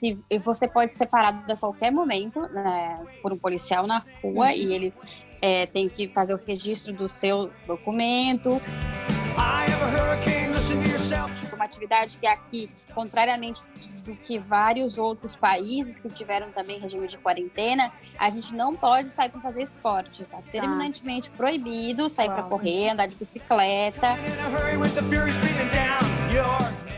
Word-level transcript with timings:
se 0.00 0.18
você 0.38 0.66
pode 0.66 0.96
ser 0.96 1.06
parado 1.06 1.52
a 1.52 1.56
qualquer 1.56 1.92
momento 1.92 2.40
né, 2.48 2.98
por 3.22 3.32
um 3.34 3.36
policial 3.36 3.86
na 3.86 4.02
rua 4.22 4.46
uhum. 4.46 4.50
e 4.50 4.74
ele 4.74 4.94
é, 5.42 5.66
tem 5.66 5.90
que 5.90 6.08
fazer 6.08 6.32
o 6.32 6.38
registro 6.38 6.94
do 6.94 7.06
seu 7.06 7.50
documento. 7.66 8.50
Uma 11.52 11.64
atividade 11.64 12.18
que 12.18 12.26
aqui, 12.26 12.70
contrariamente 12.94 13.62
do 14.04 14.14
que 14.14 14.38
vários 14.38 14.98
outros 14.98 15.34
países 15.34 15.98
que 15.98 16.08
tiveram 16.08 16.50
também 16.50 16.78
regime 16.78 17.08
de 17.08 17.18
quarentena, 17.18 17.90
a 18.18 18.30
gente 18.30 18.54
não 18.54 18.76
pode 18.76 19.10
sair 19.10 19.30
para 19.30 19.40
fazer 19.40 19.62
esporte. 19.62 20.24
Tá 20.24 20.38
terminantemente 20.50 21.30
ah. 21.32 21.36
proibido 21.36 22.08
sair 22.08 22.28
para 22.28 22.42
correr, 22.44 22.90
andar 22.90 23.06
de 23.06 23.14
bicicleta. 23.14 24.16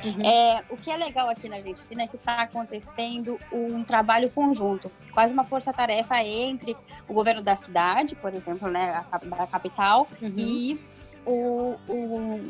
Uhum. 0.04 0.26
É, 0.26 0.64
o 0.68 0.76
que 0.76 0.90
é 0.90 0.96
legal 0.96 1.28
aqui 1.28 1.48
na 1.48 1.56
Argentina 1.56 2.02
é 2.02 2.06
que 2.06 2.16
está 2.16 2.42
acontecendo 2.42 3.38
um 3.52 3.84
trabalho 3.84 4.28
conjunto, 4.30 4.90
quase 5.12 5.32
uma 5.32 5.44
força-tarefa 5.44 6.20
entre 6.22 6.76
o 7.08 7.14
governo 7.14 7.40
da 7.40 7.54
cidade, 7.54 8.16
por 8.16 8.34
exemplo, 8.34 8.68
né, 8.68 9.04
da 9.12 9.46
capital, 9.46 10.08
uhum. 10.20 10.34
e 10.36 10.80
o, 11.24 11.76
o, 11.88 12.42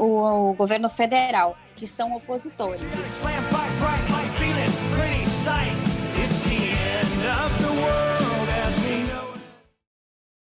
o, 0.00 0.50
o 0.50 0.54
governo 0.54 0.88
federal, 0.88 1.56
que 1.76 1.86
são 1.86 2.14
opositores. 2.14 2.82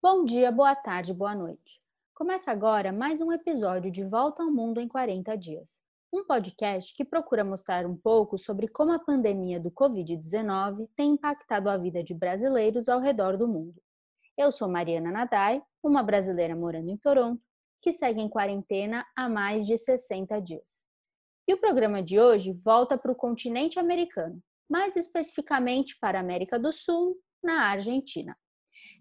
Bom 0.02 0.24
dia, 0.24 0.52
boa 0.52 0.76
tarde, 0.76 1.14
boa 1.14 1.36
noite. 1.36 1.82
Começa 2.14 2.52
agora 2.52 2.94
mais 2.94 3.20
um 3.20 3.32
episódio 3.32 3.92
de 3.92 4.06
Volta 4.06 4.44
ao 4.44 4.52
Mundo 4.52 4.80
em 4.80 4.88
40 4.88 5.36
Dias 5.36 5.86
um 6.14 6.24
podcast 6.24 6.96
que 6.96 7.04
procura 7.04 7.44
mostrar 7.44 7.86
um 7.86 7.96
pouco 7.96 8.38
sobre 8.38 8.68
como 8.68 8.94
a 8.94 9.00
pandemia 9.00 9.60
do 9.60 9.70
Covid-19 9.70 10.88
tem 10.96 11.12
impactado 11.12 11.70
a 11.70 11.78
vida 11.78 12.04
de 12.04 12.14
brasileiros 12.14 12.88
ao 12.88 13.00
redor 13.00 13.38
do 13.38 13.48
mundo. 13.48 13.76
Eu 14.38 14.52
sou 14.52 14.70
Mariana 14.70 15.12
Nadai, 15.12 15.62
uma 15.84 16.02
brasileira 16.02 16.56
morando 16.56 16.90
em 16.90 16.98
Toronto, 16.98 17.42
que 17.82 17.94
segue 17.94 18.22
em 18.22 18.30
quarentena 18.30 19.06
há 19.16 19.30
mais 19.30 19.66
de 19.66 19.78
60 19.78 20.40
dias. 20.42 20.84
E 21.48 21.54
o 21.54 21.58
programa 21.58 22.04
de 22.04 22.20
hoje 22.20 22.54
volta 22.54 22.98
para 22.98 23.12
o 23.12 23.16
continente 23.16 23.80
americano, 23.80 24.42
mais 24.70 24.96
especificamente 24.96 25.98
para 26.00 26.18
a 26.18 26.22
América 26.22 26.60
do 26.60 26.74
Sul, 26.74 27.18
na 27.42 27.70
Argentina. 27.70 28.36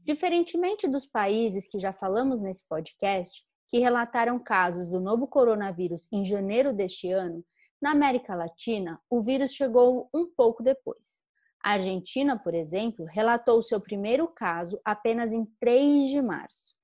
Diferentemente 0.04 0.86
dos 0.86 1.06
países 1.06 1.68
que 1.68 1.78
já 1.78 1.92
falamos 1.92 2.40
nesse 2.40 2.66
podcast, 2.68 3.44
que 3.68 3.80
relataram 3.80 4.38
casos 4.38 4.88
do 4.88 5.00
novo 5.00 5.26
coronavírus 5.26 6.06
em 6.12 6.24
janeiro 6.24 6.72
deste 6.72 7.10
ano, 7.10 7.44
na 7.82 7.90
América 7.90 8.34
Latina, 8.34 9.00
o 9.10 9.20
vírus 9.20 9.52
chegou 9.52 10.08
um 10.14 10.26
pouco 10.26 10.62
depois. 10.62 11.24
A 11.62 11.72
Argentina, 11.72 12.38
por 12.38 12.54
exemplo, 12.54 13.04
relatou 13.06 13.60
seu 13.60 13.80
primeiro 13.80 14.28
caso 14.28 14.80
apenas 14.84 15.32
em 15.32 15.44
3 15.58 16.10
de 16.10 16.22
março. 16.22 16.75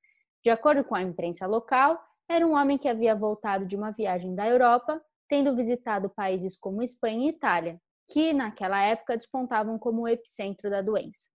De 0.43 0.51
acordo 0.51 0.83
com 0.83 0.95
a 0.95 1.03
imprensa 1.03 1.47
local, 1.47 2.03
era 2.29 2.47
um 2.47 2.55
homem 2.55 2.77
que 2.77 2.89
havia 2.89 3.15
voltado 3.15 3.65
de 3.65 3.77
uma 3.77 3.93
viagem 3.93 4.35
da 4.35 4.47
Europa, 4.47 5.01
tendo 5.29 5.55
visitado 5.55 6.11
países 6.11 6.57
como 6.57 6.83
Espanha 6.83 7.27
e 7.27 7.29
Itália, 7.29 7.81
que 8.09 8.33
naquela 8.33 8.83
época 8.83 9.17
despontavam 9.17 9.79
como 9.79 10.03
o 10.03 10.09
epicentro 10.09 10.69
da 10.69 10.83
doença. 10.83 11.29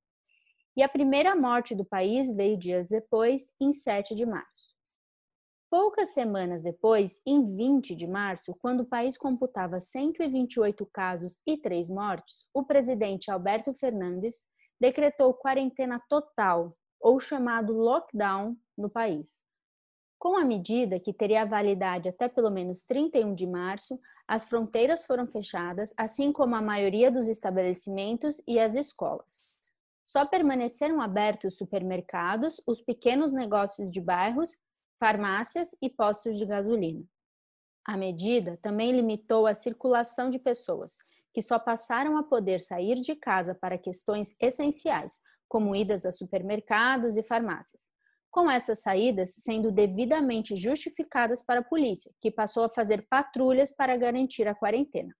E 0.76 0.84
a 0.84 0.90
primeira 0.90 1.36
morte 1.36 1.74
do 1.74 1.86
país 1.86 2.30
veio 2.36 2.58
dias 2.58 2.90
depois, 2.90 3.52
em 3.60 3.74
7 3.74 4.14
de 4.14 4.26
março. 4.26 4.76
Poucas 5.70 6.10
semanas 6.10 6.62
depois, 6.62 7.20
em 7.26 7.56
20 7.56 7.96
de 7.96 8.08
março, 8.08 8.56
quando 8.62 8.82
o 8.82 8.86
país 8.86 9.18
computava 9.18 9.80
128 9.80 10.86
casos 10.94 11.42
e 11.48 11.58
3 11.58 11.90
mortes, 11.90 12.46
o 12.54 12.64
presidente 12.64 13.32
Alberto 13.32 13.74
Fernandes 13.74 14.46
decretou 14.80 15.34
quarentena 15.34 16.02
total, 16.08 16.78
ou 17.02 17.20
chamado 17.20 17.74
lockdown, 17.74 18.56
no 18.78 18.90
país. 18.90 19.42
Com 20.20 20.36
a 20.36 20.44
medida, 20.44 21.00
que 21.00 21.14
teria 21.14 21.46
validade 21.46 22.10
até 22.10 22.28
pelo 22.28 22.50
menos 22.50 22.84
31 22.84 23.36
de 23.36 23.46
março, 23.46 24.00
as 24.28 24.46
fronteiras 24.46 25.06
foram 25.06 25.28
fechadas, 25.28 25.94
assim 25.96 26.32
como 26.32 26.56
a 26.56 26.62
maioria 26.62 27.12
dos 27.12 27.28
estabelecimentos 27.28 28.42
e 28.48 28.60
as 28.60 28.76
escolas. 28.76 29.42
Só 30.04 30.26
permaneceram 30.26 31.02
abertos 31.02 31.54
os 31.54 31.58
supermercados, 31.58 32.62
os 32.66 32.82
pequenos 32.82 33.34
negócios 33.34 33.92
de 33.92 34.02
bairros 34.02 34.56
farmácias 35.00 35.76
e 35.82 35.90
postos 35.90 36.38
de 36.38 36.46
gasolina. 36.46 37.04
A 37.86 37.96
medida 37.96 38.58
também 38.62 38.92
limitou 38.92 39.46
a 39.46 39.54
circulação 39.54 40.30
de 40.30 40.40
pessoas, 40.40 40.98
que 41.34 41.42
só 41.42 41.60
passaram 41.60 42.18
a 42.18 42.24
poder 42.24 42.60
sair 42.60 42.96
de 42.96 43.16
casa 43.16 43.54
para 43.54 43.78
questões 43.78 44.36
essenciais, 44.40 45.22
como 45.48 45.76
idas 45.76 46.06
a 46.06 46.12
supermercados 46.12 47.16
e 47.16 47.24
farmácias. 47.24 47.90
Com 48.38 48.52
essas 48.52 48.82
saídas 48.82 49.34
sendo 49.36 49.72
devidamente 49.72 50.56
justificadas 50.56 51.44
para 51.44 51.62
a 51.62 51.64
polícia, 51.64 52.12
que 52.22 52.30
passou 52.30 52.66
a 52.66 52.70
fazer 52.70 53.08
patrulhas 53.10 53.72
para 53.72 53.98
garantir 53.98 54.48
a 54.48 54.54
quarentena. 54.54 55.14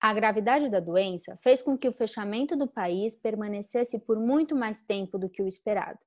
A 0.00 0.14
gravidade 0.14 0.70
da 0.70 0.80
doença 0.80 1.36
fez 1.42 1.62
com 1.62 1.76
que 1.76 1.88
o 1.88 1.92
fechamento 1.92 2.56
do 2.56 2.68
país 2.68 3.14
permanecesse 3.14 3.98
por 3.98 4.18
muito 4.18 4.54
mais 4.54 4.80
tempo 4.80 5.18
do 5.18 5.30
que 5.30 5.42
o 5.42 5.46
esperado 5.46 5.98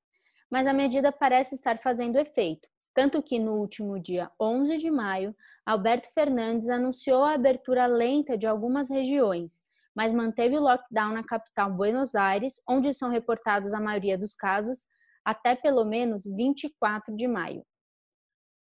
mas 0.49 0.65
a 0.65 0.73
medida 0.73 1.11
parece 1.11 1.55
estar 1.55 1.77
fazendo 1.77 2.17
efeito, 2.17 2.67
tanto 2.93 3.21
que 3.21 3.39
no 3.39 3.53
último 3.53 3.99
dia 3.99 4.31
11 4.41 4.77
de 4.77 4.89
maio, 4.89 5.35
Alberto 5.65 6.11
Fernandes 6.11 6.69
anunciou 6.69 7.23
a 7.23 7.33
abertura 7.33 7.85
lenta 7.85 8.37
de 8.37 8.47
algumas 8.47 8.89
regiões, 8.89 9.63
mas 9.95 10.13
manteve 10.13 10.57
o 10.57 10.61
lockdown 10.61 11.13
na 11.13 11.23
capital 11.23 11.71
Buenos 11.71 12.15
Aires, 12.15 12.59
onde 12.67 12.93
são 12.93 13.09
reportados 13.09 13.73
a 13.73 13.79
maioria 13.79 14.17
dos 14.17 14.33
casos, 14.33 14.85
até 15.23 15.55
pelo 15.55 15.83
menos 15.83 16.23
24 16.25 17.15
de 17.15 17.27
maio. 17.27 17.65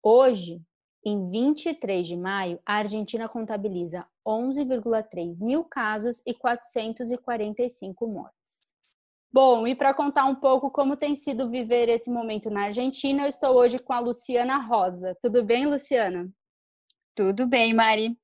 Hoje, 0.03 0.61
em 1.05 1.31
23 1.31 2.07
de 2.07 2.17
maio, 2.17 2.61
a 2.65 2.75
Argentina 2.75 3.29
contabiliza 3.29 4.07
11,3 4.27 5.41
mil 5.41 5.65
casos 5.65 6.23
e 6.27 6.33
445 6.33 8.07
mortes. 8.07 8.73
Bom, 9.33 9.67
e 9.67 9.75
para 9.75 9.95
contar 9.95 10.27
um 10.27 10.35
pouco 10.35 10.71
como 10.71 10.97
tem 10.97 11.17
sido 11.17 11.49
viver 11.49 11.89
esse 11.89 12.11
momento 12.11 12.51
na 12.51 12.65
Argentina, 12.65 13.23
eu 13.23 13.29
estou 13.29 13.57
hoje 13.57 13.79
com 13.79 13.93
a 13.93 13.99
Luciana 13.99 14.59
Rosa. 14.59 15.17
Tudo 15.23 15.43
bem, 15.43 15.67
Luciana? 15.67 16.31
Tudo 17.15 17.47
bem, 17.47 17.73
Mari. 17.73 18.19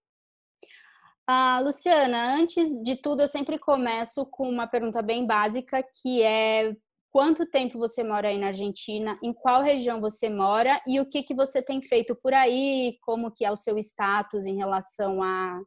Ah, 1.27 1.61
Luciana, 1.61 2.37
antes 2.37 2.83
de 2.83 2.97
tudo, 2.97 3.23
eu 3.23 3.29
sempre 3.29 3.59
começo 3.59 4.25
com 4.27 4.49
uma 4.49 4.67
pergunta 4.67 5.03
bem 5.03 5.27
básica, 5.27 5.83
que 5.83 6.23
é 6.23 6.77
quanto 7.10 7.46
tempo 7.46 7.78
você 7.78 8.02
mora 8.02 8.28
aí 8.28 8.38
na 8.38 8.48
Argentina, 8.48 9.19
em 9.22 9.32
qual 9.32 9.62
região 9.62 10.00
você 10.00 10.28
mora 10.28 10.80
e 10.86 11.00
o 11.00 11.08
que, 11.08 11.22
que 11.22 11.34
você 11.34 11.62
tem 11.62 11.80
feito 11.80 12.14
por 12.14 12.32
aí, 12.32 12.96
como 13.02 13.30
que 13.30 13.44
é 13.44 13.50
o 13.50 13.56
seu 13.56 13.78
status 13.78 14.46
em 14.46 14.56
relação 14.56 15.22
à 15.22 15.60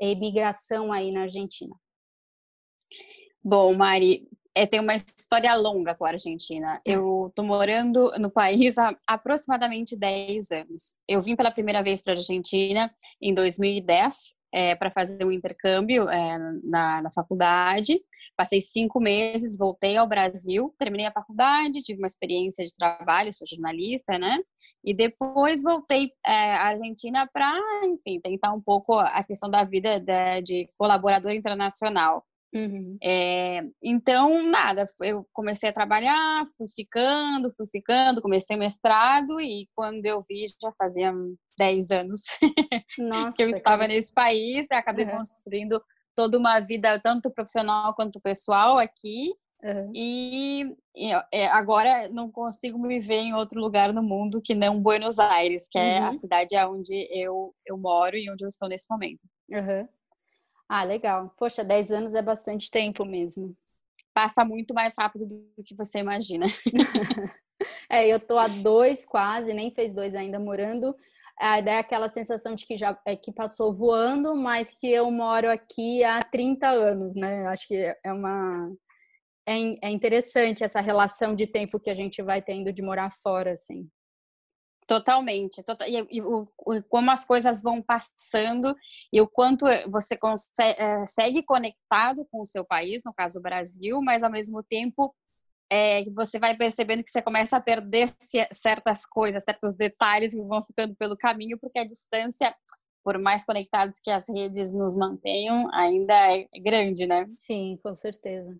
imigração 0.00 0.92
aí 0.92 1.12
na 1.12 1.22
Argentina? 1.22 1.74
Bom, 3.42 3.74
Mari, 3.74 4.28
é, 4.54 4.66
tem 4.66 4.80
uma 4.80 4.96
história 4.96 5.54
longa 5.54 5.94
com 5.94 6.04
a 6.04 6.10
Argentina. 6.10 6.80
É. 6.84 6.92
Eu 6.92 7.32
tô 7.34 7.42
morando 7.42 8.10
no 8.18 8.30
país 8.30 8.76
há 8.76 8.96
aproximadamente 9.06 9.96
10 9.96 10.50
anos. 10.50 10.94
Eu 11.06 11.22
vim 11.22 11.36
pela 11.36 11.50
primeira 11.50 11.82
vez 11.82 12.02
para 12.02 12.14
a 12.14 12.16
Argentina 12.16 12.92
em 13.22 13.32
2010 13.32 14.37
é, 14.52 14.74
para 14.74 14.90
fazer 14.90 15.24
um 15.24 15.32
intercâmbio 15.32 16.08
é, 16.08 16.38
na, 16.64 17.02
na, 17.02 17.12
faculdade. 17.12 18.00
Passei 18.36 18.60
cinco 18.60 19.00
meses, 19.00 19.56
voltei 19.56 19.96
ao 19.96 20.06
Brasil, 20.06 20.74
terminei 20.78 21.06
a 21.06 21.12
faculdade, 21.12 21.82
tive 21.82 22.00
uma 22.00 22.06
experiência 22.06 22.64
de 22.64 22.74
trabalho, 22.74 23.32
sou 23.32 23.46
jornalista, 23.46 24.18
né? 24.18 24.38
E 24.84 24.94
depois 24.94 25.62
voltei 25.62 26.10
é, 26.26 26.54
à 26.54 26.68
Argentina 26.68 27.28
para, 27.32 27.58
enfim, 27.84 28.20
tentar 28.20 28.52
um 28.52 28.60
pouco 28.60 28.94
a 28.98 29.22
questão 29.22 29.50
da 29.50 29.64
vida 29.64 30.00
de, 30.00 30.42
de 30.42 30.70
colaborador 30.76 31.32
internacional. 31.32 32.24
Uhum. 32.54 32.96
É, 33.02 33.62
então, 33.82 34.42
nada, 34.48 34.86
eu 35.02 35.26
comecei 35.32 35.68
a 35.68 35.72
trabalhar, 35.72 36.44
fui 36.56 36.66
ficando, 36.74 37.50
fui 37.50 37.66
ficando, 37.66 38.22
comecei 38.22 38.56
mestrado 38.56 39.38
e 39.40 39.68
quando 39.74 40.04
eu 40.06 40.24
vi 40.26 40.46
já 40.60 40.72
fazia 40.78 41.12
10 41.58 41.90
anos 41.90 42.20
Nossa, 42.98 43.32
que 43.36 43.42
eu 43.42 43.50
estava 43.50 43.82
que... 43.82 43.94
nesse 43.94 44.12
país, 44.12 44.70
acabei 44.70 45.04
uhum. 45.04 45.18
construindo 45.18 45.82
toda 46.14 46.38
uma 46.38 46.60
vida, 46.60 46.98
tanto 47.00 47.30
profissional 47.30 47.94
quanto 47.94 48.20
pessoal 48.20 48.78
aqui. 48.78 49.32
Uhum. 49.62 49.92
E, 49.92 50.76
e 50.94 51.10
é, 51.32 51.46
agora 51.48 52.08
não 52.08 52.30
consigo 52.30 52.78
me 52.78 53.00
ver 53.00 53.18
em 53.18 53.34
outro 53.34 53.60
lugar 53.60 53.92
no 53.92 54.02
mundo 54.02 54.40
que 54.40 54.54
não 54.54 54.80
Buenos 54.80 55.18
Aires, 55.18 55.68
que 55.68 55.78
é 55.78 55.98
a 55.98 56.08
uhum. 56.08 56.14
cidade 56.14 56.56
onde 56.56 57.08
eu, 57.10 57.54
eu 57.66 57.76
moro 57.76 58.16
e 58.16 58.30
onde 58.30 58.44
eu 58.44 58.48
estou 58.48 58.68
nesse 58.68 58.86
momento. 58.88 59.24
Uhum. 59.50 59.88
Ah, 60.68 60.84
legal. 60.84 61.34
Poxa, 61.36 61.64
10 61.64 61.90
anos 61.92 62.14
é 62.14 62.22
bastante 62.22 62.70
tempo 62.70 63.04
mesmo. 63.04 63.56
Passa 64.12 64.44
muito 64.44 64.74
mais 64.74 64.94
rápido 64.98 65.26
do 65.26 65.64
que 65.64 65.74
você 65.74 65.98
imagina. 65.98 66.46
é, 67.90 68.06
eu 68.06 68.20
tô 68.20 68.36
há 68.38 68.48
dois 68.48 69.04
quase, 69.04 69.54
nem 69.54 69.70
fez 69.70 69.92
dois 69.92 70.14
ainda 70.14 70.38
morando 70.38 70.94
a 71.40 71.58
ideia 71.58 71.76
é 71.76 71.80
aquela 71.80 72.08
sensação 72.08 72.54
de 72.54 72.66
que 72.66 72.76
já 72.76 72.98
é, 73.06 73.16
que 73.16 73.32
passou 73.32 73.72
voando, 73.74 74.34
mas 74.34 74.74
que 74.74 74.88
eu 74.90 75.10
moro 75.10 75.50
aqui 75.50 76.02
há 76.04 76.22
30 76.24 76.68
anos, 76.68 77.14
né? 77.14 77.46
Acho 77.46 77.66
que 77.68 77.96
é 78.04 78.12
uma 78.12 78.70
é, 79.48 79.88
é 79.88 79.90
interessante 79.90 80.62
essa 80.62 80.80
relação 80.80 81.34
de 81.34 81.46
tempo 81.46 81.80
que 81.80 81.90
a 81.90 81.94
gente 81.94 82.22
vai 82.22 82.42
tendo 82.42 82.72
de 82.72 82.82
morar 82.82 83.10
fora, 83.10 83.52
assim. 83.52 83.88
Totalmente. 84.86 85.62
Tota, 85.62 85.86
e, 85.86 86.06
e 86.10 86.22
o, 86.22 86.44
como 86.88 87.10
as 87.10 87.24
coisas 87.24 87.62
vão 87.62 87.82
passando 87.82 88.74
e 89.12 89.20
o 89.20 89.28
quanto 89.28 89.66
você 89.90 90.16
consegue, 90.16 90.80
é, 90.80 91.04
segue 91.06 91.42
conectado 91.42 92.26
com 92.30 92.40
o 92.40 92.46
seu 92.46 92.64
país, 92.64 93.02
no 93.04 93.12
caso 93.12 93.38
o 93.38 93.42
Brasil, 93.42 94.00
mas 94.02 94.22
ao 94.22 94.30
mesmo 94.30 94.62
tempo 94.62 95.14
é, 95.70 96.02
você 96.14 96.38
vai 96.38 96.56
percebendo 96.56 97.04
que 97.04 97.10
você 97.10 97.20
começa 97.20 97.56
a 97.56 97.60
perder 97.60 98.08
certas 98.52 99.04
coisas, 99.04 99.44
certos 99.44 99.74
detalhes 99.74 100.34
que 100.34 100.42
vão 100.42 100.62
ficando 100.62 100.94
pelo 100.96 101.16
caminho, 101.16 101.58
porque 101.58 101.78
a 101.78 101.86
distância, 101.86 102.54
por 103.04 103.18
mais 103.18 103.44
conectados 103.44 104.00
que 104.02 104.10
as 104.10 104.28
redes 104.28 104.72
nos 104.72 104.94
mantenham, 104.94 105.72
ainda 105.74 106.14
é 106.14 106.46
grande, 106.60 107.06
né? 107.06 107.26
Sim, 107.36 107.78
com 107.82 107.94
certeza. 107.94 108.56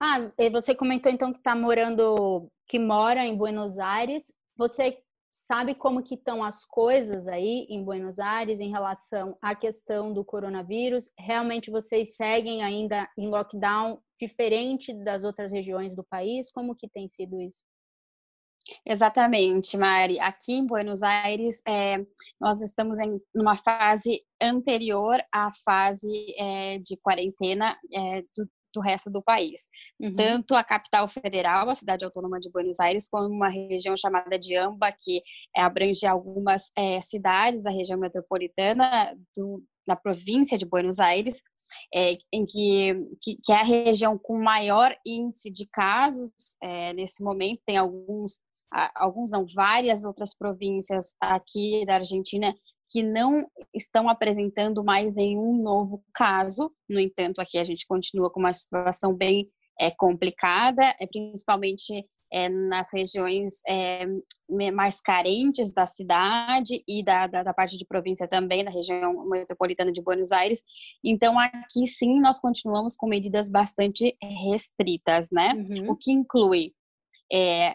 Ah, 0.00 0.30
você 0.52 0.74
comentou 0.74 1.10
então 1.10 1.32
que 1.32 1.38
está 1.38 1.56
morando, 1.56 2.50
que 2.68 2.78
mora 2.78 3.24
em 3.24 3.36
Buenos 3.36 3.78
Aires. 3.78 4.32
Você 4.56 4.98
sabe 5.32 5.74
como 5.74 6.02
que 6.02 6.14
estão 6.14 6.44
as 6.44 6.64
coisas 6.64 7.26
aí 7.26 7.66
em 7.68 7.82
Buenos 7.82 8.18
Aires 8.18 8.60
em 8.60 8.70
relação 8.70 9.36
à 9.40 9.54
questão 9.54 10.12
do 10.12 10.24
coronavírus? 10.24 11.10
Realmente 11.18 11.70
vocês 11.70 12.16
seguem 12.16 12.62
ainda 12.62 13.08
em 13.16 13.28
lockdown 13.28 14.00
diferente 14.18 14.92
das 14.92 15.24
outras 15.24 15.52
regiões 15.52 15.94
do 15.94 16.04
país? 16.04 16.50
Como 16.50 16.74
que 16.74 16.88
tem 16.88 17.06
sido 17.08 17.40
isso? 17.40 17.62
Exatamente, 18.84 19.76
Mari. 19.76 20.18
Aqui 20.20 20.52
em 20.54 20.66
Buenos 20.66 21.02
Aires, 21.02 21.62
é, 21.66 22.04
nós 22.40 22.60
estamos 22.60 22.98
em 23.00 23.20
uma 23.34 23.56
fase 23.56 24.22
anterior 24.40 25.22
à 25.32 25.50
fase 25.64 26.34
é, 26.38 26.78
de 26.78 26.96
quarentena 26.98 27.78
é, 27.92 28.22
do, 28.36 28.48
do 28.74 28.80
resto 28.80 29.10
do 29.10 29.22
país. 29.22 29.68
Uhum. 30.00 30.14
Tanto 30.14 30.54
a 30.54 30.64
capital 30.64 31.08
federal, 31.08 31.68
a 31.68 31.74
cidade 31.74 32.04
autônoma 32.04 32.38
de 32.38 32.50
Buenos 32.50 32.78
Aires, 32.80 33.08
como 33.08 33.28
uma 33.28 33.48
região 33.48 33.96
chamada 33.96 34.38
de 34.38 34.54
Amba, 34.56 34.92
que 34.92 35.22
abrange 35.56 36.06
algumas 36.06 36.70
é, 36.76 37.00
cidades 37.00 37.62
da 37.62 37.70
região 37.70 37.98
metropolitana 37.98 39.16
do, 39.36 39.62
da 39.88 39.96
província 39.96 40.58
de 40.58 40.66
Buenos 40.66 41.00
Aires, 41.00 41.42
é, 41.92 42.12
em 42.32 42.44
que, 42.44 42.94
que, 43.22 43.38
que, 43.42 43.52
é 43.52 43.56
a 43.56 43.64
região 43.64 44.18
com 44.18 44.38
maior 44.38 44.94
índice 45.04 45.50
de 45.50 45.66
casos 45.66 46.30
é, 46.62 46.92
nesse 46.92 47.22
momento. 47.22 47.62
Tem 47.64 47.78
alguns, 47.78 48.40
alguns 48.94 49.30
não, 49.30 49.46
várias 49.46 50.04
outras 50.04 50.36
províncias 50.36 51.16
aqui 51.20 51.84
da 51.86 51.94
Argentina 51.94 52.54
que 52.90 53.02
não 53.02 53.46
estão 53.74 54.08
apresentando 54.08 54.84
mais 54.84 55.14
nenhum 55.14 55.62
novo 55.62 56.02
caso. 56.14 56.70
No 56.88 57.00
entanto, 57.00 57.40
aqui 57.40 57.58
a 57.58 57.64
gente 57.64 57.86
continua 57.86 58.30
com 58.30 58.40
uma 58.40 58.52
situação 58.52 59.14
bem 59.14 59.50
é, 59.80 59.90
complicada, 59.90 60.82
é, 61.00 61.06
principalmente 61.06 62.06
é, 62.32 62.48
nas 62.48 62.88
regiões 62.92 63.60
é, 63.66 64.06
mais 64.72 65.00
carentes 65.00 65.72
da 65.72 65.86
cidade 65.86 66.82
e 66.86 67.02
da, 67.02 67.26
da, 67.26 67.42
da, 67.42 67.54
parte 67.54 67.78
de 67.78 67.86
província 67.86 68.28
também, 68.28 68.64
da 68.64 68.70
região 68.70 69.28
metropolitana 69.28 69.92
de 69.92 70.02
Buenos 70.02 70.32
Aires. 70.32 70.62
Então, 71.04 71.38
aqui 71.38 71.86
sim, 71.86 72.20
nós 72.20 72.40
continuamos 72.40 72.96
com 72.96 73.06
medidas 73.06 73.50
bastante 73.50 74.16
restritas, 74.50 75.28
né? 75.30 75.52
Uhum. 75.54 75.92
O 75.92 75.96
que 75.96 76.12
inclui 76.12 76.72
é, 77.32 77.74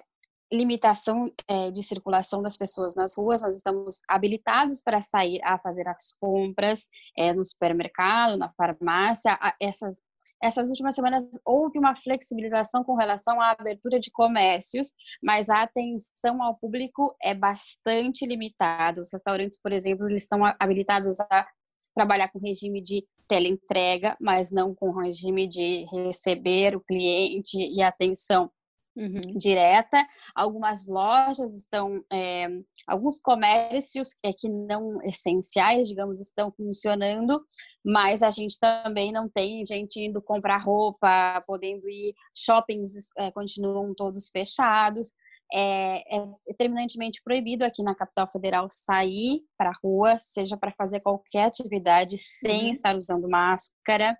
limitação 0.53 1.31
é, 1.47 1.71
de 1.71 1.81
circulação 1.81 2.41
das 2.41 2.55
pessoas 2.55 2.95
nas 2.95 3.17
ruas, 3.17 3.41
nós 3.41 3.55
estamos 3.55 4.01
habilitados 4.07 4.81
para 4.81 5.01
sair 5.01 5.41
a 5.43 5.57
fazer 5.57 5.87
as 5.87 6.13
compras 6.19 6.87
é, 7.17 7.33
no 7.33 7.43
supermercado, 7.43 8.37
na 8.37 8.49
farmácia. 8.51 9.37
Essas, 9.59 9.99
essas 10.41 10.69
últimas 10.69 10.93
semanas 10.93 11.23
houve 11.43 11.79
uma 11.79 11.95
flexibilização 11.95 12.83
com 12.83 12.95
relação 12.95 13.41
à 13.41 13.51
abertura 13.51 13.99
de 13.99 14.11
comércios, 14.11 14.91
mas 15.21 15.49
a 15.49 15.63
atenção 15.63 16.41
ao 16.41 16.55
público 16.55 17.15
é 17.21 17.33
bastante 17.33 18.25
limitada. 18.25 19.01
Os 19.01 19.11
restaurantes, 19.11 19.59
por 19.61 19.71
exemplo, 19.71 20.07
eles 20.07 20.23
estão 20.23 20.41
habilitados 20.59 21.19
a 21.19 21.47
trabalhar 21.95 22.29
com 22.29 22.39
regime 22.39 22.81
de 22.81 23.05
teleentrega, 23.27 24.15
mas 24.19 24.51
não 24.51 24.75
com 24.75 24.91
regime 24.91 25.47
de 25.47 25.85
receber 25.85 26.75
o 26.75 26.81
cliente 26.81 27.57
e 27.57 27.81
atenção 27.81 28.51
Uhum. 28.95 29.37
direta. 29.37 29.97
Algumas 30.35 30.87
lojas 30.87 31.55
estão, 31.55 32.03
é, 32.11 32.47
alguns 32.87 33.19
comércios 33.19 34.09
é, 34.23 34.31
que 34.31 34.47
não 34.47 35.01
essenciais, 35.03 35.87
digamos, 35.87 36.19
estão 36.19 36.51
funcionando, 36.51 37.43
mas 37.83 38.21
a 38.21 38.29
gente 38.29 38.59
também 38.59 39.11
não 39.11 39.27
tem 39.27 39.65
gente 39.65 39.99
indo 39.99 40.21
comprar 40.21 40.61
roupa, 40.61 41.41
podendo 41.47 41.89
ir, 41.89 42.13
shoppings 42.35 43.09
é, 43.17 43.31
continuam 43.31 43.93
todos 43.95 44.29
fechados. 44.29 45.13
É, 45.51 46.17
é 46.17 46.53
terminantemente 46.57 47.21
proibido 47.23 47.63
aqui 47.63 47.83
na 47.83 47.93
capital 47.93 48.27
federal 48.27 48.67
sair 48.69 49.41
para 49.57 49.69
a 49.69 49.79
rua, 49.83 50.17
seja 50.17 50.57
para 50.57 50.71
fazer 50.71 50.99
qualquer 50.99 51.45
atividade 51.45 52.17
sem 52.17 52.65
uhum. 52.65 52.71
estar 52.71 52.95
usando 52.95 53.29
máscara 53.29 54.17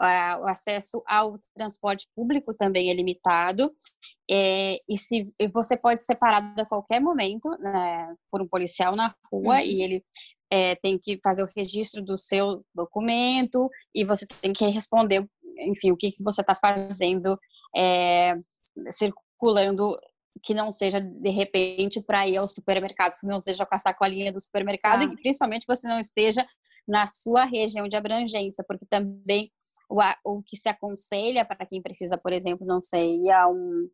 o 0.00 0.48
acesso 0.48 1.02
ao 1.06 1.38
transporte 1.54 2.08
público 2.16 2.54
também 2.54 2.90
é 2.90 2.94
limitado 2.94 3.70
é, 4.30 4.78
e 4.88 4.96
se 4.96 5.30
você 5.52 5.76
pode 5.76 6.04
ser 6.04 6.16
parado 6.16 6.60
a 6.60 6.66
qualquer 6.66 7.00
momento 7.00 7.50
né, 7.58 8.14
por 8.30 8.40
um 8.40 8.48
policial 8.48 8.96
na 8.96 9.14
rua 9.30 9.56
uhum. 9.56 9.60
e 9.60 9.82
ele 9.82 10.04
é, 10.50 10.74
tem 10.76 10.98
que 10.98 11.20
fazer 11.22 11.42
o 11.42 11.48
registro 11.56 12.02
do 12.02 12.16
seu 12.16 12.64
documento 12.74 13.68
e 13.94 14.04
você 14.04 14.26
tem 14.40 14.52
que 14.52 14.66
responder, 14.66 15.24
enfim, 15.60 15.92
o 15.92 15.96
que, 15.96 16.12
que 16.12 16.22
você 16.22 16.40
está 16.40 16.54
fazendo 16.54 17.38
é, 17.76 18.34
circulando 18.90 19.96
que 20.42 20.54
não 20.54 20.70
seja 20.70 21.00
de 21.00 21.30
repente 21.30 22.00
para 22.00 22.26
ir 22.26 22.36
ao 22.36 22.48
supermercado, 22.48 23.12
se 23.14 23.26
não 23.26 23.36
esteja 23.36 23.66
com 23.66 23.74
a 23.74 23.78
sacolinha 23.78 24.32
do 24.32 24.40
supermercado 24.40 25.02
ah. 25.02 25.04
e 25.04 25.16
principalmente 25.16 25.66
você 25.66 25.86
não 25.86 25.98
esteja 25.98 26.46
na 26.90 27.06
sua 27.06 27.44
região 27.44 27.86
de 27.86 27.96
abrangência, 27.96 28.64
porque 28.66 28.84
também 28.84 29.50
o, 29.88 30.00
o 30.24 30.42
que 30.42 30.56
se 30.56 30.68
aconselha 30.68 31.44
para 31.44 31.64
quem 31.64 31.80
precisa, 31.80 32.18
por 32.18 32.32
exemplo, 32.32 32.66
não 32.66 32.80
sei, 32.80 33.16
ir 33.16 33.30
a 33.30 33.48
um, 33.48 33.88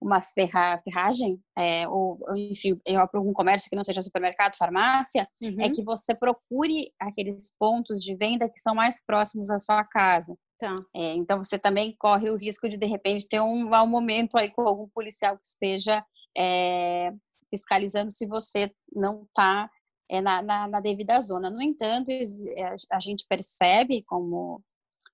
uma 0.00 0.22
ferra, 0.22 0.80
ferragem, 0.84 1.40
é, 1.58 1.88
ou, 1.88 2.18
enfim, 2.36 2.80
para 2.84 3.08
algum 3.14 3.32
comércio 3.32 3.68
que 3.68 3.76
não 3.76 3.82
seja 3.82 4.00
supermercado, 4.00 4.56
farmácia, 4.56 5.28
é 5.42 5.46
uhum. 5.46 5.60
é 5.60 5.70
que 5.70 5.82
você 5.82 6.14
procure 6.14 6.92
aqueles 7.00 7.52
pontos 7.58 8.02
de 8.02 8.14
venda 8.14 8.48
que 8.48 8.60
são 8.60 8.74
mais 8.74 9.04
próximos 9.04 9.48
da 9.48 9.58
sua 9.58 9.84
casa. 9.84 10.36
Tá. 10.58 10.76
É, 10.94 11.14
então 11.14 11.38
você 11.38 11.58
também 11.58 11.96
corre 11.98 12.30
o 12.30 12.36
risco 12.36 12.68
de 12.68 12.76
de 12.76 12.86
repente 12.86 13.26
ter 13.26 13.40
um 13.40 13.68
mau 13.68 13.86
momento 13.86 14.36
aí 14.36 14.50
com 14.50 14.62
algum 14.62 14.86
policial 14.88 15.36
que 15.36 15.46
esteja 15.46 16.04
é, 16.36 17.12
fiscalizando 17.50 18.10
se 18.10 18.26
você 18.26 18.70
não 18.94 19.22
está 19.22 19.70
é, 20.10 20.20
na, 20.20 20.42
na, 20.42 20.66
na, 20.66 20.80
devida 20.80 21.20
zona. 21.20 21.48
No 21.48 21.62
entanto, 21.62 22.10
é, 22.10 22.74
a 22.90 22.98
gente 22.98 23.24
percebe 23.28 24.02
como 24.02 24.62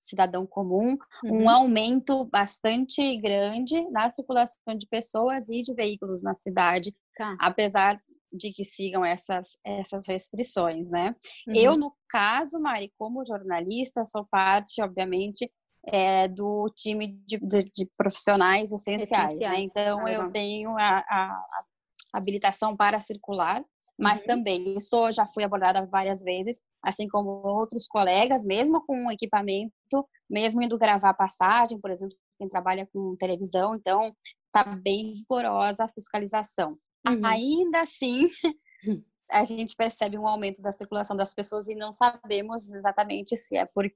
cidadão 0.01 0.47
comum, 0.47 0.97
uhum. 1.25 1.43
um 1.43 1.51
aumento 1.51 2.25
bastante 2.27 3.17
grande 3.19 3.89
na 3.91 4.09
circulação 4.09 4.75
de 4.77 4.87
pessoas 4.87 5.49
e 5.49 5.63
de 5.63 5.75
veículos 5.75 6.23
na 6.23 6.35
cidade, 6.35 6.95
tá. 7.17 7.37
apesar 7.41 8.01
de 8.33 8.53
que 8.53 8.65
sigam 8.65 9.05
essas, 9.05 9.57
essas 9.65 10.07
restrições, 10.07 10.91
né? 10.91 11.15
Uhum. 11.47 11.55
Eu, 11.55 11.77
no 11.77 11.95
caso, 12.09 12.59
Mari, 12.61 12.93
como 12.99 13.25
jornalista, 13.25 14.05
sou 14.05 14.27
parte, 14.31 14.83
obviamente, 14.83 15.51
é, 15.87 16.29
do 16.29 16.67
time 16.75 17.19
de, 17.27 17.39
de, 17.39 17.65
de 17.65 17.91
profissionais 17.97 18.73
essenciais, 18.73 19.39
né? 19.39 19.57
essenciais. 19.57 19.59
Né? 19.59 19.61
Então, 19.65 20.09
eu 20.09 20.31
tenho 20.31 20.71
a, 20.77 20.99
a, 20.99 21.45
a 22.13 22.19
habilitação 22.19 22.77
para 22.77 23.01
circular, 23.01 23.65
mas 23.99 24.21
uhum. 24.21 24.27
também 24.27 24.79
sou, 24.81 25.11
já 25.11 25.27
fui 25.27 25.43
abordada 25.43 25.87
várias 25.87 26.23
vezes, 26.23 26.63
assim 26.83 27.09
como 27.09 27.31
outros 27.47 27.87
colegas, 27.87 28.45
mesmo 28.45 28.85
com 28.85 29.11
equipamento, 29.11 30.07
mesmo 30.29 30.63
indo 30.63 30.79
gravar 30.79 31.15
passagem, 31.15 31.81
por 31.81 31.91
exemplo, 31.91 32.17
quem 32.39 32.49
trabalha 32.49 32.87
com 32.93 33.11
televisão, 33.19 33.75
então 33.75 34.15
tá 34.53 34.65
bem 34.65 35.15
rigorosa 35.15 35.85
a 35.85 35.89
fiscalização. 35.89 36.79
Uhum. 37.07 37.25
Ainda 37.25 37.81
assim, 37.81 38.27
a 39.31 39.45
gente 39.45 39.75
percebe 39.75 40.19
um 40.19 40.27
aumento 40.27 40.61
da 40.61 40.73
circulação 40.73 41.17
das 41.17 41.33
pessoas 41.33 41.67
e 41.69 41.75
não 41.75 41.93
sabemos 41.93 42.75
exatamente 42.75 43.37
se 43.37 43.57
é 43.57 43.65
por, 43.65 43.91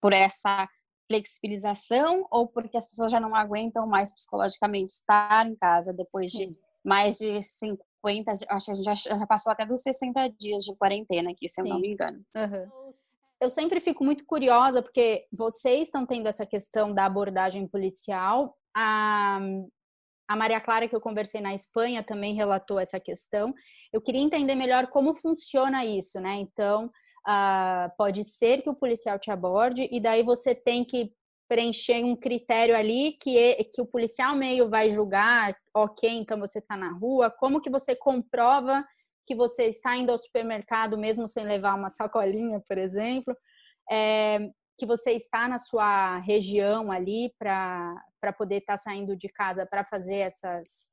por 0.00 0.12
essa 0.12 0.68
flexibilização 1.06 2.26
ou 2.30 2.46
porque 2.48 2.76
as 2.76 2.86
pessoas 2.86 3.12
já 3.12 3.20
não 3.20 3.34
aguentam 3.34 3.86
mais 3.86 4.14
psicologicamente 4.14 4.92
estar 4.92 5.46
em 5.46 5.54
casa 5.56 5.92
depois 5.92 6.30
Sim. 6.30 6.52
de 6.52 6.58
mais 6.84 7.18
de 7.18 7.40
cinco 7.42 7.84
50, 8.04 8.32
acho 8.32 8.66
que 8.66 8.72
a 8.72 8.74
gente 8.74 8.84
já, 8.84 8.94
já 8.94 9.26
passou 9.26 9.52
até 9.52 9.64
dos 9.64 9.82
60 9.82 10.28
dias 10.38 10.64
de 10.64 10.76
quarentena 10.76 11.30
aqui, 11.30 11.48
se 11.48 11.56
Sim. 11.56 11.68
eu 11.68 11.74
não 11.74 11.80
me 11.80 11.92
engano. 11.92 12.20
Uhum. 12.36 12.92
Eu 13.40 13.50
sempre 13.50 13.80
fico 13.80 14.04
muito 14.04 14.24
curiosa, 14.24 14.82
porque 14.82 15.26
vocês 15.32 15.82
estão 15.82 16.06
tendo 16.06 16.28
essa 16.28 16.46
questão 16.46 16.92
da 16.92 17.04
abordagem 17.06 17.66
policial. 17.66 18.56
A, 18.76 19.40
a 20.28 20.36
Maria 20.36 20.60
Clara, 20.60 20.86
que 20.88 20.94
eu 20.94 21.00
conversei 21.00 21.40
na 21.40 21.54
Espanha, 21.54 22.04
também 22.04 22.34
relatou 22.34 22.78
essa 22.78 23.00
questão. 23.00 23.52
Eu 23.92 24.00
queria 24.00 24.20
entender 24.20 24.54
melhor 24.54 24.86
como 24.88 25.12
funciona 25.12 25.84
isso, 25.84 26.20
né? 26.20 26.36
Então, 26.36 26.86
uh, 26.86 27.90
pode 27.96 28.22
ser 28.22 28.62
que 28.62 28.70
o 28.70 28.76
policial 28.76 29.18
te 29.18 29.30
aborde 29.30 29.88
e 29.90 30.00
daí 30.00 30.22
você 30.22 30.54
tem 30.54 30.84
que 30.84 31.12
preencher 31.52 32.02
um 32.02 32.16
critério 32.16 32.74
ali 32.74 33.12
que, 33.20 33.36
é, 33.36 33.62
que 33.62 33.82
o 33.82 33.86
policial 33.86 34.34
meio 34.34 34.70
vai 34.70 34.90
julgar, 34.90 35.54
ok, 35.74 36.08
então 36.08 36.38
você 36.38 36.60
está 36.60 36.78
na 36.78 36.90
rua. 36.90 37.30
Como 37.30 37.60
que 37.60 37.68
você 37.68 37.94
comprova 37.94 38.82
que 39.26 39.34
você 39.34 39.64
está 39.64 39.94
indo 39.94 40.10
ao 40.10 40.16
supermercado 40.16 40.96
mesmo 40.96 41.28
sem 41.28 41.44
levar 41.44 41.74
uma 41.74 41.90
sacolinha, 41.90 42.58
por 42.66 42.78
exemplo? 42.78 43.36
É, 43.90 44.38
que 44.78 44.86
você 44.86 45.12
está 45.12 45.46
na 45.46 45.58
sua 45.58 46.16
região 46.20 46.90
ali 46.90 47.34
para 47.38 48.02
poder 48.38 48.56
estar 48.56 48.72
tá 48.72 48.78
saindo 48.78 49.14
de 49.14 49.28
casa 49.28 49.66
para 49.66 49.84
fazer 49.84 50.16
essas 50.16 50.90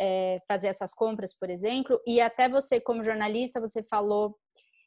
é, 0.00 0.38
fazer 0.48 0.68
essas 0.68 0.94
compras, 0.94 1.36
por 1.38 1.50
exemplo, 1.50 2.00
e 2.06 2.22
até 2.22 2.48
você 2.48 2.80
como 2.80 3.04
jornalista 3.04 3.60
você 3.60 3.82
falou 3.82 4.34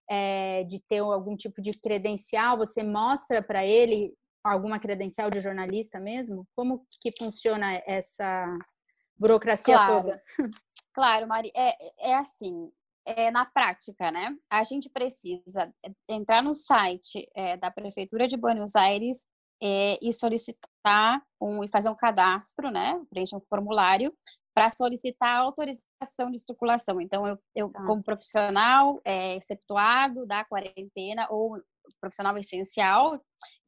é, 0.10 0.63
de 0.63 0.82
ter 0.89 1.01
algum 1.01 1.38
tipo 1.38 1.62
de 1.62 1.74
credencial, 1.74 2.58
você 2.58 2.82
mostra 2.82 3.43
para 3.43 3.63
ele 3.63 4.12
alguma 4.44 4.80
credencial 4.80 5.30
de 5.30 5.42
jornalista 5.42 6.00
mesmo? 6.00 6.48
Como 6.56 6.86
que 7.02 7.12
funciona 7.18 7.82
essa 7.86 8.46
burocracia 9.18 9.76
claro. 9.76 10.02
toda? 10.02 10.24
Claro, 10.96 11.28
Mari, 11.28 11.52
é, 11.56 12.12
é 12.12 12.16
assim, 12.16 12.72
é, 13.04 13.32
na 13.32 13.48
prática, 13.48 14.12
né? 14.12 14.38
A 14.48 14.64
gente 14.64 14.90
precisa 14.90 15.74
entrar 16.08 16.44
no 16.44 16.54
site 16.54 17.28
é, 17.36 17.58
da 17.58 17.72
Prefeitura 17.72 18.28
de 18.28 18.38
Buenos 18.38 18.76
Aires 18.76 19.26
é, 19.62 19.98
e 20.02 20.14
solicitar 20.14 21.22
um, 21.42 21.64
e 21.64 21.68
fazer 21.68 21.90
um 21.90 21.96
cadastro, 21.96 22.70
né? 22.70 23.02
Preencher 23.10 23.36
um 23.36 23.42
formulário 23.50 24.14
para 24.54 24.70
solicitar 24.70 25.40
autorização 25.40 26.30
de 26.32 26.38
circulação. 26.38 27.02
Então, 27.02 27.26
eu, 27.26 27.40
eu 27.56 27.70
tá. 27.72 27.84
como 27.86 28.04
profissional 28.04 29.02
é, 29.04 29.36
exceptuado 29.36 30.28
da 30.28 30.46
quarentena 30.46 31.28
ou 31.30 31.60
profissional 32.00 32.38
essencial, 32.38 33.13
uhum. 33.13 33.20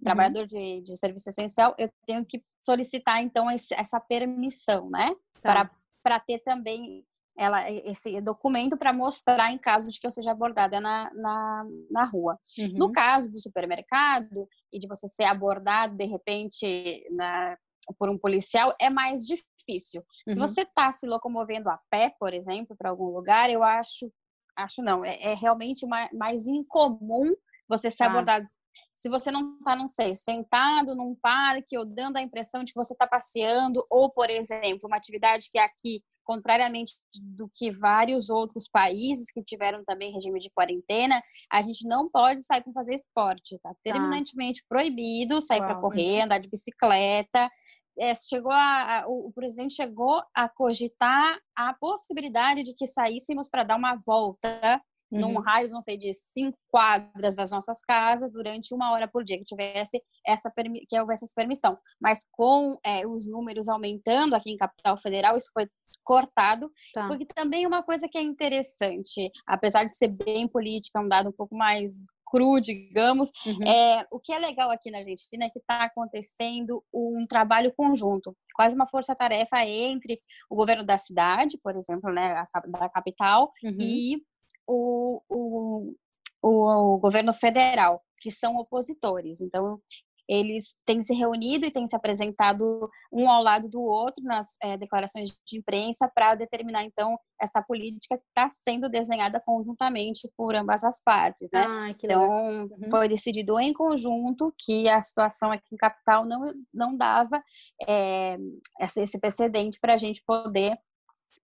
trabalhador 0.04 0.46
de, 0.46 0.82
de 0.82 0.98
serviço 0.98 1.30
essencial, 1.30 1.76
eu 1.78 1.90
tenho 2.06 2.26
que 2.26 2.44
solicitar, 2.66 3.22
então, 3.22 3.50
esse, 3.50 3.74
essa 3.74 4.00
permissão, 4.00 4.90
né? 4.90 5.14
Tá. 5.42 5.70
Para 6.04 6.20
ter 6.20 6.40
também 6.40 7.06
ela, 7.38 7.70
esse 7.70 8.20
documento 8.22 8.78
para 8.78 8.94
mostrar 8.94 9.52
em 9.52 9.58
caso 9.58 9.92
de 9.92 10.00
que 10.00 10.08
eu 10.08 10.12
seja 10.12 10.32
abordada 10.32 10.80
na, 10.80 11.12
na, 11.14 11.66
na 11.92 12.04
rua. 12.06 12.40
Uhum. 12.58 12.74
No 12.74 12.92
caso 12.92 13.32
do 13.32 13.40
supermercado 13.40 14.48
e 14.72 14.80
de 14.80 14.88
você 14.88 15.08
ser 15.08 15.26
abordado 15.26 15.96
de 15.96 16.06
repente 16.06 17.06
na, 17.12 17.58
por 18.00 18.10
um 18.10 18.18
policial, 18.18 18.74
é 18.80 18.90
mais 18.90 19.22
difícil. 19.22 20.02
Uhum. 20.28 20.34
Se 20.34 20.40
você 20.40 20.62
está 20.62 20.92
se 20.92 21.06
locomovendo 21.06 21.70
a 21.70 21.80
pé, 21.90 22.16
por 22.20 22.34
exemplo, 22.34 22.76
para 22.78 22.90
algum 22.90 23.08
lugar, 23.08 23.50
eu 23.50 23.64
acho, 23.64 24.10
acho 24.56 24.82
não, 24.82 25.04
é, 25.04 25.22
é 25.22 25.34
realmente 25.34 25.86
mais, 25.86 26.10
mais 26.14 26.48
incomum 26.48 27.36
você 27.68 27.90
ser 27.92 28.04
abordado. 28.06 28.46
Se 28.94 29.10
você 29.10 29.32
não 29.32 29.58
está, 29.58 29.76
não 29.76 29.88
sei, 29.88 30.16
sentado 30.16 30.96
num 30.96 31.16
parque 31.16 31.78
ou 31.78 31.86
dando 31.86 32.18
a 32.18 32.22
impressão 32.22 32.64
de 32.64 32.72
que 32.72 32.80
você 32.80 32.94
está 32.94 33.08
passeando, 33.08 33.86
ou, 33.90 34.10
por 34.10 34.30
exemplo, 34.30 34.88
uma 34.88 34.98
atividade 34.98 35.50
que 35.52 35.60
é 35.60 35.64
aqui 35.64 36.02
contrariamente 36.26 36.94
do 37.22 37.50
que 37.54 37.72
vários 37.72 38.30
outros 38.30 38.68
países 38.68 39.32
que 39.32 39.44
tiveram 39.44 39.84
também 39.86 40.12
regime 40.12 40.40
de 40.40 40.50
quarentena, 40.50 41.22
a 41.52 41.62
gente 41.62 41.88
não 41.88 42.10
pode 42.10 42.44
sair 42.44 42.64
para 42.64 42.74
fazer 42.74 42.96
esporte, 42.96 43.60
tá? 43.62 43.74
Terminantemente 43.84 44.62
tá. 44.62 44.66
proibido 44.68 45.40
sair 45.40 45.60
para 45.60 45.80
correr, 45.80 46.22
andar 46.22 46.40
de 46.40 46.50
bicicleta. 46.50 47.50
É, 47.98 48.14
chegou 48.14 48.52
a, 48.52 49.04
a, 49.04 49.08
o, 49.08 49.28
o 49.28 49.32
presidente 49.32 49.76
chegou 49.76 50.22
a 50.34 50.50
cogitar 50.50 51.40
a 51.56 51.74
possibilidade 51.76 52.64
de 52.64 52.74
que 52.74 52.88
saíssemos 52.88 53.48
para 53.48 53.64
dar 53.64 53.78
uma 53.78 53.96
volta 54.06 54.82
uhum. 55.16 55.34
num 55.34 55.40
raio, 55.42 55.70
não 55.70 55.82
sei, 55.82 55.98
de 55.98 56.14
cinco 56.14 56.58
quadras 56.70 57.36
das 57.36 57.52
nossas 57.52 57.82
casas 57.82 58.32
durante 58.32 58.74
uma 58.74 58.92
hora 58.92 59.08
por 59.08 59.24
dia, 59.24 59.38
que 59.38 59.46
tivesse 59.46 60.02
essa 60.26 60.52
que 60.88 61.00
houvesse 61.00 61.26
essa 61.26 61.34
permissão. 61.36 61.78
Mas 62.00 62.26
com 62.32 62.78
é, 62.86 63.06
os 63.08 63.28
números 63.28 63.68
aumentando 63.68 64.36
aqui 64.36 64.52
em 64.52 64.58
Capital 64.58 64.98
Federal, 64.98 65.38
isso 65.38 65.50
foi 65.54 65.68
cortado, 66.06 66.72
tá. 66.94 67.08
porque 67.08 67.26
também 67.26 67.66
uma 67.66 67.82
coisa 67.82 68.08
que 68.08 68.18
é 68.18 68.22
interessante, 68.22 69.32
apesar 69.48 69.86
de 69.86 69.96
ser 69.98 70.10
bem 70.10 70.48
política, 70.48 71.02
um 71.02 71.10
dado 71.10 71.30
um 71.30 71.34
pouco 71.34 71.56
mais 71.56 72.04
cru, 72.26 72.60
digamos, 72.60 73.32
uhum. 73.46 73.68
é, 73.68 74.06
o 74.12 74.20
que 74.20 74.34
é 74.34 74.40
legal 74.40 74.70
aqui 74.72 74.92
na 74.92 75.00
Argentina 75.00 75.46
é 75.46 75.50
que 75.50 75.60
está 75.60 75.84
acontecendo 75.84 76.84
um 76.94 77.26
trabalho 77.28 77.74
conjunto, 77.76 78.36
quase 78.56 78.76
uma 78.76 78.88
força-tarefa 78.88 79.66
entre 79.66 80.20
o 80.50 80.56
governo 80.56 80.84
da 80.84 80.98
cidade, 80.98 81.58
por 81.62 81.76
exemplo, 81.76 82.12
né, 82.14 82.46
da 82.68 82.90
capital, 82.90 83.52
uhum. 83.64 83.78
e 83.80 84.22
o, 84.68 85.22
o, 85.30 85.96
o, 86.42 86.96
o 86.96 86.98
governo 87.00 87.34
federal, 87.34 88.02
que 88.20 88.32
são 88.32 88.56
opositores. 88.58 89.42
Então, 89.42 89.80
eles 90.28 90.76
têm 90.86 91.02
se 91.02 91.14
reunido 91.14 91.66
e 91.66 91.72
têm 91.72 91.86
se 91.86 91.96
apresentado 91.96 92.90
um 93.12 93.30
ao 93.30 93.44
lado 93.44 93.70
do 93.70 93.82
outro 93.82 94.24
nas 94.24 94.58
é, 94.62 94.78
declarações 94.78 95.32
de 95.46 95.58
imprensa 95.58 96.10
para 96.14 96.36
determinar 96.36 96.84
então 96.84 97.18
essa 97.40 97.62
política 97.62 98.18
que 98.18 98.24
está 98.28 98.50
sendo 98.50 98.90
desenhada 98.90 99.42
conjuntamente 99.46 100.30
por 100.36 100.56
ambas 100.56 100.84
as 100.84 101.02
partes, 101.04 101.50
né? 101.54 101.66
Ah, 101.68 101.90
então 101.90 102.64
uhum. 102.64 102.90
foi 102.90 103.08
decidido 103.08 103.60
em 103.60 103.74
conjunto 103.74 104.54
que 104.58 104.90
a 104.90 105.00
situação 105.00 105.52
aqui 105.52 105.68
em 105.74 105.78
capital 105.78 106.26
não 106.26 106.54
não 106.74 106.98
dava 106.98 107.42
é, 107.88 108.38
esse 108.80 109.20
precedente 109.20 109.80
para 109.80 109.94
a 109.94 109.98
gente 109.98 110.24
poder 110.26 110.78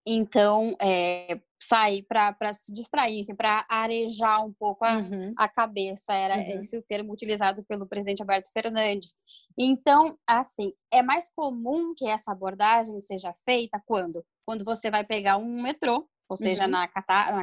então 0.05 0.75
é, 0.81 1.39
sair 1.61 2.03
para 2.03 2.53
se 2.53 2.73
distrair, 2.73 3.25
para 3.35 3.65
arejar 3.69 4.43
um 4.43 4.51
pouco 4.51 4.83
a, 4.83 4.97
uhum. 4.97 5.33
a 5.37 5.47
cabeça, 5.47 6.13
era 6.13 6.37
uhum. 6.37 6.59
esse 6.59 6.77
o 6.77 6.81
termo 6.81 7.13
utilizado 7.13 7.63
pelo 7.63 7.87
presidente 7.87 8.21
Alberto 8.21 8.51
Fernandes. 8.51 9.15
Então, 9.57 10.17
assim, 10.27 10.73
é 10.91 11.03
mais 11.03 11.29
comum 11.29 11.93
que 11.95 12.07
essa 12.07 12.31
abordagem 12.31 12.99
seja 12.99 13.31
feita 13.45 13.81
quando? 13.85 14.25
Quando 14.45 14.65
você 14.65 14.89
vai 14.89 15.05
pegar 15.05 15.37
um 15.37 15.61
metrô, 15.61 16.07
ou 16.27 16.37
seja, 16.37 16.63
uhum. 16.63 16.71
na, 16.71 16.89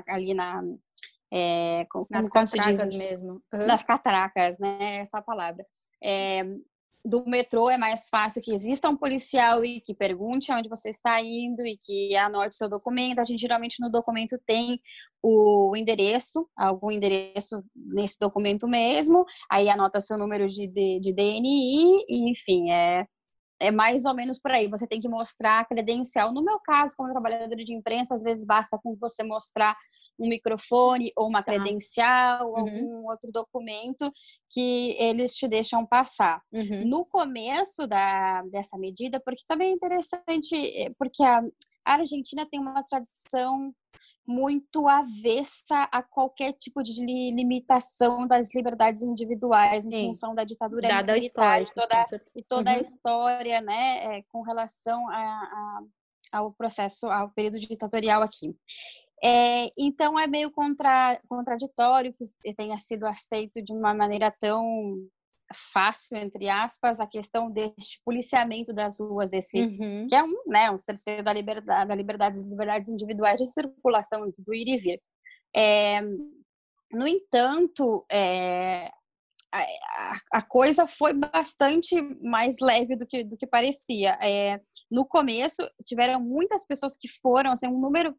ali 0.09 0.35
na 0.35 0.63
é, 1.31 1.87
como, 1.91 2.07
nas 2.11 2.29
como 2.29 2.47
catracas 2.47 2.99
mesmo. 2.99 3.43
Nas 3.53 3.83
catracas, 3.83 4.59
né? 4.59 4.97
Essa 4.97 5.23
palavra. 5.23 5.65
É, 6.03 6.43
do 7.05 7.25
metrô 7.27 7.71
é 7.71 7.79
mais 7.79 8.09
fácil 8.09 8.43
que 8.43 8.53
exista 8.53 8.89
um 8.89 8.97
policial 8.97 9.65
e 9.65 9.81
que 9.81 9.95
pergunte 9.95 10.53
onde 10.53 10.69
você 10.69 10.91
está 10.91 11.21
indo 11.23 11.67
e 11.67 11.79
que 11.79 12.17
anote 12.17 12.57
seu 12.57 12.69
documento. 12.69 13.21
A 13.21 13.25
gente 13.25 13.41
geralmente 13.41 13.81
no 13.81 13.91
documento 13.91 14.39
tem 14.45 14.81
o 15.23 15.75
endereço, 15.77 16.49
algum 16.57 16.91
endereço 16.91 17.65
nesse 17.75 18.17
documento 18.21 18.69
mesmo, 18.69 19.25
aí 19.51 19.69
anota 19.69 20.01
seu 20.01 20.17
número 20.17 20.47
de, 20.47 20.67
de, 20.67 21.01
de 21.01 21.13
DNI, 21.13 22.05
e, 22.09 22.31
enfim, 22.31 22.71
é, 22.71 23.07
é 23.61 23.71
mais 23.71 24.05
ou 24.05 24.15
menos 24.15 24.39
por 24.39 24.53
aí. 24.53 24.69
Você 24.69 24.87
tem 24.87 25.01
que 25.01 25.09
mostrar 25.09 25.61
a 25.61 25.65
credencial. 25.65 26.33
No 26.33 26.45
meu 26.45 26.61
caso, 26.61 26.95
como 26.97 27.11
trabalhadora 27.11 27.65
de 27.65 27.75
imprensa, 27.75 28.15
às 28.15 28.23
vezes 28.23 28.45
basta 28.45 28.79
com 28.83 28.95
você 28.97 29.25
mostrar 29.25 29.77
um 30.19 30.29
microfone 30.29 31.13
ou 31.17 31.29
uma 31.29 31.43
tá. 31.43 31.53
credencial, 31.53 32.51
uhum. 32.51 32.59
algum 32.59 33.09
outro 33.09 33.31
documento 33.33 34.13
que 34.51 34.97
eles 34.99 35.35
te 35.37 35.47
deixam 35.47 35.87
passar. 35.87 36.43
Uhum. 36.53 36.87
No 36.87 37.05
começo 37.05 37.87
da, 37.87 38.43
dessa 38.43 38.77
medida, 38.77 39.21
porque 39.21 39.45
também 39.47 39.71
é 39.71 39.75
interessante, 39.75 40.55
eh, 40.55 40.91
porque 40.99 41.23
a, 41.23 41.41
a 41.87 41.93
Argentina 41.93 42.47
tem 42.51 42.61
uma 42.61 42.83
tradição 42.83 43.73
muito 44.29 44.87
avessa 44.87 45.85
a 45.85 46.03
qualquer 46.03 46.53
tipo 46.53 46.83
de 46.83 47.03
limitação 47.03 48.27
das 48.27 48.55
liberdades 48.55 49.03
individuais 49.03 49.87
em 49.87 49.91
Sim. 49.91 50.07
função 50.09 50.35
da 50.35 50.45
ditadura 50.45 50.87
Dada 50.87 51.15
militar 51.15 51.63
e 51.63 51.67
toda, 51.75 52.23
e 52.35 52.43
toda 52.43 52.71
uhum. 52.71 52.77
a 52.77 52.81
história, 52.81 53.61
né, 53.63 54.19
é, 54.19 54.23
com 54.31 54.43
relação 54.43 55.09
a, 55.09 55.15
a, 55.15 55.81
ao 56.35 56.53
processo, 56.53 57.07
ao 57.07 57.31
período 57.31 57.59
ditatorial 57.59 58.23
aqui. 58.23 58.55
É, 59.23 59.71
então 59.77 60.19
é 60.19 60.27
meio 60.27 60.51
contra, 60.51 61.21
contraditório 61.29 62.15
que 62.15 62.55
tenha 62.55 62.79
sido 62.79 63.05
aceito 63.05 63.63
de 63.63 63.73
uma 63.73 63.93
maneira 63.93 64.33
tão 64.39 64.97
fácil, 65.73 66.17
entre 66.17 66.49
aspas, 66.49 67.01
a 67.01 67.07
questão 67.07 67.51
deste 67.51 68.01
policiamento 68.05 68.73
das 68.73 69.01
ruas, 69.01 69.31
desse 69.31 69.61
uhum. 69.61 70.07
que 70.09 70.15
é 70.15 70.23
um, 70.23 70.35
né, 70.47 70.71
um 70.71 70.77
cerceio 70.77 71.25
da 71.25 71.33
liberdade, 71.33 71.89
da 71.89 71.95
liberdade, 71.95 72.39
das 72.39 72.47
liberdades 72.47 72.93
individuais 72.93 73.39
de 73.39 73.47
circulação, 73.47 74.33
do 74.39 74.55
ir 74.55 74.69
e 74.69 74.79
vir. 74.79 75.01
É, 75.57 76.01
no 76.93 77.07
entanto, 77.07 78.05
é, 78.11 78.91
a, 79.53 80.21
a, 80.35 80.43
coisa 80.43 80.87
foi 80.87 81.15
bastante 81.15 82.01
mais 82.23 82.57
leve 82.61 82.97
do 82.97 83.07
que, 83.07 83.25
do 83.25 83.37
que 83.37 83.47
parecia. 83.47 84.19
É, 84.21 84.61
no 84.91 85.07
começo, 85.07 85.63
tiveram 85.87 86.21
muitas 86.21 86.67
pessoas 86.67 86.97
que 86.99 87.09
foram, 87.23 87.53
assim, 87.53 87.67
um 87.67 87.81
número 87.81 88.15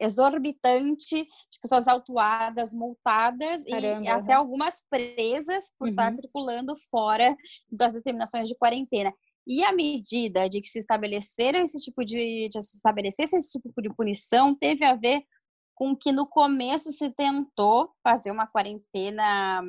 exorbitante 0.00 1.24
de 1.24 1.60
pessoas 1.60 1.86
autuadas, 1.88 2.74
multadas 2.74 3.64
Caramba, 3.64 4.04
e 4.04 4.08
até 4.08 4.32
algumas 4.32 4.82
presas 4.90 5.72
por 5.78 5.86
uhum. 5.86 5.90
estar 5.90 6.10
circulando 6.10 6.74
fora 6.90 7.36
das 7.70 7.92
determinações 7.92 8.48
de 8.48 8.56
quarentena. 8.56 9.12
E 9.46 9.64
a 9.64 9.72
medida 9.72 10.48
de 10.48 10.60
que 10.60 10.68
se 10.68 10.78
estabeleceram 10.78 11.60
esse 11.60 11.80
tipo 11.80 12.04
de, 12.04 12.48
de 12.48 12.62
se 12.62 12.76
estabelecesse 12.76 13.36
esse 13.36 13.58
tipo 13.58 13.82
de 13.82 13.92
punição 13.94 14.54
teve 14.54 14.84
a 14.84 14.94
ver 14.94 15.22
com 15.74 15.96
que 15.96 16.12
no 16.12 16.28
começo 16.28 16.92
se 16.92 17.10
tentou 17.10 17.90
fazer 18.04 18.30
uma 18.30 18.46
quarentena 18.46 19.62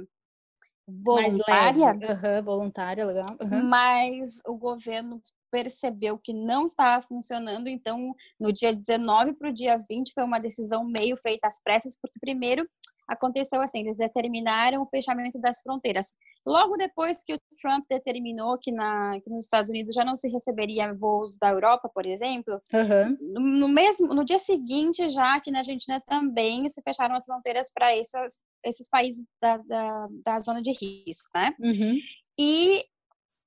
voluntária, 0.87 1.93
uhum, 1.93 2.43
voluntária, 2.43 3.05
legal. 3.05 3.25
Uhum. 3.41 3.63
mas 3.67 4.39
o 4.45 4.57
governo 4.57 5.21
percebeu 5.53 6.17
que 6.17 6.33
não 6.33 6.65
estava 6.65 6.99
funcionando, 7.05 7.67
então 7.67 8.15
no 8.39 8.51
dia 8.51 8.73
19 8.73 9.33
para 9.33 9.51
o 9.51 9.53
dia 9.53 9.77
20 9.87 10.11
foi 10.11 10.23
uma 10.23 10.39
decisão 10.39 10.83
meio 10.83 11.15
feita 11.15 11.45
às 11.45 11.61
pressas, 11.61 11.95
porque 12.01 12.19
primeiro 12.19 12.67
aconteceu 13.07 13.61
assim, 13.61 13.81
eles 13.81 13.97
determinaram 13.97 14.81
o 14.81 14.87
fechamento 14.87 15.39
das 15.39 15.61
fronteiras. 15.61 16.07
Logo 16.43 16.75
depois 16.75 17.23
que 17.23 17.35
o 17.35 17.39
Trump 17.61 17.85
determinou 17.87 18.57
que, 18.59 18.71
na, 18.71 19.19
que 19.21 19.29
nos 19.29 19.43
Estados 19.43 19.69
Unidos 19.69 19.93
já 19.93 20.03
não 20.03 20.15
se 20.15 20.27
receberia 20.27 20.91
voos 20.91 21.37
da 21.37 21.51
Europa, 21.51 21.87
por 21.93 22.05
exemplo, 22.05 22.59
uhum. 22.73 23.17
no, 23.21 23.41
no, 23.59 23.67
mesmo 23.67 24.07
no 24.07 24.25
dia 24.25 24.39
seguinte 24.39 25.07
já 25.09 25.39
que 25.39 25.51
na 25.51 25.59
Argentina 25.59 26.01
também 26.01 26.67
se 26.67 26.81
fecharam 26.81 27.15
as 27.15 27.25
fronteiras 27.25 27.67
para 27.71 27.95
esses 27.95 28.89
países 28.89 29.23
da, 29.39 29.57
da, 29.57 30.07
da, 30.25 30.39
zona 30.39 30.63
de 30.63 30.71
risco, 30.71 31.29
né? 31.35 31.53
Uhum. 31.59 31.97
E 32.39 32.83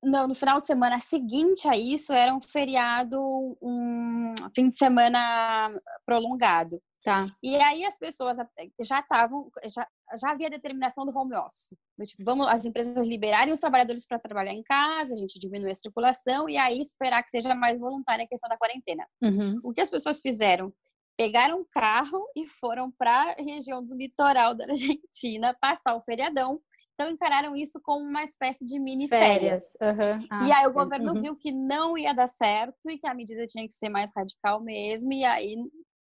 no, 0.06 0.28
no, 0.28 0.34
final 0.34 0.60
de 0.60 0.68
semana 0.68 1.00
seguinte 1.00 1.66
a 1.68 1.76
isso 1.76 2.12
era 2.12 2.32
um 2.32 2.40
feriado, 2.40 3.20
um 3.60 4.32
fim 4.54 4.68
de 4.68 4.76
semana 4.76 5.68
prolongado. 6.06 6.80
Tá. 7.02 7.26
E 7.42 7.54
aí 7.56 7.84
as 7.84 7.98
pessoas 7.98 8.36
já 8.80 9.00
estavam, 9.00 9.48
já, 9.72 9.86
já 10.18 10.30
havia 10.30 10.50
determinação 10.50 11.06
do 11.06 11.16
home 11.16 11.36
office. 11.36 11.76
Do 11.96 12.04
tipo, 12.04 12.24
vamos 12.24 12.48
as 12.48 12.64
empresas 12.64 13.06
liberarem 13.06 13.52
os 13.52 13.60
trabalhadores 13.60 14.06
para 14.06 14.18
trabalhar 14.18 14.52
em 14.52 14.62
casa, 14.62 15.14
a 15.14 15.16
gente 15.16 15.38
diminuir 15.38 15.70
a 15.70 15.74
circulação 15.74 16.48
e 16.48 16.56
aí 16.56 16.80
esperar 16.80 17.22
que 17.22 17.30
seja 17.30 17.54
mais 17.54 17.78
voluntária 17.78 18.24
a 18.24 18.28
questão 18.28 18.48
da 18.48 18.58
quarentena. 18.58 19.06
Uhum. 19.22 19.60
O 19.62 19.72
que 19.72 19.80
as 19.80 19.90
pessoas 19.90 20.20
fizeram? 20.20 20.72
Pegaram 21.16 21.60
um 21.60 21.64
carro 21.70 22.28
e 22.36 22.46
foram 22.46 22.90
para 22.90 23.36
a 23.38 23.42
região 23.42 23.84
do 23.84 23.94
litoral 23.94 24.54
da 24.54 24.64
Argentina 24.66 25.56
passar 25.60 25.94
o 25.94 26.02
feriadão. 26.02 26.60
Então 26.96 27.12
encararam 27.12 27.54
isso 27.54 27.78
como 27.82 28.02
uma 28.02 28.24
espécie 28.24 28.66
de 28.66 28.78
mini 28.80 29.06
férias. 29.06 29.76
férias. 29.78 30.18
Uhum. 30.18 30.26
Ah, 30.30 30.48
e 30.48 30.52
aí 30.52 30.66
o 30.66 30.72
governo 30.72 31.12
uhum. 31.12 31.20
viu 31.20 31.36
que 31.36 31.52
não 31.52 31.96
ia 31.96 32.14
dar 32.14 32.26
certo 32.26 32.90
e 32.90 32.98
que 32.98 33.06
a 33.06 33.14
medida 33.14 33.44
tinha 33.46 33.66
que 33.66 33.72
ser 33.74 33.90
mais 33.90 34.12
radical 34.16 34.62
mesmo. 34.62 35.12
E 35.12 35.22
aí 35.22 35.56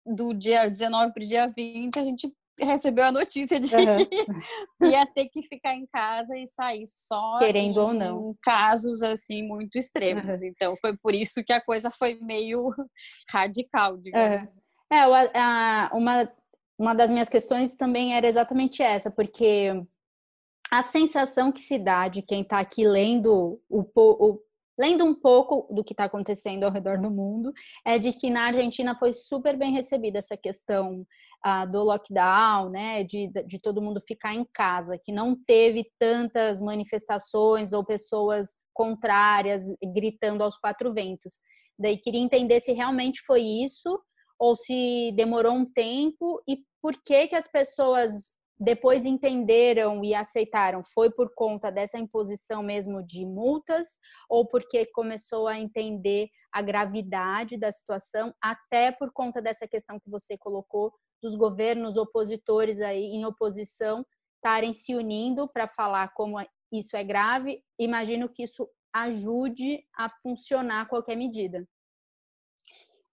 do 0.03 0.33
dia 0.33 0.67
19 0.67 1.13
para 1.13 1.23
o 1.23 1.27
dia 1.27 1.53
20, 1.55 1.99
a 1.99 2.03
gente 2.03 2.33
recebeu 2.59 3.05
a 3.05 3.11
notícia 3.11 3.59
de 3.59 3.73
uhum. 3.75 4.05
que 4.05 4.25
ia 4.83 5.05
ter 5.05 5.29
que 5.29 5.43
ficar 5.43 5.75
em 5.75 5.85
casa 5.85 6.35
e 6.35 6.47
sair 6.47 6.83
só 6.87 7.37
querendo 7.37 7.77
ou 7.77 7.93
não 7.93 8.35
casos 8.41 9.03
assim 9.03 9.47
muito 9.47 9.77
extremos. 9.77 10.41
Uhum. 10.41 10.47
Então 10.47 10.75
foi 10.81 10.97
por 10.97 11.13
isso 11.13 11.43
que 11.45 11.53
a 11.53 11.61
coisa 11.61 11.91
foi 11.91 12.19
meio 12.19 12.67
radical, 13.29 13.95
digamos. 13.97 14.57
Uhum. 14.91 14.97
É, 14.97 15.39
a, 15.39 15.91
uma 15.93 16.27
uma 16.79 16.95
das 16.95 17.09
minhas 17.09 17.27
questões 17.27 17.75
também 17.75 18.15
era 18.15 18.25
exatamente 18.25 18.81
essa, 18.81 19.11
porque 19.11 19.69
a 20.71 20.83
sensação 20.83 21.51
que 21.51 21.61
se 21.61 21.77
dá 21.77 22.07
de 22.07 22.21
quem 22.21 22.41
está 22.41 22.59
aqui 22.59 22.87
lendo 22.87 23.59
o, 23.69 23.85
o 23.95 24.39
lendo 24.79 25.03
um 25.03 25.13
pouco 25.13 25.67
do 25.73 25.83
que 25.83 25.91
está 25.91 26.05
acontecendo 26.05 26.63
ao 26.63 26.71
redor 26.71 26.97
do 27.01 27.11
mundo, 27.11 27.51
é 27.85 27.99
de 27.99 28.13
que 28.13 28.29
na 28.29 28.45
Argentina 28.45 28.95
foi 28.97 29.13
super 29.13 29.57
bem 29.57 29.73
recebida 29.73 30.19
essa 30.19 30.37
questão 30.37 31.05
ah, 31.43 31.65
do 31.65 31.83
lockdown, 31.83 32.69
né, 32.69 33.03
de, 33.03 33.29
de 33.45 33.59
todo 33.59 33.81
mundo 33.81 33.99
ficar 33.99 34.33
em 34.33 34.45
casa, 34.53 34.97
que 34.97 35.11
não 35.11 35.35
teve 35.35 35.91
tantas 35.99 36.61
manifestações 36.61 37.73
ou 37.73 37.83
pessoas 37.83 38.55
contrárias 38.73 39.63
gritando 39.93 40.45
aos 40.45 40.55
quatro 40.55 40.93
ventos. 40.93 41.33
Daí 41.77 41.97
queria 41.97 42.21
entender 42.21 42.61
se 42.61 42.71
realmente 42.71 43.21
foi 43.25 43.41
isso 43.41 43.99
ou 44.39 44.55
se 44.55 45.11
demorou 45.17 45.53
um 45.53 45.65
tempo 45.65 46.41
e 46.47 46.59
por 46.81 46.95
que 47.03 47.27
que 47.27 47.35
as 47.35 47.51
pessoas 47.51 48.33
depois 48.59 49.05
entenderam 49.05 50.03
e 50.03 50.13
aceitaram? 50.13 50.83
Foi 50.83 51.09
por 51.09 51.33
conta 51.33 51.71
dessa 51.71 51.97
imposição 51.97 52.61
mesmo 52.61 53.01
de 53.05 53.25
multas 53.25 53.97
ou 54.29 54.45
porque 54.47 54.85
começou 54.87 55.47
a 55.47 55.57
entender 55.57 56.27
a 56.51 56.61
gravidade 56.61 57.57
da 57.57 57.71
situação, 57.71 58.33
até 58.41 58.91
por 58.91 59.11
conta 59.13 59.41
dessa 59.41 59.67
questão 59.67 59.99
que 59.99 60.09
você 60.09 60.37
colocou 60.37 60.91
dos 61.21 61.35
governos 61.35 61.95
opositores 61.95 62.81
aí 62.81 63.05
em 63.05 63.25
oposição 63.25 64.05
estarem 64.35 64.73
se 64.73 64.95
unindo 64.95 65.47
para 65.47 65.67
falar 65.67 66.13
como 66.13 66.37
isso 66.71 66.97
é 66.97 67.03
grave? 67.03 67.61
Imagino 67.79 68.27
que 68.29 68.43
isso 68.43 68.67
ajude 68.93 69.83
a 69.95 70.09
funcionar 70.09 70.87
qualquer 70.87 71.15
medida 71.15 71.65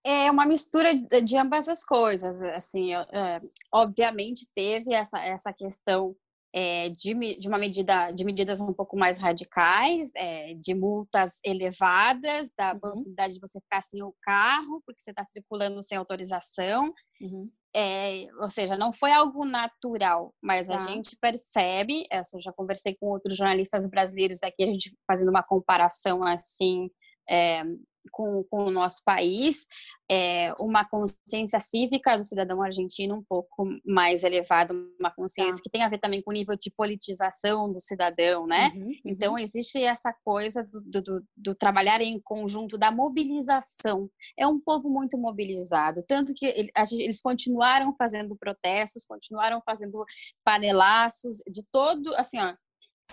é 0.06 0.30
uma 0.30 0.46
mistura 0.46 0.94
de 0.94 1.36
ambas 1.36 1.68
as 1.68 1.84
coisas. 1.84 2.40
Assim, 2.40 2.94
é, 2.94 3.40
obviamente 3.72 4.46
teve 4.54 4.94
essa, 4.94 5.18
essa 5.18 5.52
questão 5.52 6.14
é, 6.54 6.90
de, 6.90 7.36
de 7.36 7.48
uma 7.48 7.58
medida 7.58 8.12
de 8.12 8.24
medidas 8.24 8.60
um 8.60 8.72
pouco 8.72 8.96
mais 8.96 9.18
radicais, 9.18 10.12
é, 10.14 10.54
de 10.54 10.74
multas 10.74 11.40
elevadas, 11.44 12.52
da 12.56 12.72
uhum. 12.72 12.80
possibilidade 12.80 13.34
de 13.34 13.40
você 13.40 13.60
ficar 13.60 13.80
sem 13.80 14.00
o 14.00 14.14
carro 14.22 14.80
porque 14.86 15.02
você 15.02 15.10
está 15.10 15.24
circulando 15.24 15.82
sem 15.82 15.98
autorização. 15.98 16.84
Uhum. 17.20 17.50
É, 17.74 18.28
ou 18.40 18.48
seja, 18.48 18.78
não 18.78 18.92
foi 18.92 19.10
algo 19.10 19.44
natural, 19.44 20.32
mas 20.40 20.68
tá. 20.68 20.76
a 20.76 20.78
gente 20.78 21.16
percebe. 21.20 22.06
Essa, 22.12 22.36
eu 22.36 22.40
já 22.40 22.52
conversei 22.52 22.94
com 22.94 23.06
outros 23.08 23.36
jornalistas 23.36 23.88
brasileiros 23.88 24.40
aqui, 24.42 24.62
a 24.62 24.66
gente 24.66 24.96
fazendo 25.04 25.30
uma 25.30 25.42
comparação 25.42 26.22
assim 26.22 26.88
é, 27.28 27.64
com, 28.10 28.44
com 28.44 28.64
o 28.64 28.70
nosso 28.70 29.02
país, 29.04 29.66
é, 30.10 30.48
uma 30.60 30.84
consciência 30.84 31.58
cívica 31.58 32.16
do 32.16 32.24
cidadão 32.24 32.62
argentino 32.62 33.16
um 33.16 33.22
pouco 33.22 33.66
mais 33.84 34.22
elevada, 34.22 34.72
uma 35.00 35.10
consciência 35.10 35.56
tá. 35.56 35.62
que 35.62 35.70
tem 35.70 35.82
a 35.82 35.88
ver 35.88 35.98
também 35.98 36.22
com 36.22 36.30
o 36.30 36.34
nível 36.34 36.56
de 36.56 36.70
politização 36.70 37.72
do 37.72 37.80
cidadão, 37.80 38.46
né? 38.46 38.72
Uhum, 38.74 38.82
uhum. 38.82 39.00
Então, 39.04 39.38
existe 39.38 39.82
essa 39.82 40.14
coisa 40.24 40.62
do, 40.64 41.02
do, 41.02 41.26
do, 41.36 41.54
trabalhar 41.54 42.00
em 42.00 42.20
conjunto, 42.20 42.78
da 42.78 42.90
mobilização. 42.90 44.08
É 44.38 44.46
um 44.46 44.60
povo 44.60 44.88
muito 44.88 45.18
mobilizado, 45.18 46.04
tanto 46.06 46.32
que 46.34 46.46
eles 46.46 47.20
continuaram 47.20 47.94
fazendo 47.98 48.36
protestos, 48.36 49.04
continuaram 49.06 49.60
fazendo 49.64 50.04
panelaços, 50.44 51.38
de 51.50 51.64
todo, 51.72 52.14
assim, 52.14 52.38
ó, 52.38 52.54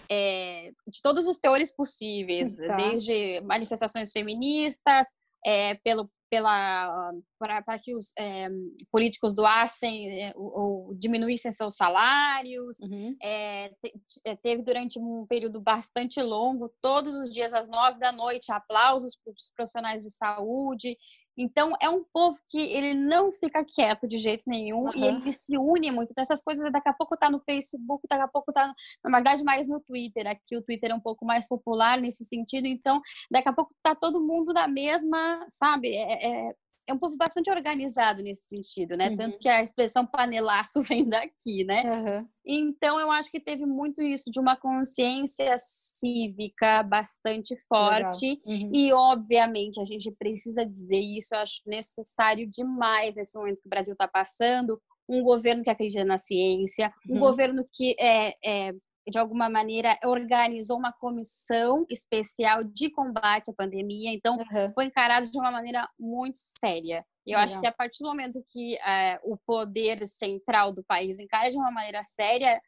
é, 0.09 0.71
de 0.87 1.01
todos 1.01 1.27
os 1.27 1.37
teores 1.37 1.73
possíveis, 1.75 2.55
tá. 2.55 2.75
desde 2.75 3.41
manifestações 3.41 4.11
feministas, 4.11 5.07
é, 5.45 5.75
pelo, 5.83 6.09
pela 6.29 7.11
para 7.37 7.77
que 7.77 7.93
os 7.93 8.13
é, 8.17 8.47
políticos 8.91 9.35
doassem 9.35 10.23
é, 10.23 10.33
ou, 10.35 10.87
ou, 10.87 10.95
diminuíssem 10.95 11.51
seus 11.51 11.75
salários. 11.75 12.79
Uhum. 12.79 13.15
É, 13.21 13.69
te, 13.69 13.93
é, 14.25 14.35
teve 14.35 14.63
durante 14.63 14.97
um 14.99 15.25
período 15.27 15.61
bastante 15.61 16.21
longo, 16.21 16.73
todos 16.81 17.15
os 17.17 17.31
dias 17.31 17.53
às 17.53 17.67
nove 17.67 17.99
da 17.99 18.11
noite, 18.11 18.51
aplausos 18.51 19.15
para 19.15 19.31
os 19.31 19.51
profissionais 19.55 20.03
de 20.03 20.11
saúde. 20.11 20.97
Então, 21.37 21.71
é 21.81 21.89
um 21.89 22.03
povo 22.13 22.37
que 22.47 22.59
ele 22.59 22.93
não 22.93 23.31
fica 23.31 23.63
quieto 23.63 24.07
de 24.07 24.17
jeito 24.17 24.43
nenhum 24.47 24.85
uhum. 24.85 24.95
e 24.95 25.05
ele 25.05 25.33
se 25.33 25.57
une 25.57 25.91
muito. 25.91 26.11
Então, 26.11 26.21
essas 26.21 26.43
coisas 26.43 26.71
daqui 26.71 26.89
a 26.89 26.93
pouco 26.93 27.17
tá 27.17 27.29
no 27.29 27.39
Facebook, 27.39 28.07
daqui 28.07 28.23
a 28.23 28.27
pouco 28.27 28.51
tá, 28.51 28.73
na 29.03 29.11
verdade, 29.11 29.43
mais 29.43 29.67
no 29.67 29.79
Twitter. 29.79 30.27
Aqui 30.27 30.55
o 30.55 30.61
Twitter 30.61 30.91
é 30.91 30.95
um 30.95 30.99
pouco 30.99 31.25
mais 31.25 31.47
popular 31.47 31.99
nesse 31.99 32.23
sentido. 32.23 32.67
Então, 32.67 33.01
daqui 33.31 33.49
a 33.49 33.53
pouco 33.53 33.73
tá 33.81 33.95
todo 33.95 34.25
mundo 34.25 34.53
na 34.53 34.67
mesma, 34.67 35.45
sabe? 35.49 35.95
É, 35.95 36.49
é, 36.49 36.55
é 36.87 36.93
um 36.93 36.97
povo 36.97 37.15
bastante 37.15 37.49
organizado 37.49 38.21
nesse 38.21 38.47
sentido, 38.47 38.97
né? 38.97 39.09
Uhum. 39.09 39.15
Tanto 39.15 39.39
que 39.39 39.47
a 39.47 39.61
expressão 39.61 40.05
panelaço 40.05 40.81
vem 40.83 41.07
daqui, 41.07 41.63
né? 41.63 41.83
Uhum. 41.83 42.27
Então, 42.45 42.99
eu 42.99 43.09
acho 43.09 43.31
que 43.31 43.39
teve 43.39 43.65
muito 43.65 44.01
isso, 44.01 44.29
de 44.29 44.39
uma 44.39 44.57
consciência 44.57 45.55
cívica 45.57 46.83
bastante 46.83 47.55
forte. 47.67 48.41
Uhum. 48.45 48.71
E, 48.73 48.91
obviamente, 48.91 49.79
a 49.79 49.85
gente 49.85 50.11
precisa 50.11 50.65
dizer 50.65 50.99
isso, 50.99 51.33
eu 51.33 51.39
acho 51.39 51.61
necessário 51.65 52.47
demais 52.49 53.15
nesse 53.15 53.37
momento 53.37 53.61
que 53.61 53.67
o 53.67 53.69
Brasil 53.69 53.93
está 53.93 54.07
passando. 54.07 54.81
Um 55.07 55.21
governo 55.21 55.63
que 55.63 55.69
acredita 55.69 56.05
na 56.05 56.17
ciência, 56.17 56.91
um 57.09 57.13
uhum. 57.13 57.19
governo 57.19 57.65
que 57.73 57.95
é, 57.99 58.35
é 58.43 58.73
de 59.09 59.19
alguma 59.19 59.49
maneira, 59.49 59.97
organizou 60.03 60.77
uma 60.77 60.93
comissão 60.93 61.85
especial 61.89 62.63
de 62.63 62.89
combate 62.89 63.51
à 63.51 63.53
pandemia. 63.53 64.11
Então, 64.13 64.37
uhum. 64.37 64.73
foi 64.73 64.85
encarado 64.85 65.29
de 65.29 65.37
uma 65.37 65.51
maneira 65.51 65.89
muito 65.99 66.37
séria. 66.37 67.05
E 67.25 67.31
eu 67.31 67.39
Legal. 67.39 67.43
acho 67.43 67.59
que 67.59 67.67
a 67.67 67.71
partir 67.71 68.03
do 68.03 68.09
momento 68.09 68.43
que 68.51 68.75
é, 68.77 69.19
o 69.23 69.37
poder 69.37 70.07
central 70.07 70.71
do 70.71 70.83
país 70.83 71.19
encara 71.19 71.49
de 71.49 71.57
uma 71.57 71.71
maneira 71.71 72.03
séria, 72.03 72.61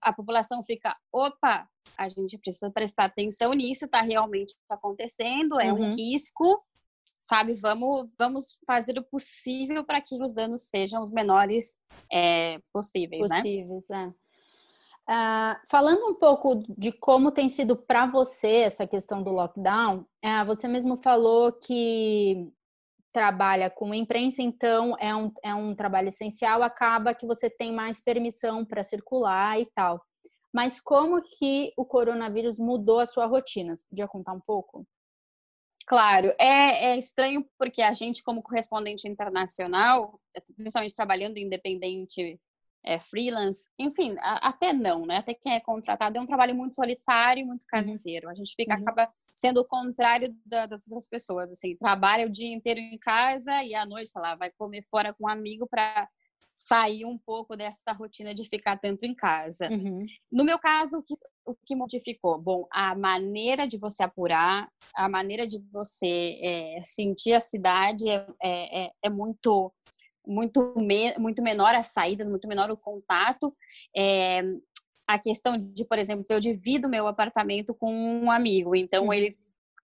a 0.00 0.12
população 0.12 0.62
fica, 0.62 0.96
opa, 1.12 1.68
a 1.96 2.08
gente 2.08 2.38
precisa 2.38 2.70
prestar 2.70 3.04
atenção 3.04 3.52
nisso, 3.52 3.84
está 3.84 4.02
realmente 4.02 4.54
acontecendo, 4.68 5.60
é 5.60 5.72
uhum. 5.72 5.80
um 5.80 5.94
risco, 5.94 6.60
sabe? 7.18 7.54
Vamos, 7.54 8.08
vamos 8.18 8.58
fazer 8.66 8.98
o 8.98 9.04
possível 9.04 9.84
para 9.84 10.00
que 10.00 10.20
os 10.20 10.32
danos 10.32 10.62
sejam 10.62 11.02
os 11.02 11.10
menores 11.10 11.78
é, 12.12 12.60
possíveis, 12.72 13.26
possíveis, 13.28 13.88
né? 13.88 14.12
É. 14.12 14.25
Uh, 15.08 15.54
falando 15.68 16.04
um 16.08 16.14
pouco 16.14 16.64
de 16.76 16.90
como 16.90 17.30
tem 17.30 17.48
sido 17.48 17.76
para 17.76 18.06
você 18.06 18.62
essa 18.62 18.86
questão 18.88 19.22
do 19.22 19.30
lockdown, 19.30 20.00
uh, 20.00 20.44
você 20.44 20.66
mesmo 20.66 20.96
falou 20.96 21.52
que 21.52 22.52
trabalha 23.12 23.70
com 23.70 23.94
imprensa, 23.94 24.42
então 24.42 24.96
é 24.98 25.14
um, 25.14 25.32
é 25.44 25.54
um 25.54 25.74
trabalho 25.74 26.08
essencial, 26.08 26.62
acaba 26.62 27.14
que 27.14 27.26
você 27.26 27.48
tem 27.48 27.72
mais 27.72 28.00
permissão 28.00 28.64
para 28.64 28.82
circular 28.82 29.60
e 29.60 29.66
tal. 29.74 30.04
Mas 30.52 30.80
como 30.80 31.22
que 31.22 31.72
o 31.76 31.84
coronavírus 31.84 32.58
mudou 32.58 32.98
a 32.98 33.06
sua 33.06 33.26
rotina? 33.26 33.76
Você 33.76 33.84
podia 33.88 34.08
contar 34.08 34.32
um 34.32 34.40
pouco? 34.40 34.86
Claro, 35.86 36.34
é, 36.38 36.88
é 36.88 36.98
estranho 36.98 37.46
porque 37.56 37.80
a 37.80 37.92
gente, 37.92 38.22
como 38.24 38.42
correspondente 38.42 39.06
internacional, 39.06 40.20
principalmente 40.56 40.96
trabalhando 40.96 41.38
independente 41.38 42.40
é, 42.86 43.00
freelance, 43.00 43.68
enfim, 43.78 44.16
a, 44.20 44.48
até 44.48 44.72
não, 44.72 45.04
né? 45.04 45.16
Até 45.16 45.34
quem 45.34 45.52
é 45.52 45.60
contratado 45.60 46.16
é 46.16 46.20
um 46.20 46.26
trabalho 46.26 46.54
muito 46.54 46.76
solitário, 46.76 47.46
muito 47.46 47.62
uhum. 47.62 47.84
canseiro. 47.84 48.28
A 48.28 48.34
gente 48.34 48.54
fica, 48.54 48.74
uhum. 48.74 48.82
acaba 48.82 49.10
sendo 49.14 49.60
o 49.60 49.64
contrário 49.66 50.34
da, 50.46 50.66
das 50.66 50.86
outras 50.86 51.08
pessoas, 51.08 51.50
assim, 51.50 51.76
trabalha 51.76 52.26
o 52.26 52.30
dia 52.30 52.54
inteiro 52.54 52.78
em 52.78 52.98
casa 52.98 53.62
e 53.64 53.74
à 53.74 53.84
noite, 53.84 54.10
sei 54.10 54.22
lá, 54.22 54.36
vai 54.36 54.50
comer 54.56 54.82
fora 54.88 55.12
com 55.12 55.24
um 55.24 55.28
amigo 55.28 55.66
para 55.68 56.08
sair 56.56 57.04
um 57.04 57.18
pouco 57.18 57.54
dessa 57.54 57.92
rotina 57.92 58.32
de 58.32 58.48
ficar 58.48 58.78
tanto 58.78 59.04
em 59.04 59.14
casa. 59.14 59.68
Uhum. 59.70 59.98
No 60.32 60.42
meu 60.42 60.58
caso, 60.58 60.98
o 60.98 61.02
que, 61.02 61.14
o 61.44 61.54
que 61.66 61.76
modificou? 61.76 62.40
Bom, 62.40 62.66
a 62.72 62.94
maneira 62.94 63.66
de 63.66 63.78
você 63.78 64.02
apurar, 64.02 64.68
a 64.94 65.08
maneira 65.08 65.46
de 65.46 65.58
você 65.70 66.40
é, 66.42 66.80
sentir 66.82 67.34
a 67.34 67.40
cidade 67.40 68.08
é, 68.08 68.26
é, 68.42 68.90
é 69.02 69.10
muito 69.10 69.70
muito, 70.26 70.74
me, 70.76 71.16
muito 71.18 71.42
menor 71.42 71.74
as 71.74 71.88
saídas, 71.88 72.28
muito 72.28 72.48
menor 72.48 72.70
o 72.70 72.76
contato. 72.76 73.54
É, 73.96 74.42
a 75.06 75.18
questão 75.18 75.56
de, 75.56 75.84
por 75.84 75.98
exemplo, 75.98 76.24
eu 76.28 76.40
divido 76.40 76.88
meu 76.88 77.06
apartamento 77.06 77.74
com 77.74 77.92
um 77.92 78.30
amigo, 78.30 78.74
então 78.74 79.06
uhum. 79.06 79.12
ele 79.12 79.36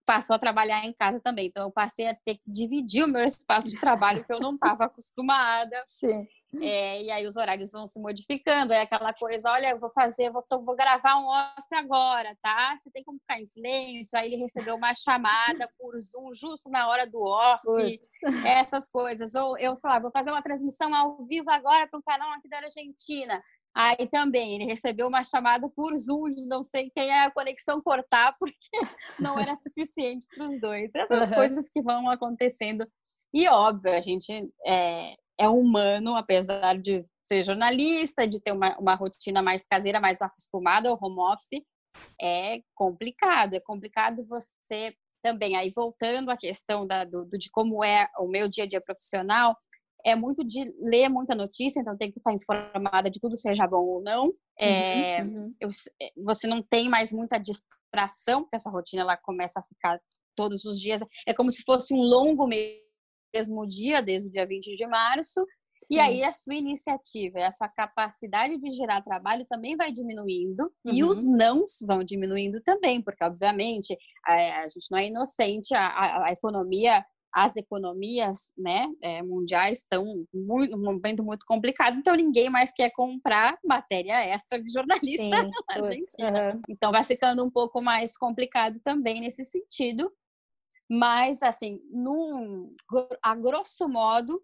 passou 0.05 0.35
a 0.35 0.39
trabalhar 0.39 0.85
em 0.85 0.93
casa 0.93 1.19
também. 1.19 1.47
Então 1.47 1.63
eu 1.63 1.71
passei 1.71 2.07
a 2.07 2.15
ter 2.15 2.35
que 2.35 2.43
dividir 2.45 3.03
o 3.03 3.07
meu 3.07 3.23
espaço 3.23 3.69
de 3.69 3.79
trabalho 3.79 4.23
que 4.25 4.33
eu 4.33 4.39
não 4.39 4.55
estava 4.55 4.85
acostumada. 4.85 5.81
Sim. 5.85 6.27
É, 6.61 7.01
e 7.01 7.11
aí 7.11 7.25
os 7.25 7.35
horários 7.35 7.71
vão 7.71 7.87
se 7.87 7.99
modificando, 7.99 8.73
é 8.73 8.81
aquela 8.81 9.13
coisa, 9.13 9.51
olha, 9.51 9.71
eu 9.71 9.79
vou 9.79 9.89
fazer, 9.89 10.31
vou, 10.31 10.43
vou 10.63 10.75
gravar 10.75 11.17
um 11.17 11.27
off 11.27 11.67
agora, 11.73 12.37
tá? 12.41 12.75
Você 12.77 12.91
tem 12.91 13.03
como 13.03 13.19
ficar 13.19 13.39
em 13.39 13.45
silêncio, 13.45 14.17
aí 14.17 14.33
ele 14.33 14.41
recebeu 14.41 14.75
uma 14.75 14.93
chamada 14.93 15.67
por 15.79 15.97
Zoom 15.97 16.31
justo 16.33 16.69
na 16.69 16.87
hora 16.87 17.07
do 17.07 17.21
off, 17.21 17.63
essas 18.45 18.87
coisas. 18.87 19.33
Ou 19.35 19.57
eu, 19.57 19.75
sei 19.75 19.89
lá, 19.89 19.99
vou 19.99 20.11
fazer 20.15 20.31
uma 20.31 20.43
transmissão 20.43 20.93
ao 20.93 21.25
vivo 21.25 21.49
agora 21.49 21.87
para 21.87 21.99
um 21.99 22.03
canal 22.03 22.31
aqui 22.33 22.47
da 22.47 22.57
Argentina. 22.57 23.41
Aí 23.75 24.07
também 24.07 24.53
ele 24.53 24.65
recebeu 24.65 25.07
uma 25.07 25.23
chamada 25.23 25.67
por 25.67 25.97
Zoom, 25.97 26.29
não 26.45 26.61
sei 26.61 26.91
quem 26.91 27.09
é 27.09 27.25
a 27.25 27.31
conexão 27.31 27.81
cortar, 27.81 28.35
porque 28.39 28.77
não 29.19 29.39
era 29.39 29.55
suficiente 29.55 30.27
para 30.35 30.45
os 30.45 30.59
dois. 30.59 30.93
Essas 30.93 31.31
uhum. 31.31 31.35
coisas 31.35 31.69
que 31.69 31.81
vão 31.81 32.09
acontecendo. 32.09 32.87
E 33.33 33.47
óbvio, 33.47 33.91
a 33.91 34.01
gente 34.01 34.47
é, 34.67 35.15
é 35.43 35.49
humano, 35.49 36.15
apesar 36.15 36.77
de 36.77 36.99
ser 37.23 37.43
jornalista, 37.43 38.27
de 38.27 38.41
ter 38.41 38.51
uma, 38.51 38.77
uma 38.77 38.95
rotina 38.95 39.41
mais 39.41 39.65
caseira, 39.65 39.99
mais 39.99 40.21
acostumada 40.21 40.89
ao 40.89 40.97
home 41.01 41.19
office, 41.19 41.63
é 42.21 42.61
complicado. 42.75 43.53
É 43.53 43.59
complicado 43.59 44.25
você 44.27 44.95
também. 45.23 45.55
Aí, 45.55 45.71
voltando 45.73 46.29
à 46.29 46.37
questão 46.37 46.85
da, 46.85 47.03
do, 47.03 47.25
de 47.25 47.49
como 47.51 47.83
é 47.83 48.07
o 48.19 48.27
meu 48.27 48.47
dia 48.47 48.65
a 48.65 48.67
dia 48.67 48.81
profissional, 48.81 49.55
é 50.05 50.15
muito 50.15 50.45
de 50.45 50.65
ler 50.81 51.07
muita 51.07 51.33
notícia, 51.33 51.79
então 51.79 51.97
tem 51.97 52.11
que 52.11 52.19
estar 52.19 52.33
informada 52.33 53.09
de 53.09 53.19
tudo, 53.21 53.37
seja 53.37 53.65
bom 53.65 53.85
ou 53.85 54.01
não. 54.01 54.33
É, 54.59 55.23
uhum, 55.23 55.35
uhum. 55.35 55.55
Eu, 55.61 55.69
é, 56.01 56.11
você 56.17 56.45
não 56.45 56.61
tem 56.61 56.89
mais 56.89 57.11
muita 57.13 57.37
distração, 57.37 58.41
porque 58.41 58.55
essa 58.55 58.69
rotina 58.69 59.03
ela 59.03 59.17
começa 59.17 59.59
a 59.59 59.63
ficar 59.63 59.99
todos 60.35 60.65
os 60.65 60.79
dias. 60.79 61.01
É 61.25 61.33
como 61.33 61.49
se 61.51 61.63
fosse 61.63 61.93
um 61.93 62.01
longo 62.01 62.45
mesmo 63.33 63.67
dia, 63.67 64.01
desde 64.01 64.27
o 64.27 64.31
dia 64.31 64.45
20 64.45 64.75
de 64.75 64.87
março, 64.87 65.45
Sim. 65.83 65.95
E 65.95 65.99
aí 65.99 66.23
a 66.23 66.33
sua 66.33 66.55
iniciativa, 66.55 67.45
a 67.45 67.51
sua 67.51 67.67
capacidade 67.67 68.57
de 68.57 68.71
gerar 68.71 69.01
trabalho 69.01 69.45
também 69.49 69.75
vai 69.75 69.91
diminuindo 69.91 70.71
uhum. 70.85 70.93
e 70.93 71.03
os 71.03 71.25
nãos 71.25 71.79
vão 71.85 72.03
diminuindo 72.03 72.61
também, 72.61 73.01
porque 73.01 73.23
obviamente 73.23 73.97
a, 74.25 74.61
a 74.61 74.67
gente 74.67 74.89
não 74.89 74.97
é 74.97 75.07
inocente, 75.07 75.75
a, 75.75 75.85
a, 75.85 76.27
a 76.27 76.31
economia 76.31 77.03
as 77.33 77.55
economias 77.55 78.53
né, 78.55 78.87
é, 79.01 79.23
mundiais 79.23 79.79
estão 79.79 80.05
muito, 80.31 80.77
um 80.77 80.83
momento 80.83 81.23
muito 81.23 81.43
complicado, 81.47 81.97
então 81.97 82.15
ninguém 82.15 82.47
mais 82.47 82.71
quer 82.71 82.91
comprar 82.91 83.57
matéria 83.65 84.23
extra 84.23 84.61
de 84.61 84.71
jornalista 84.71 85.23
Sim, 85.23 85.29
na 85.67 85.75
Argentina. 85.75 86.53
Uhum. 86.53 86.61
Então 86.69 86.91
vai 86.91 87.03
ficando 87.03 87.43
um 87.43 87.49
pouco 87.49 87.81
mais 87.81 88.15
complicado 88.15 88.79
também 88.83 89.19
nesse 89.19 89.43
sentido. 89.43 90.11
Mas, 90.89 91.41
assim, 91.41 91.79
num, 91.89 92.75
a 93.21 93.35
grosso 93.35 93.87
modo, 93.87 94.41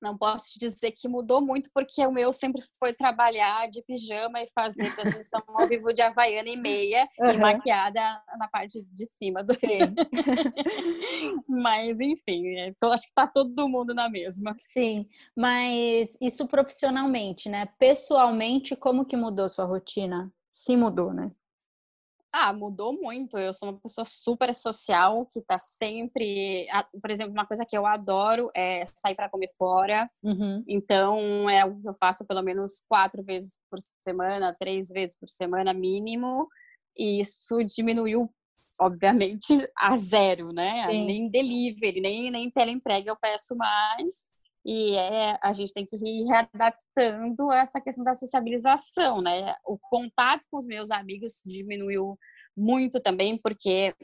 não 0.00 0.16
posso 0.16 0.52
te 0.52 0.58
dizer 0.58 0.92
que 0.92 1.08
mudou 1.08 1.40
muito, 1.40 1.70
porque 1.72 2.04
o 2.06 2.12
meu 2.12 2.32
sempre 2.32 2.62
foi 2.78 2.92
trabalhar 2.92 3.68
de 3.68 3.82
pijama 3.82 4.42
e 4.42 4.48
fazer 4.50 4.94
transmissão 4.94 5.42
ao 5.48 5.66
vivo 5.68 5.92
de 5.92 6.02
Havaiana 6.02 6.48
e 6.48 6.56
meia 6.56 7.08
uhum. 7.18 7.30
e 7.30 7.38
maquiada 7.38 8.22
na 8.38 8.48
parte 8.48 8.84
de 8.84 9.06
cima 9.06 9.42
do 9.42 9.54
Sim. 9.54 9.94
mas, 11.48 11.98
enfim, 12.00 12.58
então, 12.58 12.92
acho 12.92 13.04
que 13.04 13.10
está 13.10 13.26
todo 13.26 13.68
mundo 13.68 13.94
na 13.94 14.08
mesma. 14.08 14.54
Sim, 14.70 15.08
mas 15.34 16.16
isso 16.20 16.46
profissionalmente, 16.46 17.48
né? 17.48 17.66
Pessoalmente, 17.78 18.76
como 18.76 19.04
que 19.04 19.16
mudou 19.16 19.48
sua 19.48 19.64
rotina? 19.64 20.30
Se 20.52 20.76
mudou, 20.76 21.12
né? 21.12 21.30
Ah, 22.38 22.52
mudou 22.52 22.92
muito. 22.92 23.38
Eu 23.38 23.54
sou 23.54 23.70
uma 23.70 23.80
pessoa 23.80 24.04
super 24.04 24.54
social, 24.54 25.24
que 25.24 25.40
tá 25.40 25.58
sempre. 25.58 26.66
Por 27.00 27.10
exemplo, 27.10 27.32
uma 27.32 27.46
coisa 27.46 27.64
que 27.64 27.76
eu 27.76 27.86
adoro 27.86 28.50
é 28.54 28.84
sair 28.84 29.14
para 29.14 29.30
comer 29.30 29.48
fora. 29.56 30.10
Uhum. 30.22 30.62
Então, 30.68 31.48
é 31.48 31.62
algo 31.62 31.80
que 31.80 31.88
eu 31.88 31.94
faço 31.94 32.26
pelo 32.26 32.42
menos 32.42 32.84
quatro 32.86 33.22
vezes 33.22 33.58
por 33.70 33.78
semana, 34.02 34.54
três 34.60 34.90
vezes 34.90 35.16
por 35.18 35.30
semana, 35.30 35.72
mínimo. 35.72 36.46
E 36.94 37.20
isso 37.20 37.64
diminuiu, 37.64 38.30
obviamente, 38.78 39.48
a 39.74 39.96
zero, 39.96 40.52
né? 40.52 40.90
Sim. 40.90 41.06
Nem 41.06 41.30
delivery, 41.30 42.02
nem, 42.02 42.30
nem 42.30 42.50
teleentrega 42.50 43.10
eu 43.10 43.16
peço 43.16 43.56
mais. 43.56 44.30
E 44.68 44.96
é, 44.96 45.38
a 45.40 45.52
gente 45.52 45.72
tem 45.72 45.86
que 45.86 45.94
ir 45.94 46.26
readaptando 46.26 47.52
essa 47.52 47.80
questão 47.80 48.02
da 48.02 48.16
sociabilização, 48.16 49.22
né? 49.22 49.54
O 49.64 49.78
contato 49.78 50.44
com 50.50 50.58
os 50.58 50.66
meus 50.66 50.90
amigos 50.90 51.40
diminuiu 51.44 52.18
muito 52.56 53.00
também, 53.00 53.38
porque 53.40 53.94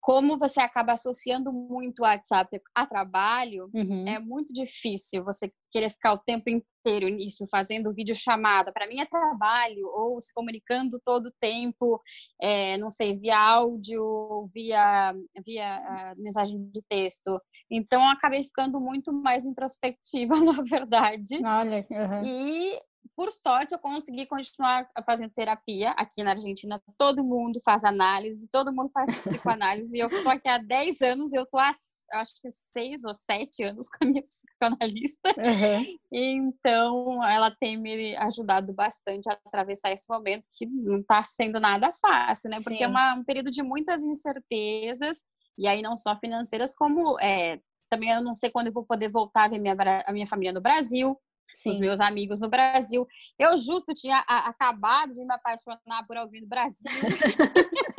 como 0.00 0.38
você 0.38 0.60
acaba 0.60 0.92
associando 0.92 1.52
muito 1.52 2.00
o 2.00 2.02
WhatsApp 2.04 2.60
a 2.74 2.86
trabalho, 2.86 3.70
uhum. 3.74 4.08
é 4.08 4.18
muito 4.18 4.52
difícil 4.52 5.22
você 5.22 5.52
querer 5.70 5.90
ficar 5.90 6.14
o 6.14 6.18
tempo 6.18 6.48
inteiro 6.48 7.08
nisso, 7.08 7.46
fazendo 7.50 7.92
videochamada. 7.92 8.72
Para 8.72 8.88
mim 8.88 8.98
é 8.98 9.06
trabalho, 9.06 9.86
ou 9.86 10.20
se 10.20 10.32
comunicando 10.32 11.00
todo 11.04 11.26
o 11.26 11.32
tempo, 11.40 12.00
é, 12.40 12.78
não 12.78 12.90
sei, 12.90 13.16
via 13.18 13.38
áudio, 13.38 14.48
via, 14.52 15.14
via 15.44 16.14
uh, 16.16 16.22
mensagem 16.22 16.58
de 16.70 16.82
texto. 16.88 17.40
Então, 17.70 18.02
eu 18.02 18.08
acabei 18.08 18.42
ficando 18.42 18.80
muito 18.80 19.12
mais 19.12 19.44
introspectiva, 19.44 20.34
na 20.40 20.62
verdade. 20.62 21.36
Olha, 21.44 21.86
uhum. 21.90 22.22
E 22.24 22.80
por 23.16 23.30
sorte, 23.30 23.74
eu 23.74 23.78
consegui 23.78 24.26
continuar 24.26 24.88
fazendo 25.04 25.30
terapia 25.30 25.90
aqui 25.90 26.22
na 26.22 26.30
Argentina. 26.30 26.80
Todo 26.96 27.24
mundo 27.24 27.60
faz 27.64 27.84
análise, 27.84 28.48
todo 28.50 28.72
mundo 28.72 28.90
faz 28.90 29.10
psicoanálise. 29.18 29.98
eu 29.98 30.06
estou 30.06 30.30
aqui 30.30 30.48
há 30.48 30.58
10 30.58 31.02
anos 31.02 31.32
e 31.32 31.36
eu 31.36 31.42
estou 31.42 31.60
há, 31.60 31.70
acho 32.14 32.40
que 32.40 32.50
6 32.50 33.04
ou 33.04 33.14
7 33.14 33.62
anos 33.64 33.88
com 33.88 34.04
a 34.04 34.06
minha 34.06 34.22
psicoanalista. 34.26 35.34
Uhum. 35.36 35.98
Então, 36.12 37.24
ela 37.24 37.50
tem 37.50 37.76
me 37.76 38.16
ajudado 38.16 38.72
bastante 38.72 39.28
a 39.30 39.38
atravessar 39.46 39.92
esse 39.92 40.08
momento 40.08 40.46
que 40.56 40.66
não 40.66 41.00
está 41.00 41.22
sendo 41.22 41.60
nada 41.60 41.92
fácil, 42.00 42.50
né? 42.50 42.56
Porque 42.62 42.74
é 42.74 42.78
Sim. 42.78 42.84
é 42.84 42.88
uma, 42.88 43.14
um 43.14 43.24
período 43.24 43.50
de 43.50 43.62
muitas 43.62 44.02
incertezas, 44.02 45.24
e 45.58 45.66
aí 45.66 45.82
não 45.82 45.96
só 45.96 46.16
financeiras, 46.18 46.74
como 46.74 47.18
é, 47.20 47.60
também 47.90 48.10
eu 48.10 48.22
não 48.22 48.34
sei 48.34 48.50
quando 48.50 48.68
eu 48.68 48.72
vou 48.72 48.84
poder 48.84 49.10
voltar 49.10 49.44
a 49.44 49.48
ver 49.48 49.58
minha, 49.58 49.76
a 50.06 50.12
minha 50.12 50.26
família 50.26 50.52
no 50.52 50.60
Brasil 50.60 51.18
Sim. 51.54 51.70
os 51.70 51.78
meus 51.78 52.00
amigos 52.00 52.40
no 52.40 52.48
Brasil. 52.48 53.06
Eu 53.38 53.56
justo 53.58 53.92
tinha 53.94 54.18
acabado 54.18 55.12
de 55.12 55.24
me 55.24 55.34
apaixonar 55.34 56.06
por 56.06 56.16
alguém 56.16 56.40
no 56.42 56.48
Brasil. 56.48 56.90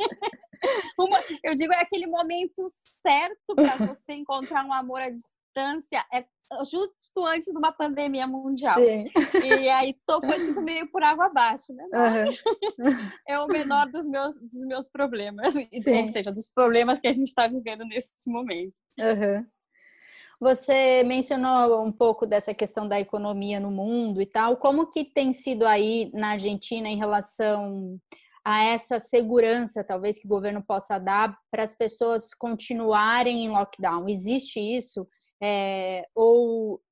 Uma, 0.98 1.18
eu 1.42 1.54
digo, 1.54 1.72
é 1.72 1.80
aquele 1.80 2.06
momento 2.06 2.64
certo 2.68 3.54
para 3.54 3.76
você 3.86 4.14
encontrar 4.14 4.64
um 4.64 4.72
amor 4.72 5.00
à 5.00 5.10
distância, 5.10 6.04
é 6.12 6.24
justo 6.70 7.24
antes 7.26 7.50
de 7.50 7.58
uma 7.58 7.72
pandemia 7.72 8.26
mundial. 8.26 8.78
Sim. 8.78 9.04
E 9.44 9.68
aí 9.68 9.96
tô, 10.06 10.20
foi 10.20 10.46
tudo 10.46 10.60
meio 10.60 10.90
por 10.90 11.02
água 11.02 11.26
abaixo, 11.26 11.72
né? 11.72 11.84
Uhum. 11.92 12.28
É 13.26 13.38
o 13.38 13.46
menor 13.46 13.90
dos 13.90 14.06
meus, 14.06 14.38
dos 14.38 14.64
meus 14.66 14.88
problemas, 14.88 15.54
Sim. 15.54 15.68
ou 15.72 16.08
seja, 16.08 16.30
dos 16.30 16.48
problemas 16.48 17.00
que 17.00 17.08
a 17.08 17.12
gente 17.12 17.28
está 17.28 17.46
vivendo 17.46 17.84
nesse 17.84 18.30
momento. 18.30 18.74
Uhum. 18.98 19.46
Você 20.42 21.04
mencionou 21.04 21.84
um 21.84 21.92
pouco 21.92 22.26
dessa 22.26 22.52
questão 22.52 22.88
da 22.88 22.98
economia 22.98 23.60
no 23.60 23.70
mundo 23.70 24.20
e 24.20 24.26
tal. 24.26 24.56
Como 24.56 24.90
que 24.90 25.04
tem 25.04 25.32
sido 25.32 25.64
aí 25.64 26.10
na 26.12 26.32
Argentina 26.32 26.88
em 26.88 26.96
relação 26.96 27.96
a 28.44 28.64
essa 28.64 28.98
segurança, 28.98 29.84
talvez, 29.84 30.18
que 30.18 30.26
o 30.26 30.28
governo 30.28 30.60
possa 30.60 30.98
dar 30.98 31.38
para 31.48 31.62
as 31.62 31.76
pessoas 31.76 32.34
continuarem 32.34 33.44
em 33.44 33.50
lockdown? 33.50 34.08
Existe 34.08 34.58
isso? 34.58 35.06
É, 35.40 36.08
ou, 36.12 36.82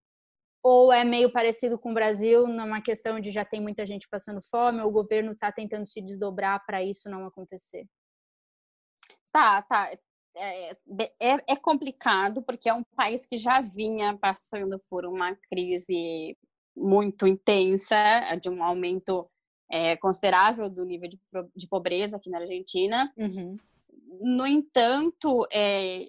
ou 0.63 0.93
é 0.93 1.03
meio 1.03 1.33
parecido 1.33 1.77
com 1.77 1.91
o 1.91 1.95
Brasil, 1.95 2.47
numa 2.47 2.81
questão 2.81 3.19
de 3.19 3.33
já 3.33 3.45
tem 3.45 3.61
muita 3.61 3.85
gente 3.85 4.07
passando 4.09 4.41
fome, 4.41 4.81
ou 4.81 4.87
o 4.91 4.93
governo 4.93 5.33
está 5.33 5.51
tentando 5.51 5.91
se 5.91 6.01
desdobrar 6.01 6.65
para 6.65 6.85
isso 6.85 7.11
não 7.11 7.27
acontecer? 7.27 7.85
Tá, 9.33 9.61
tá. 9.63 9.91
É, 10.37 10.71
é, 10.71 11.37
é, 11.49 11.57
complicado 11.57 12.43
porque 12.43 12.69
é 12.69 12.75
um 12.75 12.85
país 12.97 13.27
que 13.27 13.37
já 13.37 13.61
vinha 13.61 14.17
passando 14.17 14.81
por 14.89 15.05
uma 15.05 15.35
crise 15.51 16.37
muito 16.77 17.27
intensa, 17.27 17.97
de 18.41 18.49
um 18.49 18.63
aumento 18.63 19.29
é, 19.71 19.97
considerável 19.97 20.71
do 20.71 20.85
nível 20.85 21.09
de, 21.09 21.19
de, 21.55 21.69
pobreza 21.69 22.17
aqui 22.17 22.31
na 22.31 22.39
Argentina. 22.39 23.13
Uhum. 23.17 23.57
No 24.21 24.47
entanto, 24.47 25.47
é, 25.53 26.09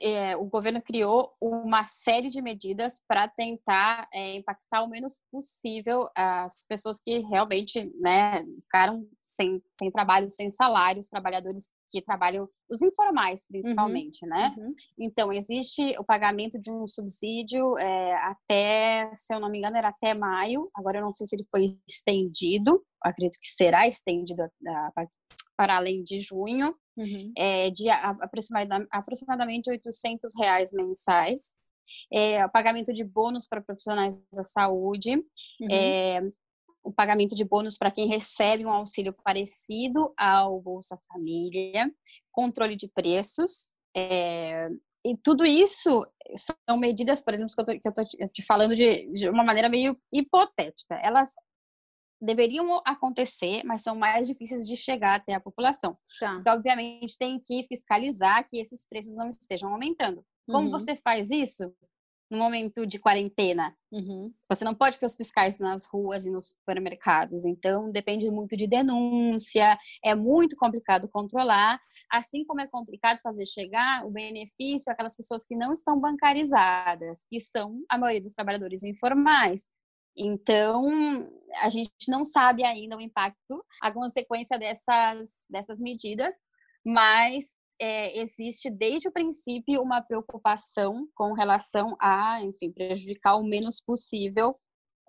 é, 0.00 0.36
o 0.36 0.44
governo 0.44 0.82
criou 0.82 1.34
uma 1.40 1.84
série 1.84 2.28
de 2.28 2.42
medidas 2.42 3.00
para 3.06 3.28
tentar 3.28 4.08
é, 4.12 4.36
impactar 4.36 4.82
o 4.82 4.88
menos 4.88 5.18
possível 5.30 6.08
as 6.14 6.66
pessoas 6.66 7.00
que 7.00 7.18
realmente 7.18 7.90
né, 8.00 8.44
ficaram 8.62 9.06
sem, 9.22 9.62
sem 9.78 9.90
trabalho, 9.90 10.28
sem 10.28 10.50
salário, 10.50 11.00
os 11.00 11.08
trabalhadores 11.08 11.68
que 11.90 12.02
trabalham, 12.02 12.48
os 12.70 12.80
informais 12.82 13.46
principalmente, 13.46 14.24
uhum, 14.24 14.28
né? 14.28 14.54
Uhum. 14.56 14.68
Então, 14.98 15.32
existe 15.32 15.96
o 15.98 16.04
pagamento 16.04 16.60
de 16.60 16.70
um 16.70 16.86
subsídio 16.86 17.76
é, 17.78 18.14
até, 18.24 19.10
se 19.14 19.34
eu 19.34 19.40
não 19.40 19.50
me 19.50 19.58
engano, 19.58 19.76
era 19.76 19.88
até 19.88 20.14
maio, 20.14 20.70
agora 20.74 20.98
eu 20.98 21.02
não 21.02 21.12
sei 21.12 21.26
se 21.26 21.36
ele 21.36 21.46
foi 21.50 21.76
estendido, 21.88 22.82
acredito 23.02 23.38
que 23.40 23.48
será 23.48 23.88
estendido 23.88 24.42
para 25.56 25.76
além 25.76 26.02
de 26.02 26.20
junho, 26.20 26.74
uhum. 26.96 27.32
é, 27.36 27.70
de 27.70 27.88
aproximadamente 27.90 29.70
800 29.70 30.32
reais 30.38 30.72
mensais. 30.72 31.56
É, 32.12 32.44
o 32.46 32.50
pagamento 32.50 32.92
de 32.92 33.02
bônus 33.02 33.48
para 33.48 33.60
profissionais 33.60 34.24
da 34.32 34.44
saúde, 34.44 35.16
uhum. 35.16 35.68
é, 35.70 36.20
o 36.82 36.92
pagamento 36.92 37.34
de 37.34 37.44
bônus 37.44 37.76
para 37.76 37.90
quem 37.90 38.08
recebe 38.08 38.64
um 38.64 38.70
auxílio 38.70 39.14
parecido 39.24 40.12
ao 40.16 40.60
Bolsa 40.60 40.98
Família, 41.08 41.92
controle 42.32 42.76
de 42.76 42.88
preços, 42.88 43.72
é, 43.94 44.68
e 45.04 45.16
tudo 45.16 45.46
isso 45.46 46.06
são 46.36 46.76
medidas, 46.76 47.22
por 47.22 47.34
exemplo, 47.34 47.54
que 47.54 47.88
eu 47.88 47.90
estou 47.90 48.04
te 48.28 48.42
falando 48.42 48.74
de, 48.74 49.10
de, 49.12 49.28
uma 49.28 49.42
maneira 49.42 49.68
meio 49.68 49.98
hipotética. 50.12 50.98
Elas 51.02 51.32
deveriam 52.20 52.82
acontecer, 52.84 53.62
mas 53.64 53.82
são 53.82 53.96
mais 53.96 54.26
difíceis 54.26 54.66
de 54.66 54.76
chegar 54.76 55.16
até 55.16 55.32
a 55.32 55.40
população. 55.40 55.96
Tá. 56.18 56.34
Então, 56.34 56.54
obviamente, 56.54 57.16
tem 57.18 57.40
que 57.40 57.64
fiscalizar 57.64 58.46
que 58.46 58.58
esses 58.58 58.86
preços 58.86 59.16
não 59.16 59.28
estejam 59.28 59.72
aumentando. 59.72 60.22
Como 60.46 60.66
uhum. 60.66 60.70
você 60.70 60.94
faz 60.96 61.30
isso? 61.30 61.72
No 62.30 62.38
momento 62.38 62.86
de 62.86 62.98
quarentena. 62.98 63.76
Uhum. 63.90 64.32
Você 64.48 64.64
não 64.64 64.74
pode 64.74 64.98
ter 64.98 65.06
os 65.06 65.16
fiscais 65.16 65.58
nas 65.58 65.84
ruas 65.86 66.24
e 66.24 66.30
nos 66.30 66.48
supermercados, 66.48 67.44
então 67.44 67.90
depende 67.90 68.30
muito 68.30 68.56
de 68.56 68.68
denúncia, 68.68 69.76
é 70.04 70.14
muito 70.14 70.56
complicado 70.56 71.08
controlar, 71.08 71.78
assim 72.10 72.44
como 72.44 72.60
é 72.60 72.68
complicado 72.68 73.18
fazer 73.20 73.46
chegar 73.46 74.06
o 74.06 74.10
benefício 74.10 74.92
àquelas 74.92 75.16
pessoas 75.16 75.44
que 75.44 75.56
não 75.56 75.72
estão 75.72 75.98
bancarizadas, 75.98 77.24
que 77.28 77.40
são 77.40 77.82
a 77.88 77.98
maioria 77.98 78.22
dos 78.22 78.34
trabalhadores 78.34 78.84
informais. 78.84 79.68
Então, 80.16 80.86
a 81.62 81.68
gente 81.68 81.90
não 82.08 82.24
sabe 82.24 82.64
ainda 82.64 82.96
o 82.96 83.00
impacto, 83.00 83.64
a 83.82 83.90
consequência 83.90 84.58
dessas, 84.58 85.46
dessas 85.48 85.80
medidas, 85.80 86.36
mas 86.84 87.54
é, 87.80 88.18
existe 88.18 88.70
desde 88.70 89.08
o 89.08 89.12
princípio 89.12 89.80
uma 89.80 90.02
preocupação 90.02 91.08
com 91.14 91.32
relação 91.32 91.96
a, 91.98 92.42
enfim, 92.42 92.70
prejudicar 92.70 93.36
o 93.36 93.42
menos 93.42 93.80
possível 93.80 94.54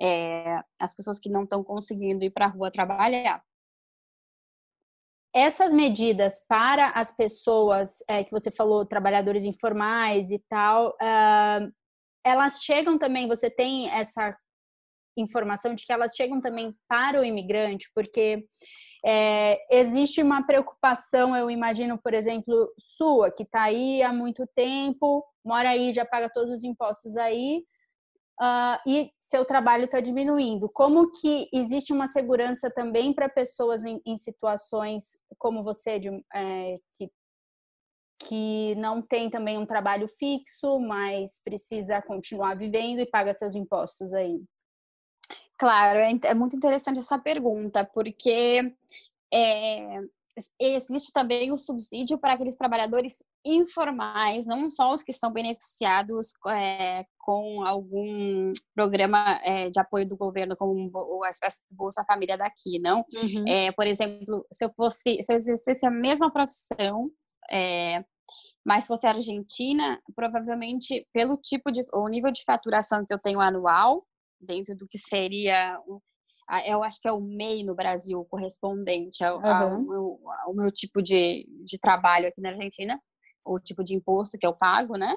é, 0.01 0.59
as 0.79 0.93
pessoas 0.95 1.19
que 1.19 1.29
não 1.29 1.43
estão 1.43 1.63
conseguindo 1.63 2.23
ir 2.23 2.31
para 2.31 2.45
a 2.45 2.49
rua 2.49 2.71
trabalhar. 2.71 3.43
Essas 5.33 5.71
medidas 5.71 6.45
para 6.47 6.89
as 6.89 7.15
pessoas 7.15 8.03
é, 8.07 8.23
que 8.23 8.31
você 8.31 8.51
falou, 8.51 8.85
trabalhadores 8.85 9.43
informais 9.43 10.29
e 10.29 10.39
tal, 10.49 10.89
uh, 10.89 11.71
elas 12.25 12.61
chegam 12.63 12.97
também, 12.97 13.27
você 13.27 13.49
tem 13.49 13.89
essa 13.89 14.37
informação 15.17 15.73
de 15.73 15.85
que 15.85 15.93
elas 15.93 16.15
chegam 16.15 16.41
também 16.41 16.75
para 16.87 17.21
o 17.21 17.23
imigrante, 17.23 17.89
porque 17.93 18.45
é, 19.03 19.59
existe 19.75 20.21
uma 20.21 20.45
preocupação, 20.45 21.35
eu 21.35 21.49
imagino, 21.49 21.97
por 21.97 22.13
exemplo, 22.13 22.71
sua, 22.77 23.31
que 23.31 23.43
está 23.43 23.63
aí 23.63 24.03
há 24.03 24.13
muito 24.13 24.45
tempo, 24.55 25.25
mora 25.43 25.69
aí, 25.69 25.91
já 25.91 26.05
paga 26.05 26.29
todos 26.29 26.51
os 26.51 26.63
impostos 26.63 27.17
aí, 27.17 27.63
uh, 28.39 28.77
e 28.87 29.11
seu 29.19 29.43
trabalho 29.43 29.85
está 29.85 29.99
diminuindo. 29.99 30.69
Como 30.69 31.11
que 31.11 31.49
existe 31.51 31.91
uma 31.91 32.07
segurança 32.07 32.69
também 32.69 33.13
para 33.13 33.27
pessoas 33.27 33.83
em, 33.83 33.99
em, 34.05 34.17
situações 34.17 35.17
como 35.37 35.63
você, 35.63 35.99
de, 35.99 36.09
é, 36.33 36.77
que, 36.97 37.11
que 38.27 38.75
não 38.75 39.01
tem 39.01 39.31
também 39.31 39.57
um 39.57 39.65
trabalho 39.65 40.07
fixo, 40.07 40.79
mas 40.79 41.41
precisa 41.43 42.01
continuar 42.03 42.55
vivendo 42.55 42.99
e 42.99 43.05
paga 43.05 43.33
seus 43.33 43.55
impostos 43.55 44.13
aí? 44.13 44.43
Claro, 45.61 45.99
é, 45.99 46.11
é 46.23 46.33
muito 46.33 46.55
interessante 46.55 46.97
essa 46.97 47.19
pergunta, 47.19 47.85
porque 47.85 48.73
é, 49.31 49.99
existe 50.59 51.13
também 51.13 51.51
o 51.51 51.57
subsídio 51.57 52.17
para 52.17 52.33
aqueles 52.33 52.57
trabalhadores 52.57 53.21
informais, 53.45 54.47
não 54.47 54.71
só 54.71 54.91
os 54.91 55.03
que 55.03 55.13
são 55.13 55.31
beneficiados 55.31 56.33
é, 56.47 57.05
com 57.19 57.63
algum 57.63 58.51
programa 58.73 59.39
é, 59.43 59.69
de 59.69 59.79
apoio 59.79 60.07
do 60.07 60.17
governo, 60.17 60.57
como 60.57 60.89
a 61.23 61.29
espécie 61.29 61.61
de 61.69 61.75
Bolsa 61.75 62.03
Família 62.07 62.35
daqui, 62.35 62.79
não? 62.79 63.05
Uhum. 63.21 63.45
É, 63.47 63.71
por 63.71 63.85
exemplo, 63.85 64.43
se 64.51 64.65
eu 64.65 64.73
fosse, 64.75 65.21
se 65.21 65.31
eu 65.31 65.35
exercesse 65.35 65.85
a 65.85 65.91
mesma 65.91 66.33
profissão, 66.33 67.11
é, 67.51 68.03
mas 68.65 68.87
fosse 68.87 69.05
argentina, 69.05 70.01
provavelmente 70.15 71.07
pelo 71.13 71.37
tipo 71.37 71.71
de, 71.71 71.85
o 71.93 72.07
nível 72.07 72.31
de 72.31 72.43
faturação 72.43 73.05
que 73.05 73.13
eu 73.13 73.19
tenho 73.19 73.39
anual, 73.39 74.03
dentro 74.41 74.75
do 74.75 74.87
que 74.87 74.97
seria 74.97 75.79
eu 76.67 76.83
acho 76.83 76.99
que 76.99 77.07
é 77.07 77.11
o 77.11 77.21
MEI 77.21 77.63
no 77.63 77.75
Brasil 77.75 78.25
correspondente 78.29 79.23
ao, 79.23 79.37
uhum. 79.37 79.45
ao, 79.45 79.81
meu, 79.81 80.19
ao 80.45 80.53
meu, 80.53 80.71
tipo 80.71 81.01
de, 81.01 81.47
de 81.63 81.79
trabalho 81.79 82.27
aqui 82.27 82.41
na 82.41 82.49
Argentina, 82.49 82.99
o 83.45 83.59
tipo 83.59 83.83
de 83.83 83.95
imposto 83.95 84.37
que 84.37 84.45
eu 84.45 84.53
pago, 84.53 84.97
né? 84.97 85.15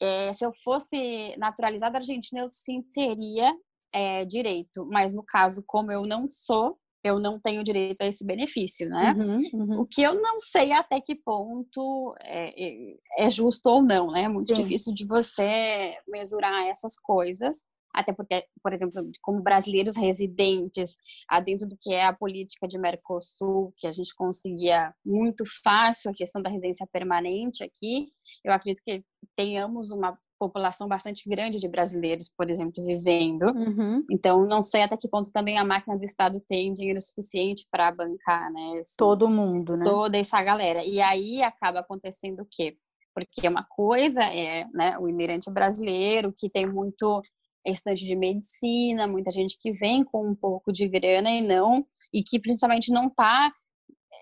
É, 0.00 0.32
se 0.32 0.44
eu 0.44 0.52
fosse 0.62 1.34
naturalizada 1.38 1.98
argentina, 1.98 2.42
eu 2.42 2.50
sim 2.50 2.82
teria 2.92 3.54
é, 3.94 4.24
direito, 4.24 4.86
mas 4.86 5.14
no 5.14 5.24
caso, 5.24 5.64
como 5.66 5.90
eu 5.90 6.04
não 6.04 6.28
sou, 6.28 6.76
eu 7.02 7.18
não 7.18 7.38
tenho 7.38 7.62
direito 7.62 8.00
a 8.00 8.06
esse 8.06 8.24
benefício, 8.24 8.88
né? 8.88 9.14
Uhum, 9.16 9.42
uhum. 9.52 9.80
O 9.80 9.86
que 9.86 10.02
eu 10.02 10.20
não 10.20 10.40
sei 10.40 10.72
até 10.72 11.00
que 11.00 11.14
ponto 11.14 12.14
é, 12.20 12.50
é, 12.56 12.96
é 13.26 13.30
justo 13.30 13.66
ou 13.68 13.82
não, 13.82 14.10
né? 14.10 14.24
É 14.24 14.28
muito 14.28 14.46
sim. 14.46 14.54
difícil 14.54 14.92
de 14.92 15.06
você 15.06 15.96
mesurar 16.08 16.66
essas 16.66 16.98
coisas 16.98 17.62
até 17.94 18.12
porque, 18.12 18.44
por 18.62 18.72
exemplo, 18.72 19.02
como 19.22 19.42
brasileiros 19.42 19.96
residentes, 19.96 20.96
dentro 21.44 21.68
do 21.68 21.78
que 21.80 21.92
é 21.94 22.04
a 22.04 22.12
política 22.12 22.66
de 22.66 22.78
Mercosul, 22.78 23.72
que 23.76 23.86
a 23.86 23.92
gente 23.92 24.14
conseguia 24.14 24.92
muito 25.04 25.44
fácil 25.62 26.10
a 26.10 26.14
questão 26.14 26.42
da 26.42 26.50
residência 26.50 26.86
permanente 26.92 27.62
aqui, 27.62 28.08
eu 28.44 28.52
acredito 28.52 28.82
que 28.84 29.04
tenhamos 29.36 29.90
uma 29.90 30.18
população 30.38 30.88
bastante 30.88 31.28
grande 31.28 31.58
de 31.58 31.68
brasileiros, 31.68 32.30
por 32.36 32.50
exemplo, 32.50 32.84
vivendo. 32.84 33.44
Uhum. 33.44 34.04
Então, 34.10 34.44
não 34.46 34.62
sei 34.62 34.82
até 34.82 34.96
que 34.96 35.08
ponto 35.08 35.30
também 35.32 35.58
a 35.58 35.64
máquina 35.64 35.96
do 35.96 36.04
Estado 36.04 36.40
tem 36.46 36.72
dinheiro 36.72 37.00
suficiente 37.00 37.66
para 37.70 37.92
bancar, 37.92 38.44
né? 38.52 38.80
Esse, 38.80 38.96
Todo 38.96 39.28
mundo, 39.28 39.76
né? 39.76 39.84
Toda 39.84 40.18
essa 40.18 40.42
galera. 40.42 40.84
E 40.84 41.00
aí 41.00 41.42
acaba 41.42 41.80
acontecendo 41.80 42.40
o 42.40 42.48
quê? 42.50 42.76
Porque 43.14 43.48
uma 43.48 43.64
coisa 43.64 44.24
é 44.24 44.66
né, 44.74 44.98
o 44.98 45.08
imigrante 45.08 45.50
brasileiro, 45.50 46.34
que 46.36 46.50
tem 46.50 46.66
muito 46.66 47.22
estudante 47.72 48.04
de 48.04 48.14
medicina, 48.14 49.06
muita 49.06 49.30
gente 49.30 49.58
que 49.58 49.72
vem 49.72 50.04
com 50.04 50.28
um 50.28 50.34
pouco 50.34 50.72
de 50.72 50.88
grana 50.88 51.30
e 51.30 51.40
não, 51.40 51.86
e 52.12 52.22
que 52.22 52.38
principalmente 52.38 52.92
não 52.92 53.06
está 53.06 53.52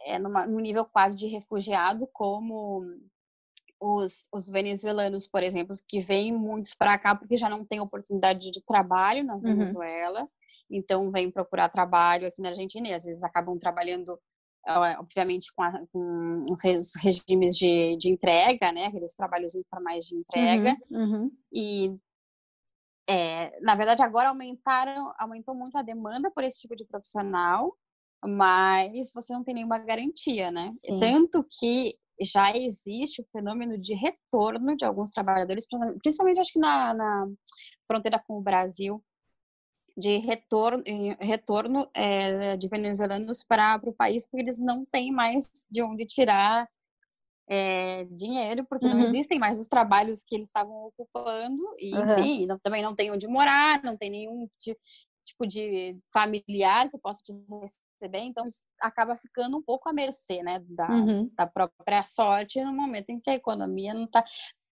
é, 0.06 0.18
numa, 0.18 0.46
num 0.46 0.60
nível 0.60 0.84
quase 0.84 1.16
de 1.16 1.26
refugiado, 1.26 2.08
como 2.12 2.84
os, 3.80 4.28
os 4.32 4.48
venezuelanos, 4.48 5.26
por 5.26 5.42
exemplo, 5.42 5.74
que 5.88 6.00
vêm 6.00 6.32
muitos 6.32 6.74
para 6.74 6.98
cá 6.98 7.14
porque 7.14 7.36
já 7.36 7.48
não 7.48 7.64
têm 7.64 7.80
oportunidade 7.80 8.50
de 8.50 8.62
trabalho 8.64 9.24
na 9.24 9.34
uhum. 9.34 9.40
Venezuela, 9.40 10.22
uhum. 10.22 10.28
então 10.70 11.10
vêm 11.10 11.30
procurar 11.30 11.68
trabalho 11.68 12.26
aqui 12.26 12.40
na 12.40 12.50
Argentina 12.50 12.88
e 12.88 12.92
às 12.92 13.04
vezes 13.04 13.22
acabam 13.22 13.58
trabalhando 13.58 14.18
obviamente 14.98 15.52
com, 15.54 15.62
a, 15.62 15.72
com 15.92 16.44
os 16.48 16.94
regimes 17.02 17.56
de, 17.56 17.96
de 17.96 18.10
entrega, 18.10 18.70
né, 18.72 18.86
aqueles 18.86 19.14
trabalhos 19.14 19.54
informais 19.54 20.04
de 20.04 20.14
entrega, 20.16 20.76
uhum, 20.88 21.00
uhum. 21.00 21.30
e 21.52 21.86
é, 23.08 23.58
na 23.60 23.74
verdade 23.74 24.02
agora 24.02 24.28
aumentaram, 24.28 25.12
aumentou 25.18 25.54
muito 25.54 25.76
a 25.76 25.82
demanda 25.82 26.30
por 26.30 26.44
esse 26.44 26.60
tipo 26.60 26.76
de 26.76 26.84
profissional, 26.84 27.76
mas 28.24 29.12
você 29.12 29.32
não 29.32 29.42
tem 29.42 29.54
nenhuma 29.54 29.78
garantia, 29.78 30.50
né? 30.50 30.68
Sim. 30.78 30.98
Tanto 30.98 31.44
que 31.58 31.96
já 32.20 32.56
existe 32.56 33.20
o 33.20 33.26
fenômeno 33.32 33.78
de 33.78 33.94
retorno 33.94 34.76
de 34.76 34.84
alguns 34.84 35.10
trabalhadores, 35.10 35.66
principalmente 36.00 36.40
acho 36.40 36.52
que 36.52 36.58
na, 36.58 36.94
na 36.94 37.28
fronteira 37.86 38.22
com 38.24 38.38
o 38.38 38.42
Brasil, 38.42 39.02
de 39.96 40.18
retorno, 40.18 40.82
retorno 41.20 41.90
é, 41.92 42.56
de 42.56 42.68
venezuelanos 42.68 43.42
para 43.42 43.80
o 43.84 43.92
país, 43.92 44.26
porque 44.26 44.42
eles 44.42 44.58
não 44.58 44.86
têm 44.86 45.12
mais 45.12 45.66
de 45.70 45.82
onde 45.82 46.06
tirar 46.06 46.68
é, 47.52 48.04
dinheiro, 48.04 48.64
porque 48.66 48.86
uhum. 48.86 48.94
não 48.94 49.02
existem 49.02 49.38
mais 49.38 49.60
os 49.60 49.68
trabalhos 49.68 50.24
que 50.26 50.36
eles 50.36 50.48
estavam 50.48 50.86
ocupando, 50.86 51.62
e 51.78 51.94
uhum. 51.94 52.02
enfim, 52.02 52.46
não, 52.46 52.58
também 52.58 52.82
não 52.82 52.94
tem 52.94 53.10
onde 53.10 53.28
morar, 53.28 53.82
não 53.82 53.94
tem 53.94 54.08
nenhum 54.08 54.48
de, 54.58 54.74
tipo 55.22 55.46
de 55.46 55.98
familiar 56.10 56.88
que 56.90 56.96
possa 56.96 57.20
te 57.22 57.34
receber, 57.60 58.20
então 58.20 58.46
acaba 58.80 59.18
ficando 59.18 59.58
um 59.58 59.62
pouco 59.62 59.86
à 59.90 59.92
mercê, 59.92 60.42
né, 60.42 60.64
da, 60.66 60.88
uhum. 60.88 61.30
da 61.36 61.46
própria 61.46 62.02
sorte 62.04 62.64
no 62.64 62.72
momento 62.72 63.10
em 63.10 63.20
que 63.20 63.28
a 63.28 63.34
economia 63.34 63.92
não 63.92 64.04
está 64.04 64.24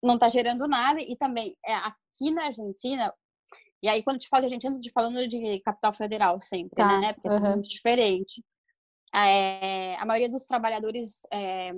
não 0.02 0.18
tá 0.18 0.30
gerando 0.30 0.66
nada, 0.66 0.98
e 1.02 1.14
também 1.14 1.54
é, 1.66 1.74
aqui 1.74 2.30
na 2.32 2.46
Argentina 2.46 3.12
e 3.82 3.88
aí, 3.88 4.02
quando 4.02 4.18
te 4.18 4.28
falo 4.28 4.42
de 4.42 4.46
Argentina, 4.46 4.74
estou 4.74 4.90
te 4.90 4.92
falando 4.92 5.26
de 5.26 5.58
capital 5.60 5.94
federal 5.94 6.38
sempre, 6.40 6.76
tá. 6.76 7.00
né? 7.00 7.14
Porque 7.14 7.28
é 7.28 7.40
muito 7.40 7.68
diferente. 7.68 8.44
É, 9.14 9.96
a 9.96 10.06
maioria 10.06 10.30
dos 10.30 10.44
trabalhadores 10.44 11.22
é, 11.32 11.72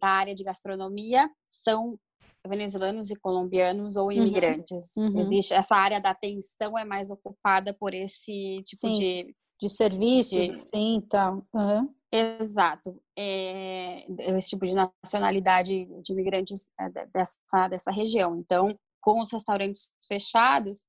da 0.00 0.08
área 0.08 0.34
de 0.34 0.42
gastronomia 0.42 1.30
são 1.46 1.98
venezuelanos 2.46 3.10
e 3.10 3.16
colombianos 3.16 3.96
ou 3.96 4.06
uhum. 4.06 4.12
imigrantes. 4.12 4.96
Uhum. 4.96 5.18
Existe 5.18 5.54
essa 5.54 5.76
área 5.76 6.00
da 6.00 6.10
atenção 6.10 6.78
é 6.78 6.84
mais 6.84 7.10
ocupada 7.10 7.74
por 7.74 7.94
esse 7.94 8.62
tipo 8.64 8.88
sim. 8.88 8.92
de 8.92 9.34
de 9.60 9.70
serviços, 9.70 10.50
de... 10.50 10.58
sim, 10.58 10.96
então. 10.96 11.42
Uhum. 11.52 11.94
Exato. 12.12 13.00
É, 13.18 14.06
esse 14.36 14.50
tipo 14.50 14.66
de 14.66 14.74
nacionalidade 14.74 15.86
de 16.02 16.12
imigrantes 16.12 16.70
é, 16.78 17.06
dessa, 17.06 17.68
dessa 17.68 17.90
região. 17.90 18.36
Então, 18.36 18.78
com 19.00 19.20
os 19.20 19.32
restaurantes 19.32 19.90
fechados, 20.06 20.84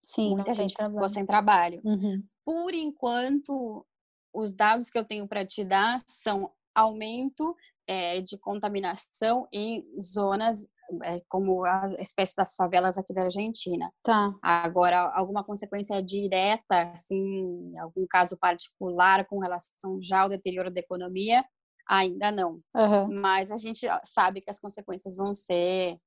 Sim, 0.00 0.30
muita 0.30 0.54
gente 0.54 0.74
ficou 0.74 1.08
sem 1.08 1.26
trabalho. 1.26 1.80
Uhum. 1.84 2.22
Por 2.44 2.72
enquanto, 2.72 3.84
os 4.32 4.52
dados 4.52 4.90
que 4.90 4.98
eu 4.98 5.04
tenho 5.04 5.26
para 5.26 5.46
te 5.46 5.64
dar 5.64 6.00
são 6.06 6.52
aumento 6.74 7.56
é, 7.86 8.20
de 8.20 8.38
contaminação 8.38 9.48
em 9.52 9.84
zonas 10.00 10.68
é, 11.04 11.20
como 11.28 11.66
a 11.66 11.94
espécie 11.98 12.34
das 12.34 12.54
favelas 12.54 12.96
aqui 12.96 13.12
da 13.12 13.24
Argentina. 13.24 13.92
Tá. 14.02 14.34
Agora, 14.42 15.12
alguma 15.14 15.44
consequência 15.44 16.02
direta, 16.02 16.90
assim, 16.92 17.76
algum 17.78 18.06
caso 18.08 18.38
particular 18.38 19.26
com 19.26 19.38
relação 19.38 19.98
já 20.02 20.20
ao 20.20 20.28
deterioro 20.28 20.70
da 20.70 20.80
economia, 20.80 21.44
ainda 21.88 22.30
não. 22.30 22.58
Uhum. 22.74 23.20
Mas 23.20 23.50
a 23.50 23.56
gente 23.56 23.86
sabe 24.04 24.40
que 24.40 24.50
as 24.50 24.58
consequências 24.58 25.14
vão 25.14 25.34
ser 25.34 25.98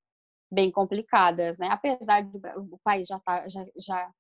bem 0.52 0.72
complicadas, 0.72 1.58
né? 1.58 1.68
Apesar 1.72 2.22
de 2.22 2.38
o 2.58 2.80
país 2.84 3.08
já 3.08 3.20
tá, 3.20 3.48
já, 3.48 3.66
já 3.78 4.12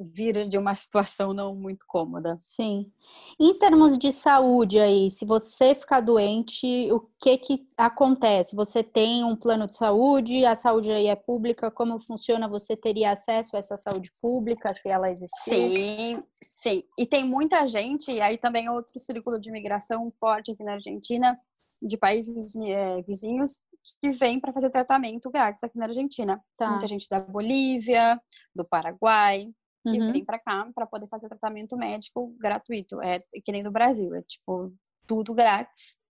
vir 0.00 0.48
de 0.48 0.58
uma 0.58 0.74
situação 0.74 1.32
não 1.32 1.54
muito 1.54 1.84
cômoda. 1.86 2.36
Sim. 2.40 2.90
Em 3.38 3.56
termos 3.58 3.98
de 3.98 4.12
saúde 4.12 4.78
aí, 4.78 5.10
se 5.10 5.24
você 5.24 5.74
ficar 5.74 6.00
doente, 6.00 6.90
o 6.92 7.00
que 7.20 7.38
que 7.38 7.66
acontece? 7.76 8.56
Você 8.56 8.82
tem 8.82 9.24
um 9.24 9.36
plano 9.36 9.66
de 9.66 9.76
saúde, 9.76 10.44
a 10.44 10.54
saúde 10.54 10.90
aí 10.90 11.06
é 11.06 11.16
pública, 11.16 11.70
como 11.70 11.98
funciona? 11.98 12.48
Você 12.48 12.76
teria 12.76 13.12
acesso 13.12 13.56
a 13.56 13.58
essa 13.58 13.76
saúde 13.76 14.10
pública 14.20 14.72
se 14.72 14.88
ela 14.88 15.10
existir? 15.10 15.50
Sim, 15.50 16.22
sim. 16.42 16.82
E 16.98 17.06
tem 17.06 17.24
muita 17.24 17.66
gente, 17.66 18.10
e 18.10 18.20
aí 18.20 18.38
também 18.38 18.68
outro 18.68 18.98
círculo 18.98 19.38
de 19.38 19.50
imigração 19.50 20.10
forte 20.12 20.52
aqui 20.52 20.64
na 20.64 20.74
Argentina, 20.74 21.38
de 21.80 21.96
países 21.96 22.54
é, 22.56 23.02
vizinhos, 23.02 23.60
que 24.00 24.12
vem 24.12 24.38
para 24.38 24.52
fazer 24.52 24.70
tratamento 24.70 25.30
grátis 25.30 25.64
aqui 25.64 25.76
na 25.76 25.86
Argentina. 25.86 26.40
Tá. 26.56 26.70
Muita 26.70 26.86
gente 26.86 27.08
da 27.08 27.20
Bolívia, 27.20 28.20
do 28.54 28.64
Paraguai, 28.64 29.48
que 29.82 29.98
uhum. 29.98 30.12
vem 30.12 30.24
para 30.24 30.38
cá 30.38 30.68
para 30.74 30.86
poder 30.86 31.06
fazer 31.08 31.28
tratamento 31.28 31.76
médico 31.76 32.34
gratuito. 32.38 33.00
É 33.02 33.20
que 33.44 33.52
nem 33.52 33.62
do 33.62 33.70
Brasil, 33.70 34.14
é 34.14 34.22
tipo 34.22 34.72
tudo 35.06 35.34
grátis. 35.34 36.00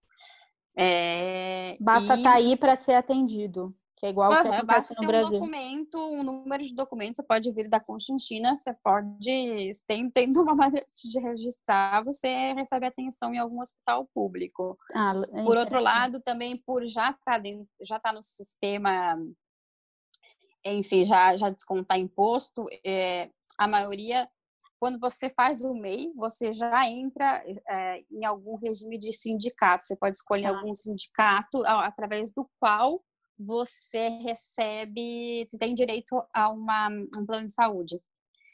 É, 0.76 1.76
Basta 1.80 2.14
estar 2.16 2.30
tá 2.30 2.36
aí 2.36 2.56
para 2.56 2.76
ser 2.76 2.94
atendido. 2.94 3.74
Que 3.96 4.06
é 4.06 4.10
igual 4.10 4.32
uhum, 4.32 4.42
que 4.42 4.48
acontece 4.48 4.94
no 5.00 5.06
Brasil. 5.06 5.36
um 5.36 5.40
documento, 5.40 5.96
um 5.96 6.24
número 6.24 6.64
de 6.64 6.74
documentos, 6.74 7.16
você 7.16 7.22
pode 7.22 7.52
vir 7.52 7.68
da 7.68 7.78
Constantina, 7.78 8.56
você 8.56 8.74
pode, 8.82 9.70
tem, 9.86 10.10
tendo 10.10 10.42
uma 10.42 10.56
maneira 10.56 10.84
de 10.92 11.20
registrar, 11.20 12.02
você 12.02 12.52
recebe 12.52 12.84
atenção 12.84 13.32
em 13.32 13.38
algum 13.38 13.60
hospital 13.60 14.08
público. 14.12 14.76
Ah, 14.92 15.12
é 15.34 15.44
por 15.44 15.56
outro 15.56 15.80
lado, 15.80 16.20
também 16.20 16.60
por 16.66 16.84
já 16.84 17.10
estar 17.10 17.40
tá 17.40 17.50
já 17.80 18.00
tá 18.00 18.12
no 18.12 18.24
sistema, 18.24 19.16
enfim, 20.64 21.04
já, 21.04 21.34
já 21.36 21.50
descontar 21.50 21.98
imposto, 21.98 22.64
é, 22.84 23.30
a 23.58 23.66
maioria 23.66 24.28
quando 24.82 24.98
você 24.98 25.30
faz 25.30 25.60
o 25.60 25.72
MEI, 25.74 26.12
você 26.16 26.52
já 26.52 26.88
entra 26.88 27.40
é, 27.68 28.02
em 28.10 28.24
algum 28.24 28.56
regime 28.56 28.98
de 28.98 29.12
sindicato. 29.12 29.84
Você 29.84 29.94
pode 29.94 30.16
escolher 30.16 30.46
ah. 30.46 30.56
algum 30.56 30.74
sindicato 30.74 31.64
através 31.64 32.32
do 32.32 32.50
qual 32.58 33.00
você 33.38 34.08
recebe, 34.08 35.46
você 35.48 35.56
tem 35.56 35.72
direito 35.72 36.20
a 36.34 36.50
uma, 36.50 36.88
um 36.88 37.24
plano 37.24 37.46
de 37.46 37.52
saúde. 37.52 38.00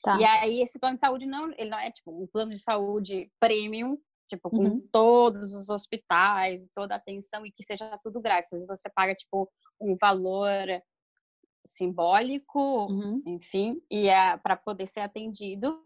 Tá. 0.02 0.18
E 0.18 0.24
aí 0.26 0.60
esse 0.60 0.78
plano 0.78 0.96
de 0.96 1.00
saúde 1.00 1.24
não, 1.24 1.50
ele 1.56 1.70
não 1.70 1.78
é 1.78 1.90
tipo 1.90 2.10
um 2.10 2.26
plano 2.26 2.52
de 2.52 2.60
saúde 2.60 3.32
premium, 3.40 3.98
tipo 4.28 4.50
com 4.50 4.64
uhum. 4.64 4.88
todos 4.92 5.54
os 5.54 5.70
hospitais, 5.70 6.68
toda 6.74 6.92
a 6.92 6.98
atenção 6.98 7.46
e 7.46 7.50
que 7.50 7.64
seja 7.64 7.98
tudo 8.02 8.20
grátis. 8.20 8.66
Você 8.66 8.90
paga 8.90 9.14
tipo 9.14 9.50
um 9.80 9.96
valor 9.98 10.66
simbólico, 11.66 12.86
uhum. 12.86 13.22
enfim, 13.26 13.80
e 13.90 14.08
é 14.08 14.36
para 14.36 14.56
poder 14.56 14.86
ser 14.86 15.00
atendido. 15.00 15.80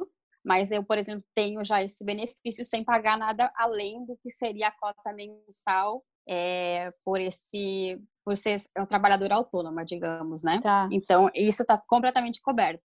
Mas 0.44 0.70
eu, 0.70 0.82
por 0.82 0.98
exemplo, 0.98 1.24
tenho 1.35 1.62
já 1.64 1.82
esse 1.82 2.04
benefício 2.04 2.64
sem 2.64 2.82
pagar 2.85 3.16
nada 3.16 3.52
além 3.56 4.04
do 4.04 4.16
que 4.16 4.30
seria 4.30 4.68
a 4.68 4.72
cota 4.72 5.12
mensal 5.12 6.04
é, 6.28 6.92
por 7.04 7.20
esse 7.20 8.00
por 8.24 8.37
ser 8.37 8.56
um 8.78 8.87
trabalhador 8.87 9.32
autônoma, 9.32 9.85
digamos, 9.85 10.44
né? 10.44 10.61
Tá. 10.62 10.88
Então, 10.92 11.28
isso 11.35 11.62
está 11.62 11.76
completamente 11.88 12.40
coberto. 12.40 12.82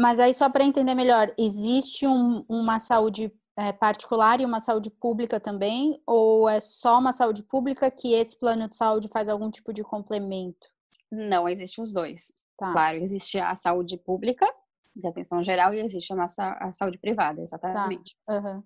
Mas 0.00 0.18
aí, 0.18 0.34
só 0.34 0.50
para 0.50 0.64
entender 0.64 0.94
melhor, 0.94 1.32
existe 1.38 2.06
um, 2.06 2.44
uma 2.48 2.80
saúde 2.80 3.32
é, 3.56 3.72
particular 3.72 4.40
e 4.40 4.44
uma 4.44 4.58
saúde 4.58 4.90
pública 4.90 5.38
também? 5.38 6.02
Ou 6.04 6.48
é 6.48 6.58
só 6.58 6.98
uma 6.98 7.12
saúde 7.12 7.44
pública 7.44 7.90
que 7.90 8.12
esse 8.12 8.38
plano 8.38 8.68
de 8.68 8.76
saúde 8.76 9.08
faz 9.08 9.28
algum 9.28 9.48
tipo 9.48 9.72
de 9.72 9.84
complemento? 9.84 10.73
Não, 11.14 11.48
existem 11.48 11.82
os 11.82 11.92
dois. 11.92 12.32
Tá. 12.56 12.72
Claro, 12.72 12.96
existe 12.96 13.38
a 13.38 13.54
saúde 13.56 13.96
pública, 13.96 14.46
de 14.94 15.06
atenção 15.06 15.42
geral, 15.42 15.74
e 15.74 15.80
existe 15.80 16.12
a, 16.12 16.16
nossa, 16.16 16.52
a 16.60 16.72
saúde 16.72 16.98
privada, 16.98 17.40
exatamente. 17.40 18.16
Tá. 18.26 18.38
Uhum. 18.38 18.62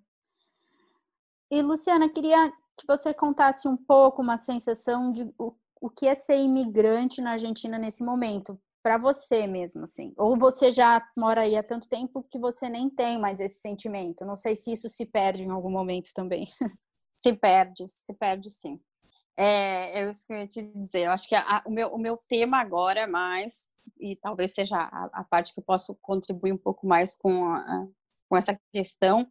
E, 1.51 1.61
Luciana, 1.61 2.09
queria 2.09 2.51
que 2.77 2.85
você 2.87 3.13
contasse 3.13 3.67
um 3.67 3.75
pouco 3.75 4.21
uma 4.21 4.37
sensação 4.37 5.11
de 5.11 5.23
o, 5.37 5.53
o 5.81 5.89
que 5.89 6.07
é 6.07 6.15
ser 6.15 6.37
imigrante 6.37 7.21
na 7.21 7.31
Argentina 7.31 7.77
nesse 7.77 8.03
momento, 8.03 8.59
para 8.83 8.97
você 8.97 9.47
mesmo, 9.47 9.83
assim. 9.83 10.13
Ou 10.17 10.37
você 10.37 10.71
já 10.71 11.05
mora 11.17 11.41
aí 11.41 11.55
há 11.55 11.63
tanto 11.63 11.89
tempo 11.89 12.23
que 12.29 12.39
você 12.39 12.69
nem 12.69 12.89
tem 12.89 13.19
mais 13.19 13.39
esse 13.39 13.59
sentimento. 13.59 14.23
Não 14.23 14.35
sei 14.35 14.55
se 14.55 14.71
isso 14.71 14.87
se 14.87 15.05
perde 15.05 15.43
em 15.43 15.49
algum 15.49 15.71
momento 15.71 16.09
também. 16.13 16.47
Se 17.19 17.33
perde, 17.33 17.85
se 17.89 18.13
perde 18.13 18.49
sim. 18.49 18.79
É, 19.41 20.03
eu 20.03 20.11
ia 20.35 20.47
te 20.47 20.61
dizer, 20.63 21.05
eu 21.05 21.11
acho 21.11 21.25
que 21.29 21.33
a, 21.33 21.63
o, 21.65 21.71
meu, 21.71 21.87
o 21.93 21.97
meu 21.97 22.17
tema 22.27 22.59
agora 22.59 23.07
mais, 23.07 23.69
e 23.97 24.17
talvez 24.17 24.53
seja 24.53 24.77
a, 24.77 25.09
a 25.13 25.23
parte 25.23 25.53
que 25.53 25.61
eu 25.61 25.63
posso 25.63 25.97
contribuir 26.01 26.51
um 26.51 26.57
pouco 26.57 26.85
mais 26.85 27.15
com, 27.15 27.45
a, 27.45 27.87
com 28.27 28.35
essa 28.35 28.59
questão, 28.73 29.25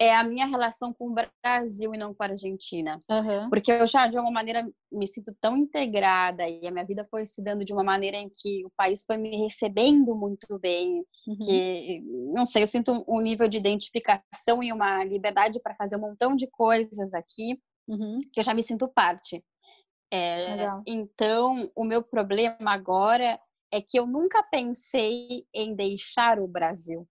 é 0.00 0.14
a 0.14 0.24
minha 0.24 0.46
relação 0.46 0.94
com 0.94 1.10
o 1.10 1.14
Brasil 1.42 1.94
e 1.94 1.98
não 1.98 2.14
com 2.14 2.22
a 2.22 2.26
Argentina. 2.26 2.98
Uhum. 3.08 3.50
Porque 3.50 3.70
eu 3.70 3.86
já, 3.86 4.06
de 4.06 4.18
uma 4.18 4.30
maneira, 4.30 4.66
me 4.90 5.06
sinto 5.06 5.36
tão 5.38 5.58
integrada 5.58 6.48
e 6.48 6.66
a 6.66 6.70
minha 6.70 6.84
vida 6.86 7.06
foi 7.10 7.26
se 7.26 7.42
dando 7.42 7.66
de 7.66 7.72
uma 7.74 7.84
maneira 7.84 8.16
em 8.16 8.30
que 8.34 8.64
o 8.64 8.70
país 8.74 9.04
foi 9.04 9.18
me 9.18 9.36
recebendo 9.36 10.14
muito 10.16 10.58
bem, 10.58 11.04
uhum. 11.26 11.36
que, 11.38 12.02
não 12.32 12.46
sei, 12.46 12.62
eu 12.62 12.66
sinto 12.66 13.04
um 13.06 13.20
nível 13.20 13.46
de 13.46 13.58
identificação 13.58 14.62
e 14.62 14.72
uma 14.72 15.04
liberdade 15.04 15.60
para 15.60 15.76
fazer 15.76 15.96
um 15.96 16.00
montão 16.00 16.34
de 16.34 16.46
coisas 16.46 17.12
aqui, 17.12 17.60
uhum. 17.88 18.20
que 18.32 18.40
eu 18.40 18.44
já 18.44 18.54
me 18.54 18.62
sinto 18.62 18.88
parte. 18.88 19.44
É, 20.12 20.68
então, 20.86 21.70
o 21.74 21.84
meu 21.84 22.02
problema 22.02 22.72
agora 22.72 23.40
é 23.72 23.80
que 23.80 23.98
eu 23.98 24.06
nunca 24.06 24.42
pensei 24.44 25.44
em 25.52 25.74
deixar 25.74 26.38
o 26.38 26.46
Brasil. 26.46 27.08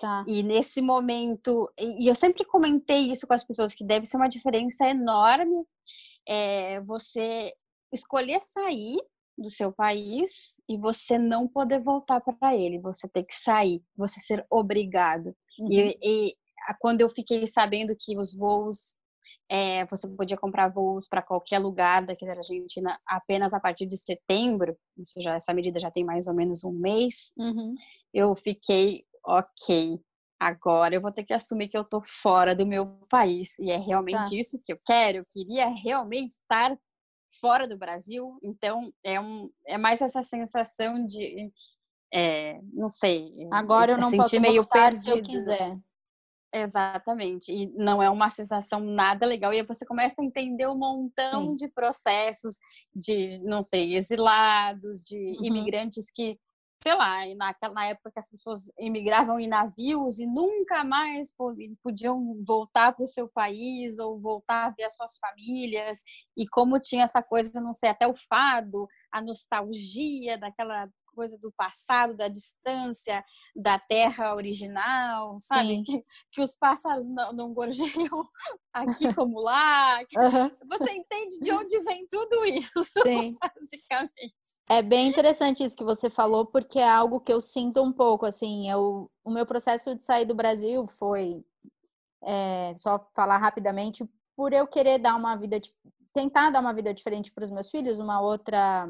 Tá. 0.00 0.24
E 0.26 0.42
nesse 0.42 0.80
momento, 0.80 1.72
e 1.78 2.08
eu 2.08 2.14
sempre 2.14 2.44
comentei 2.44 3.10
isso 3.10 3.26
com 3.26 3.34
as 3.34 3.44
pessoas, 3.44 3.74
que 3.74 3.84
deve 3.84 4.06
ser 4.06 4.16
uma 4.16 4.28
diferença 4.28 4.86
enorme 4.86 5.64
é, 6.28 6.80
você 6.82 7.52
escolher 7.92 8.40
sair 8.40 8.96
do 9.36 9.50
seu 9.50 9.72
país 9.72 10.60
e 10.68 10.76
você 10.76 11.18
não 11.18 11.48
poder 11.48 11.80
voltar 11.80 12.20
para 12.20 12.56
ele, 12.56 12.78
você 12.78 13.08
ter 13.08 13.24
que 13.24 13.34
sair, 13.34 13.82
você 13.96 14.20
ser 14.20 14.46
obrigado. 14.50 15.34
Uhum. 15.58 15.70
E, 15.70 15.98
e, 16.02 16.36
quando 16.80 17.00
eu 17.00 17.10
fiquei 17.10 17.46
sabendo 17.46 17.94
que 17.98 18.16
os 18.16 18.34
voos, 18.34 18.96
é, 19.50 19.84
você 19.86 20.08
podia 20.08 20.36
comprar 20.36 20.68
voos 20.68 21.06
para 21.06 21.22
qualquer 21.22 21.58
lugar 21.58 22.06
daqui 22.06 22.26
da 22.26 22.36
Argentina 22.36 22.98
apenas 23.06 23.52
a 23.52 23.60
partir 23.60 23.86
de 23.86 23.96
setembro, 23.96 24.76
isso 24.98 25.20
já 25.20 25.34
essa 25.34 25.52
medida 25.52 25.78
já 25.78 25.90
tem 25.90 26.04
mais 26.04 26.26
ou 26.26 26.34
menos 26.34 26.64
um 26.64 26.72
mês, 26.72 27.32
uhum. 27.36 27.74
eu 28.12 28.34
fiquei 28.34 29.04
ok. 29.24 30.00
Agora 30.40 30.94
eu 30.94 31.00
vou 31.00 31.12
ter 31.12 31.24
que 31.24 31.32
assumir 31.32 31.68
que 31.68 31.78
eu 31.78 31.84
tô 31.84 32.02
fora 32.02 32.54
do 32.54 32.66
meu 32.66 32.86
país 33.08 33.58
e 33.58 33.70
é 33.70 33.76
realmente 33.76 34.30
tá. 34.30 34.36
isso 34.36 34.60
que 34.62 34.72
eu 34.72 34.78
quero. 34.84 35.18
Eu 35.18 35.26
queria 35.30 35.68
realmente 35.68 36.30
estar 36.30 36.76
fora 37.40 37.66
do 37.66 37.78
Brasil, 37.78 38.38
então 38.42 38.92
é, 39.02 39.20
um, 39.20 39.50
é 39.66 39.76
mais 39.76 40.00
essa 40.00 40.22
sensação 40.22 41.04
de, 41.04 41.50
é, 42.12 42.60
não 42.72 42.88
sei, 42.88 43.28
agora 43.50 43.92
eu 43.92 43.98
não 43.98 44.10
posso 44.10 44.40
meio 44.40 44.66
perdido. 44.66 45.04
se 45.04 45.10
eu 45.10 45.22
quiser. 45.22 45.78
Exatamente, 46.56 47.52
e 47.52 47.66
não 47.74 48.00
é 48.00 48.08
uma 48.08 48.30
sensação 48.30 48.78
nada 48.78 49.26
legal. 49.26 49.52
E 49.52 49.58
aí 49.58 49.66
você 49.66 49.84
começa 49.84 50.22
a 50.22 50.24
entender 50.24 50.68
um 50.68 50.78
montão 50.78 51.48
Sim. 51.48 51.54
de 51.56 51.68
processos 51.68 52.58
de, 52.94 53.40
não 53.42 53.60
sei, 53.60 53.96
exilados, 53.96 55.02
de 55.02 55.16
uhum. 55.16 55.46
imigrantes 55.46 56.12
que 56.14 56.38
sei 56.84 56.94
lá, 56.94 57.24
naquela, 57.34 57.72
na 57.72 57.86
época 57.86 58.10
que 58.12 58.18
as 58.18 58.28
pessoas 58.28 58.70
emigravam 58.78 59.40
em 59.40 59.48
navios 59.48 60.18
e 60.18 60.26
nunca 60.26 60.84
mais 60.84 61.32
podiam 61.82 62.44
voltar 62.46 62.92
para 62.92 63.02
o 63.02 63.06
seu 63.06 63.26
país 63.26 63.98
ou 63.98 64.20
voltar 64.20 64.66
a 64.66 64.70
ver 64.70 64.84
as 64.84 64.94
suas 64.94 65.16
famílias, 65.16 66.02
e 66.36 66.46
como 66.46 66.78
tinha 66.78 67.04
essa 67.04 67.22
coisa, 67.22 67.58
não 67.58 67.72
sei, 67.72 67.88
até 67.88 68.06
o 68.06 68.12
fado, 68.28 68.86
a 69.10 69.22
nostalgia 69.22 70.36
daquela 70.36 70.86
coisa 71.14 71.38
do 71.38 71.52
passado, 71.52 72.16
da 72.16 72.28
distância 72.28 73.24
da 73.54 73.78
terra 73.78 74.34
original, 74.34 75.36
sabe? 75.40 75.82
Que, 75.84 76.04
que, 76.32 76.42
os 76.42 76.54
pássaros 76.54 77.08
não, 77.08 77.32
não 77.32 77.54
gorjeiam 77.54 78.22
aqui 78.72 79.04
como 79.14 79.40
lá. 79.40 79.98
Uhum. 79.98 80.50
Você 80.68 80.90
entende 80.90 81.38
de 81.40 81.52
onde 81.52 81.78
vem 81.80 82.06
tudo 82.08 82.44
isso, 82.44 82.72
Sim. 83.06 83.36
basicamente. 83.40 84.34
É 84.68 84.82
bem 84.82 85.08
interessante 85.08 85.64
isso 85.64 85.76
que 85.76 85.84
você 85.84 86.10
falou, 86.10 86.46
porque 86.46 86.78
é 86.78 86.88
algo 86.88 87.20
que 87.20 87.32
eu 87.32 87.40
sinto 87.40 87.82
um 87.82 87.92
pouco, 87.92 88.26
assim, 88.26 88.70
eu, 88.70 89.10
o 89.24 89.30
meu 89.30 89.46
processo 89.46 89.94
de 89.94 90.04
sair 90.04 90.24
do 90.24 90.34
Brasil 90.34 90.86
foi, 90.86 91.44
é, 92.22 92.74
só 92.76 93.08
falar 93.14 93.38
rapidamente, 93.38 94.04
por 94.36 94.52
eu 94.52 94.66
querer 94.66 94.98
dar 94.98 95.16
uma 95.16 95.36
vida, 95.36 95.60
tentar 96.12 96.50
dar 96.50 96.60
uma 96.60 96.72
vida 96.72 96.92
diferente 96.92 97.32
para 97.32 97.44
os 97.44 97.50
meus 97.50 97.70
filhos, 97.70 97.98
uma 97.98 98.20
outra 98.20 98.88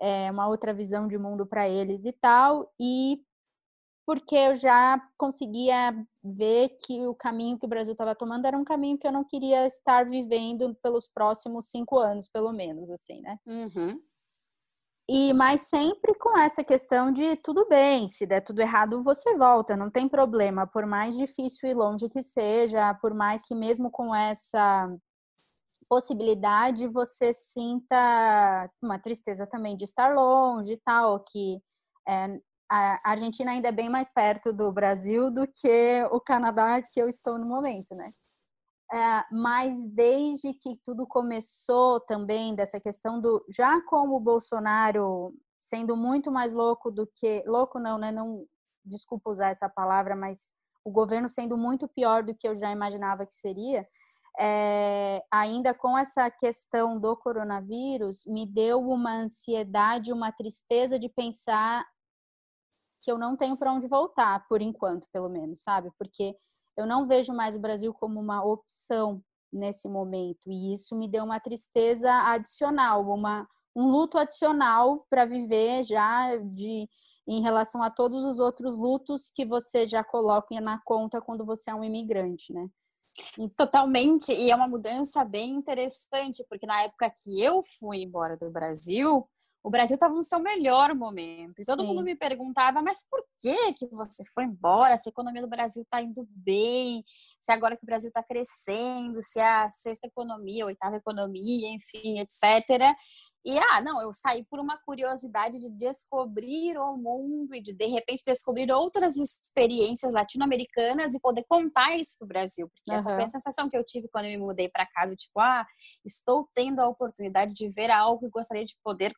é, 0.00 0.30
uma 0.30 0.48
outra 0.48 0.74
visão 0.74 1.08
de 1.08 1.18
mundo 1.18 1.46
para 1.46 1.68
eles 1.68 2.04
e 2.04 2.12
tal, 2.12 2.72
e 2.80 3.20
porque 4.06 4.34
eu 4.34 4.54
já 4.54 5.00
conseguia 5.16 5.94
ver 6.22 6.76
que 6.84 7.06
o 7.06 7.14
caminho 7.14 7.58
que 7.58 7.64
o 7.64 7.68
Brasil 7.68 7.92
estava 7.92 8.14
tomando 8.14 8.46
era 8.46 8.56
um 8.56 8.64
caminho 8.64 8.98
que 8.98 9.06
eu 9.06 9.12
não 9.12 9.24
queria 9.24 9.66
estar 9.66 10.08
vivendo 10.08 10.74
pelos 10.82 11.08
próximos 11.08 11.70
cinco 11.70 11.98
anos, 11.98 12.28
pelo 12.28 12.52
menos, 12.52 12.90
assim, 12.90 13.22
né? 13.22 13.38
Uhum. 13.46 13.98
E 15.08 15.34
mas 15.34 15.68
sempre 15.68 16.14
com 16.14 16.38
essa 16.38 16.64
questão 16.64 17.12
de 17.12 17.36
tudo 17.36 17.66
bem, 17.68 18.08
se 18.08 18.26
der 18.26 18.40
tudo 18.40 18.60
errado, 18.60 19.02
você 19.02 19.36
volta, 19.36 19.76
não 19.76 19.90
tem 19.90 20.08
problema, 20.08 20.66
por 20.66 20.86
mais 20.86 21.16
difícil 21.16 21.68
e 21.68 21.74
longe 21.74 22.08
que 22.08 22.22
seja, 22.22 22.94
por 22.94 23.12
mais 23.12 23.44
que 23.44 23.54
mesmo 23.54 23.90
com 23.90 24.14
essa 24.14 24.88
possibilidade 25.94 26.88
você 26.88 27.32
sinta 27.32 28.68
uma 28.82 28.98
tristeza 28.98 29.46
também 29.46 29.76
de 29.76 29.84
estar 29.84 30.12
longe 30.12 30.72
e 30.72 30.76
tal, 30.76 31.20
que 31.20 31.62
é, 32.08 32.36
a 32.68 33.10
Argentina 33.10 33.52
ainda 33.52 33.68
é 33.68 33.72
bem 33.72 33.88
mais 33.88 34.10
perto 34.12 34.52
do 34.52 34.72
Brasil 34.72 35.30
do 35.30 35.46
que 35.46 36.04
o 36.10 36.20
Canadá 36.20 36.82
que 36.82 37.00
eu 37.00 37.08
estou 37.08 37.38
no 37.38 37.46
momento, 37.46 37.94
né? 37.94 38.12
É, 38.92 39.24
mas 39.30 39.86
desde 39.86 40.52
que 40.54 40.76
tudo 40.84 41.06
começou 41.06 42.00
também 42.00 42.56
dessa 42.56 42.80
questão 42.80 43.20
do 43.20 43.44
já 43.48 43.80
como 43.82 44.16
o 44.16 44.20
Bolsonaro 44.20 45.32
sendo 45.60 45.96
muito 45.96 46.28
mais 46.28 46.52
louco 46.52 46.90
do 46.90 47.06
que 47.06 47.44
louco 47.46 47.78
não, 47.78 47.98
né? 47.98 48.10
Não 48.10 48.44
desculpa 48.84 49.30
usar 49.30 49.50
essa 49.50 49.68
palavra, 49.68 50.16
mas 50.16 50.50
o 50.84 50.90
governo 50.90 51.28
sendo 51.28 51.56
muito 51.56 51.86
pior 51.86 52.24
do 52.24 52.34
que 52.34 52.48
eu 52.48 52.56
já 52.56 52.72
imaginava 52.72 53.24
que 53.24 53.34
seria 53.34 53.86
é, 54.38 55.22
ainda 55.30 55.72
com 55.72 55.96
essa 55.96 56.30
questão 56.30 56.98
do 56.98 57.16
coronavírus, 57.16 58.24
me 58.26 58.46
deu 58.46 58.80
uma 58.80 59.12
ansiedade, 59.14 60.12
uma 60.12 60.32
tristeza 60.32 60.98
de 60.98 61.08
pensar 61.08 61.84
que 63.00 63.12
eu 63.12 63.18
não 63.18 63.36
tenho 63.36 63.56
para 63.56 63.72
onde 63.72 63.86
voltar, 63.86 64.46
por 64.48 64.62
enquanto, 64.62 65.06
pelo 65.12 65.28
menos, 65.28 65.62
sabe? 65.62 65.90
Porque 65.98 66.34
eu 66.76 66.86
não 66.86 67.06
vejo 67.06 67.32
mais 67.32 67.54
o 67.54 67.60
Brasil 67.60 67.92
como 67.92 68.18
uma 68.18 68.44
opção 68.44 69.22
nesse 69.52 69.88
momento, 69.88 70.50
e 70.50 70.72
isso 70.72 70.96
me 70.96 71.06
deu 71.06 71.22
uma 71.22 71.38
tristeza 71.38 72.10
adicional, 72.32 73.08
uma, 73.08 73.46
um 73.76 73.88
luto 73.88 74.18
adicional 74.18 75.06
para 75.08 75.24
viver 75.24 75.84
já 75.84 76.36
de 76.36 76.88
em 77.26 77.40
relação 77.40 77.82
a 77.82 77.90
todos 77.90 78.24
os 78.24 78.38
outros 78.38 78.76
lutos 78.76 79.30
que 79.34 79.46
você 79.46 79.86
já 79.86 80.02
coloca 80.04 80.60
na 80.60 80.80
conta 80.84 81.20
quando 81.20 81.44
você 81.44 81.70
é 81.70 81.74
um 81.74 81.84
imigrante, 81.84 82.52
né? 82.52 82.68
Totalmente, 83.56 84.32
e 84.32 84.50
é 84.50 84.56
uma 84.56 84.68
mudança 84.68 85.24
bem 85.24 85.50
interessante, 85.50 86.44
porque 86.48 86.66
na 86.66 86.82
época 86.82 87.10
que 87.10 87.40
eu 87.40 87.62
fui 87.78 88.02
embora 88.02 88.36
do 88.36 88.50
Brasil, 88.50 89.28
o 89.64 89.70
Brasil 89.70 89.94
estava 89.94 90.14
no 90.14 90.22
seu 90.22 90.38
melhor 90.40 90.94
momento. 90.94 91.62
E 91.62 91.64
todo 91.64 91.80
Sim. 91.80 91.88
mundo 91.88 92.02
me 92.02 92.14
perguntava, 92.14 92.82
mas 92.82 93.02
por 93.10 93.24
que 93.40 93.72
que 93.72 93.86
você 93.86 94.22
foi 94.22 94.44
embora? 94.44 94.98
Se 94.98 95.08
a 95.08 95.10
economia 95.10 95.40
do 95.40 95.48
Brasil 95.48 95.82
está 95.82 96.02
indo 96.02 96.28
bem, 96.28 97.02
se 97.40 97.50
agora 97.50 97.74
que 97.74 97.82
o 97.82 97.86
Brasil 97.86 98.08
está 98.08 98.22
crescendo, 98.22 99.22
se 99.22 99.40
a 99.40 99.66
sexta 99.70 100.06
economia, 100.06 100.64
a 100.64 100.66
oitava 100.66 100.96
economia, 100.96 101.70
enfim, 101.70 102.20
etc. 102.20 102.94
E, 103.44 103.58
ah, 103.58 103.80
não, 103.82 104.00
eu 104.00 104.12
saí 104.14 104.44
por 104.44 104.58
uma 104.58 104.78
curiosidade 104.78 105.58
de 105.58 105.68
descobrir 105.70 106.78
o 106.78 106.96
mundo 106.96 107.54
e 107.54 107.60
de, 107.60 107.74
de 107.74 107.86
repente, 107.86 108.22
descobrir 108.24 108.72
outras 108.72 109.16
experiências 109.16 110.14
latino-americanas 110.14 111.12
e 111.12 111.20
poder 111.20 111.44
contar 111.46 111.94
isso 111.96 112.16
pro 112.18 112.26
Brasil. 112.26 112.70
Porque 112.70 112.90
uhum. 112.90 112.96
essa 112.96 113.10
foi 113.10 113.22
a 113.22 113.26
sensação 113.26 113.68
que 113.68 113.76
eu 113.76 113.84
tive 113.84 114.08
quando 114.08 114.24
eu 114.26 114.30
me 114.30 114.38
mudei 114.38 114.68
para 114.70 114.86
cá, 114.86 115.04
do 115.04 115.14
tipo, 115.14 115.38
ah, 115.40 115.66
estou 116.04 116.48
tendo 116.54 116.80
a 116.80 116.88
oportunidade 116.88 117.52
de 117.52 117.68
ver 117.68 117.90
algo 117.90 118.26
e 118.26 118.30
gostaria 118.30 118.64
de 118.64 118.76
poder 118.82 119.14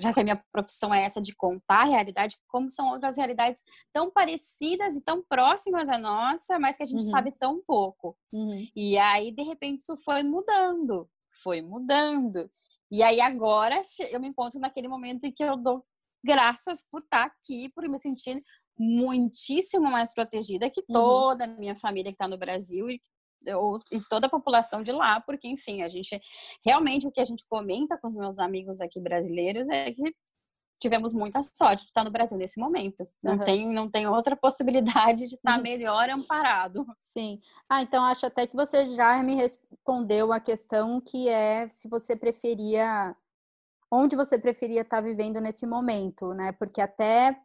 já 0.00 0.12
que 0.12 0.20
a 0.20 0.24
minha 0.24 0.44
profissão 0.50 0.92
é 0.92 1.04
essa 1.04 1.20
de 1.20 1.34
contar 1.34 1.82
a 1.82 1.84
realidade, 1.84 2.36
como 2.48 2.68
são 2.68 2.90
outras 2.90 3.16
realidades 3.16 3.62
tão 3.92 4.10
parecidas 4.10 4.96
e 4.96 5.00
tão 5.00 5.22
próximas 5.22 5.88
à 5.88 5.96
nossa, 5.96 6.58
mas 6.58 6.76
que 6.76 6.82
a 6.82 6.86
gente 6.86 7.04
uhum. 7.04 7.10
sabe 7.10 7.32
tão 7.38 7.62
pouco. 7.64 8.16
Uhum. 8.32 8.66
E 8.74 8.98
aí, 8.98 9.30
de 9.30 9.42
repente, 9.42 9.78
isso 9.78 9.96
foi 9.98 10.22
mudando, 10.22 11.08
foi 11.42 11.62
mudando. 11.62 12.50
E 12.90 13.02
aí 13.02 13.20
agora 13.20 13.80
eu 14.10 14.20
me 14.20 14.28
encontro 14.28 14.60
naquele 14.60 14.88
momento 14.88 15.24
em 15.24 15.32
que 15.32 15.42
eu 15.42 15.56
dou 15.56 15.84
graças 16.24 16.84
por 16.90 17.02
estar 17.02 17.24
aqui, 17.24 17.70
por 17.74 17.88
me 17.88 17.98
sentir 17.98 18.42
muitíssimo 18.78 19.90
mais 19.90 20.12
protegida 20.12 20.70
que 20.70 20.80
uhum. 20.80 20.92
toda 20.92 21.44
a 21.44 21.48
minha 21.48 21.76
família 21.76 22.10
que 22.10 22.16
está 22.16 22.28
no 22.28 22.38
Brasil 22.38 22.88
e, 22.90 23.00
e 23.92 24.00
toda 24.08 24.26
a 24.26 24.30
população 24.30 24.82
de 24.82 24.92
lá, 24.92 25.20
porque 25.20 25.48
enfim, 25.48 25.82
a 25.82 25.88
gente 25.88 26.20
realmente 26.64 27.06
o 27.06 27.12
que 27.12 27.20
a 27.20 27.24
gente 27.24 27.44
comenta 27.48 27.98
com 27.98 28.06
os 28.06 28.14
meus 28.14 28.38
amigos 28.38 28.80
aqui 28.80 29.00
brasileiros 29.00 29.68
é 29.68 29.92
que 29.92 30.14
tivemos 30.78 31.12
muita 31.12 31.42
sorte 31.42 31.84
de 31.84 31.90
estar 31.90 32.04
no 32.04 32.10
Brasil 32.10 32.36
nesse 32.36 32.60
momento. 32.60 33.04
Não, 33.22 33.34
uhum. 33.34 33.38
tem, 33.38 33.72
não 33.72 33.90
tem 33.90 34.06
outra 34.06 34.36
possibilidade 34.36 35.26
de 35.26 35.34
estar 35.34 35.56
uhum. 35.56 35.62
melhor 35.62 36.08
amparado. 36.10 36.86
Sim. 37.02 37.40
Ah, 37.68 37.82
então 37.82 38.04
acho 38.04 38.26
até 38.26 38.46
que 38.46 38.56
você 38.56 38.84
já 38.86 39.22
me 39.22 39.34
respondeu 39.34 40.32
a 40.32 40.40
questão 40.40 41.00
que 41.00 41.28
é 41.28 41.68
se 41.70 41.88
você 41.88 42.16
preferia. 42.16 43.16
Onde 43.90 44.16
você 44.16 44.36
preferia 44.36 44.80
estar 44.80 45.00
vivendo 45.00 45.40
nesse 45.40 45.64
momento, 45.64 46.34
né? 46.34 46.50
Porque 46.50 46.80
até 46.80 47.38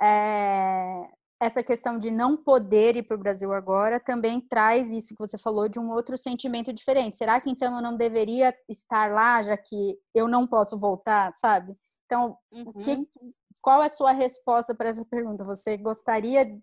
é, 0.00 1.08
essa 1.40 1.62
questão 1.62 1.98
de 1.98 2.10
não 2.10 2.36
poder 2.36 2.96
ir 2.96 3.02
para 3.02 3.16
o 3.16 3.18
Brasil 3.18 3.52
agora 3.52 3.98
também 3.98 4.40
traz 4.40 4.90
isso 4.90 5.14
que 5.14 5.18
você 5.18 5.38
falou 5.38 5.68
de 5.68 5.80
um 5.80 5.90
outro 5.90 6.16
sentimento 6.18 6.72
diferente. 6.72 7.16
Será 7.16 7.40
que 7.40 7.50
então 7.50 7.74
eu 7.74 7.82
não 7.82 7.96
deveria 7.96 8.54
estar 8.68 9.10
lá, 9.10 9.40
já 9.42 9.56
que 9.56 9.98
eu 10.14 10.28
não 10.28 10.46
posso 10.46 10.78
voltar, 10.78 11.32
sabe? 11.34 11.74
Então, 12.12 12.36
uhum. 12.52 12.72
que, 12.82 13.08
qual 13.62 13.82
é 13.82 13.86
a 13.86 13.88
sua 13.88 14.12
resposta 14.12 14.74
para 14.74 14.90
essa 14.90 15.02
pergunta? 15.02 15.44
Você 15.44 15.78
gostaria, 15.78 16.60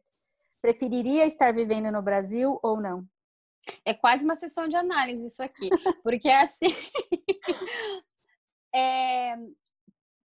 preferiria 0.62 1.26
estar 1.26 1.52
vivendo 1.52 1.92
no 1.92 2.04
Brasil 2.04 2.60
ou 2.62 2.80
não? 2.80 3.04
É 3.84 3.96
quase 3.96 4.24
uma 4.24 4.36
sessão 4.36 4.68
de 4.68 4.76
análise 4.76 5.26
isso 5.26 5.42
aqui, 5.42 5.70
porque 6.04 6.30
assim, 6.30 6.68
é, 8.74 9.36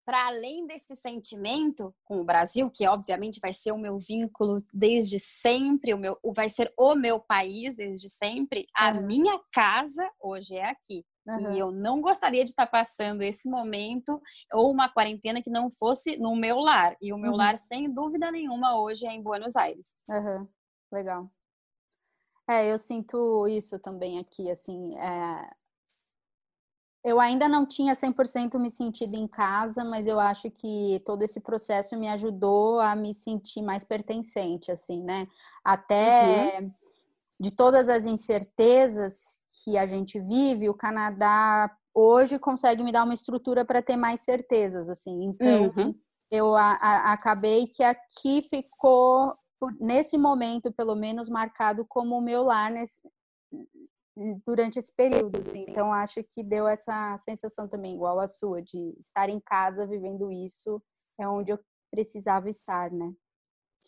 para 0.05 0.27
além 0.27 0.67
desse 0.67 0.95
sentimento 0.95 1.91
com 2.05 2.21
o 2.21 2.23
Brasil, 2.23 2.69
que 2.69 2.87
obviamente 2.87 3.39
vai 3.41 3.51
ser 3.51 3.71
o 3.71 3.79
meu 3.79 3.97
vínculo 3.97 4.61
desde 4.71 5.19
sempre, 5.19 5.91
o 5.91 5.97
meu, 5.97 6.19
vai 6.35 6.49
ser 6.49 6.71
o 6.77 6.93
meu 6.93 7.19
país 7.19 7.75
desde 7.75 8.11
sempre, 8.11 8.67
a 8.75 8.91
uhum. 8.91 9.07
minha 9.07 9.41
casa 9.51 10.07
hoje 10.21 10.55
é 10.55 10.69
aqui. 10.69 11.03
Uhum. 11.27 11.53
E 11.53 11.59
eu 11.59 11.71
não 11.71 12.01
gostaria 12.01 12.43
de 12.43 12.51
estar 12.51 12.67
passando 12.67 13.23
esse 13.23 13.49
momento 13.49 14.21
ou 14.53 14.71
uma 14.71 14.87
quarentena 14.87 15.41
que 15.41 15.49
não 15.49 15.71
fosse 15.71 16.17
no 16.17 16.35
meu 16.35 16.59
lar. 16.59 16.95
E 17.01 17.11
o 17.11 17.17
meu 17.17 17.31
uhum. 17.31 17.37
lar, 17.37 17.57
sem 17.57 17.91
dúvida 17.91 18.31
nenhuma, 18.31 18.79
hoje 18.79 19.07
é 19.07 19.11
em 19.11 19.21
Buenos 19.21 19.55
Aires. 19.55 19.97
Uhum. 20.07 20.47
Legal. 20.91 21.29
É, 22.47 22.71
eu 22.71 22.77
sinto 22.77 23.47
isso 23.47 23.79
também 23.79 24.19
aqui, 24.19 24.51
assim, 24.51 24.95
é... 24.99 25.49
eu 27.03 27.19
ainda 27.19 27.49
não 27.49 27.65
tinha 27.65 27.95
100% 27.95 28.59
me 28.59 28.69
sentido 28.69 29.15
em 29.15 29.27
casa, 29.27 29.83
mas 29.83 30.05
eu 30.05 30.19
acho 30.19 30.51
que 30.51 31.01
todo 31.03 31.23
esse 31.23 31.39
processo 31.39 31.97
me 31.97 32.07
ajudou 32.07 32.79
a 32.79 32.95
me 32.95 33.15
sentir 33.15 33.63
mais 33.63 33.83
pertencente, 33.83 34.71
assim, 34.71 35.01
né? 35.01 35.27
Até 35.63 36.59
uhum. 36.61 36.71
De 37.39 37.51
todas 37.51 37.89
as 37.89 38.05
incertezas 38.05 39.41
que 39.63 39.77
a 39.77 39.85
gente 39.85 40.19
vive, 40.19 40.69
o 40.69 40.73
Canadá 40.73 41.69
hoje 41.93 42.37
consegue 42.39 42.83
me 42.83 42.91
dar 42.91 43.03
uma 43.03 43.13
estrutura 43.13 43.63
para 43.65 43.81
ter 43.81 43.95
mais 43.95 44.21
certezas, 44.21 44.89
assim. 44.89 45.23
Então, 45.23 45.73
uhum. 45.75 45.95
eu 46.29 46.55
a, 46.55 46.77
a, 46.81 47.13
acabei 47.13 47.67
que 47.67 47.83
aqui 47.83 48.41
ficou 48.41 49.33
nesse 49.79 50.17
momento, 50.17 50.71
pelo 50.71 50.95
menos, 50.95 51.29
marcado 51.29 51.85
como 51.87 52.17
o 52.17 52.21
meu 52.21 52.43
lar 52.43 52.71
nesse, 52.71 52.99
durante 54.45 54.79
esse 54.79 54.93
período. 54.93 55.39
Assim. 55.39 55.65
Então, 55.67 55.91
acho 55.91 56.23
que 56.23 56.43
deu 56.43 56.67
essa 56.67 57.17
sensação 57.19 57.67
também, 57.67 57.95
igual 57.95 58.19
a 58.19 58.27
sua, 58.27 58.61
de 58.61 58.95
estar 58.99 59.29
em 59.29 59.39
casa 59.39 59.87
vivendo 59.87 60.31
isso, 60.31 60.81
é 61.19 61.27
onde 61.27 61.51
eu 61.51 61.59
precisava 61.91 62.49
estar, 62.49 62.91
né? 62.91 63.13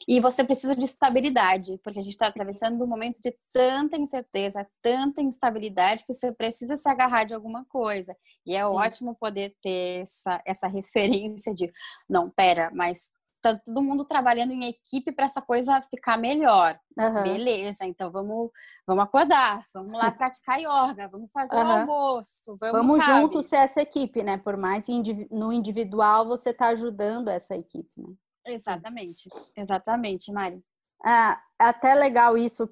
E 0.07 0.19
você 0.19 0.43
precisa 0.43 0.75
de 0.75 0.83
estabilidade, 0.83 1.79
porque 1.83 1.99
a 1.99 2.01
gente 2.01 2.13
está 2.13 2.27
atravessando 2.27 2.83
um 2.83 2.87
momento 2.87 3.21
de 3.21 3.35
tanta 3.51 3.97
incerteza, 3.97 4.67
tanta 4.81 5.21
instabilidade, 5.21 6.05
que 6.05 6.13
você 6.13 6.31
precisa 6.31 6.75
se 6.75 6.89
agarrar 6.89 7.23
de 7.23 7.33
alguma 7.33 7.65
coisa. 7.65 8.15
E 8.45 8.55
é 8.55 8.59
Sim. 8.59 8.65
ótimo 8.65 9.15
poder 9.15 9.55
ter 9.61 10.01
essa, 10.01 10.41
essa 10.45 10.67
referência 10.67 11.53
de, 11.53 11.71
não, 12.09 12.29
pera, 12.29 12.69
mas 12.73 13.09
tá 13.41 13.55
todo 13.55 13.81
mundo 13.81 14.03
trabalhando 14.03 14.51
em 14.51 14.65
equipe 14.65 15.11
para 15.11 15.25
essa 15.25 15.41
coisa 15.41 15.81
ficar 15.89 16.17
melhor. 16.17 16.77
Uhum. 16.97 17.23
Beleza, 17.23 17.85
então 17.85 18.11
vamos, 18.11 18.49
vamos 18.85 19.03
acordar, 19.03 19.65
vamos 19.73 19.93
lá 19.93 20.11
praticar 20.11 20.59
yoga, 20.59 21.07
vamos 21.07 21.31
fazer 21.31 21.55
uhum. 21.55 21.61
o 21.61 21.71
almoço, 21.71 22.57
vamos, 22.59 22.87
vamos 22.87 23.05
juntos 23.05 23.45
ser 23.45 23.57
essa 23.57 23.81
equipe, 23.81 24.23
né? 24.23 24.37
Por 24.37 24.57
mais 24.57 24.87
no 25.31 25.53
individual 25.53 26.27
você 26.27 26.53
tá 26.53 26.67
ajudando 26.67 27.29
essa 27.29 27.55
equipe, 27.55 27.91
né? 27.97 28.13
Exatamente, 28.47 29.29
exatamente, 29.55 30.31
Mari. 30.31 30.63
Ah, 31.03 31.39
é 31.59 31.65
até 31.65 31.93
legal 31.93 32.37
isso 32.37 32.69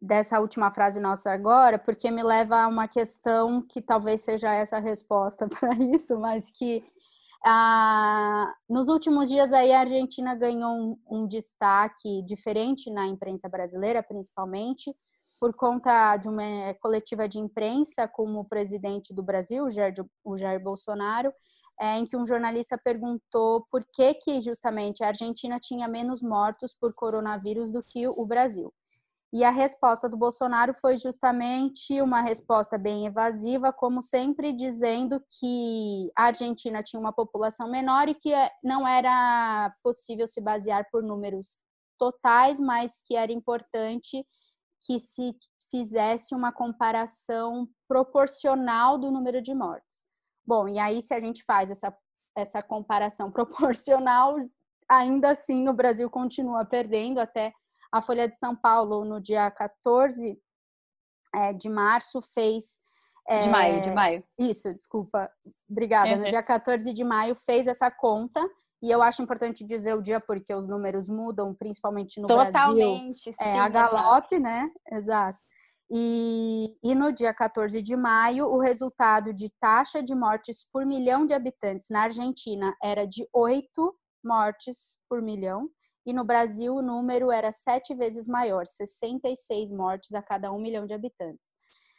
dessa 0.00 0.38
última 0.38 0.70
frase 0.70 1.00
nossa 1.00 1.32
agora, 1.32 1.78
porque 1.78 2.10
me 2.10 2.22
leva 2.22 2.62
a 2.62 2.68
uma 2.68 2.86
questão 2.86 3.62
que 3.62 3.80
talvez 3.80 4.20
seja 4.20 4.52
essa 4.52 4.78
resposta 4.78 5.48
para 5.48 5.74
isso, 5.74 6.16
mas 6.18 6.50
que 6.50 6.82
ah, 7.46 8.54
nos 8.68 8.88
últimos 8.88 9.28
dias 9.28 9.52
aí 9.52 9.72
a 9.72 9.80
Argentina 9.80 10.34
ganhou 10.34 10.70
um, 10.70 10.98
um, 11.10 11.26
destaque 11.26 12.22
diferente 12.22 12.90
na 12.90 13.06
imprensa 13.06 13.48
brasileira, 13.48 14.02
principalmente 14.02 14.94
por 15.40 15.54
conta 15.54 16.16
de 16.16 16.28
uma 16.28 16.74
coletiva 16.80 17.28
de 17.28 17.38
imprensa 17.38 18.06
com 18.06 18.34
o 18.36 18.44
presidente 18.44 19.14
do 19.14 19.22
Brasil, 19.22 19.64
o 19.64 19.70
Jair, 19.70 19.94
o 20.22 20.36
Jair 20.36 20.62
Bolsonaro, 20.62 21.32
é, 21.80 21.98
em 21.98 22.06
que 22.06 22.16
um 22.16 22.26
jornalista 22.26 22.78
perguntou 22.82 23.66
por 23.70 23.84
que 23.92 24.14
que 24.14 24.40
justamente 24.40 25.02
a 25.02 25.08
Argentina 25.08 25.58
tinha 25.60 25.88
menos 25.88 26.22
mortos 26.22 26.74
por 26.74 26.94
coronavírus 26.94 27.72
do 27.72 27.82
que 27.82 28.06
o 28.06 28.24
Brasil. 28.24 28.72
E 29.32 29.42
a 29.42 29.50
resposta 29.50 30.08
do 30.08 30.16
Bolsonaro 30.16 30.72
foi 30.72 30.96
justamente 30.96 32.00
uma 32.00 32.20
resposta 32.20 32.78
bem 32.78 33.04
evasiva, 33.06 33.72
como 33.72 34.00
sempre 34.00 34.52
dizendo 34.52 35.20
que 35.40 36.08
a 36.16 36.26
Argentina 36.26 36.84
tinha 36.84 37.00
uma 37.00 37.12
população 37.12 37.68
menor 37.68 38.08
e 38.08 38.14
que 38.14 38.32
é, 38.32 38.48
não 38.62 38.86
era 38.86 39.74
possível 39.82 40.28
se 40.28 40.40
basear 40.40 40.86
por 40.88 41.02
números 41.02 41.56
totais, 41.98 42.60
mas 42.60 43.02
que 43.04 43.16
era 43.16 43.32
importante 43.32 44.24
que 44.84 45.00
se 45.00 45.34
fizesse 45.68 46.32
uma 46.32 46.52
comparação 46.52 47.68
proporcional 47.88 48.96
do 48.96 49.10
número 49.10 49.42
de 49.42 49.52
mortes. 49.52 50.03
Bom, 50.46 50.68
e 50.68 50.78
aí 50.78 51.02
se 51.02 51.14
a 51.14 51.20
gente 51.20 51.42
faz 51.44 51.70
essa, 51.70 51.94
essa 52.36 52.62
comparação 52.62 53.30
proporcional, 53.32 54.36
ainda 54.88 55.30
assim 55.30 55.68
o 55.68 55.72
Brasil 55.72 56.10
continua 56.10 56.64
perdendo 56.64 57.18
até 57.18 57.52
a 57.92 58.02
Folha 58.02 58.28
de 58.28 58.36
São 58.36 58.56
Paulo, 58.56 59.04
no 59.04 59.20
dia 59.20 59.50
14 59.50 60.36
é, 61.34 61.52
de 61.52 61.68
março, 61.68 62.20
fez. 62.20 62.78
É, 63.28 63.38
de 63.40 63.48
maio, 63.48 63.80
de 63.80 63.90
maio. 63.92 64.24
Isso, 64.38 64.72
desculpa. 64.74 65.30
Obrigada. 65.70 66.10
Uhum. 66.10 66.18
No 66.24 66.28
dia 66.28 66.42
14 66.42 66.92
de 66.92 67.04
maio, 67.04 67.34
fez 67.34 67.66
essa 67.66 67.90
conta. 67.90 68.40
E 68.82 68.90
eu 68.90 69.00
acho 69.00 69.22
importante 69.22 69.64
dizer 69.64 69.94
o 69.94 70.02
dia 70.02 70.20
porque 70.20 70.52
os 70.52 70.66
números 70.68 71.08
mudam, 71.08 71.54
principalmente 71.54 72.20
no 72.20 72.26
Totalmente, 72.26 72.52
Brasil. 72.52 72.74
Totalmente, 72.74 73.32
sim. 73.32 73.44
É, 73.44 73.58
a 73.58 73.68
galope, 73.68 74.34
exato. 74.34 74.40
né? 74.40 74.70
Exato. 74.92 75.38
E, 75.90 76.76
e, 76.82 76.94
no 76.94 77.12
dia 77.12 77.34
14 77.34 77.82
de 77.82 77.94
maio, 77.94 78.46
o 78.46 78.58
resultado 78.58 79.34
de 79.34 79.50
taxa 79.60 80.02
de 80.02 80.14
mortes 80.14 80.66
por 80.72 80.86
milhão 80.86 81.26
de 81.26 81.34
habitantes 81.34 81.88
na 81.90 82.04
Argentina 82.04 82.74
era 82.82 83.06
de 83.06 83.28
8 83.32 83.94
mortes 84.24 84.96
por 85.08 85.20
milhão 85.20 85.68
e 86.06 86.12
no 86.12 86.24
Brasil 86.24 86.76
o 86.76 86.82
número 86.82 87.30
era 87.30 87.50
sete 87.50 87.94
vezes 87.94 88.28
maior, 88.28 88.66
66 88.66 89.72
mortes 89.72 90.12
a 90.14 90.20
cada 90.22 90.52
um 90.52 90.58
milhão 90.58 90.84
de 90.86 90.92
habitantes. 90.92 91.54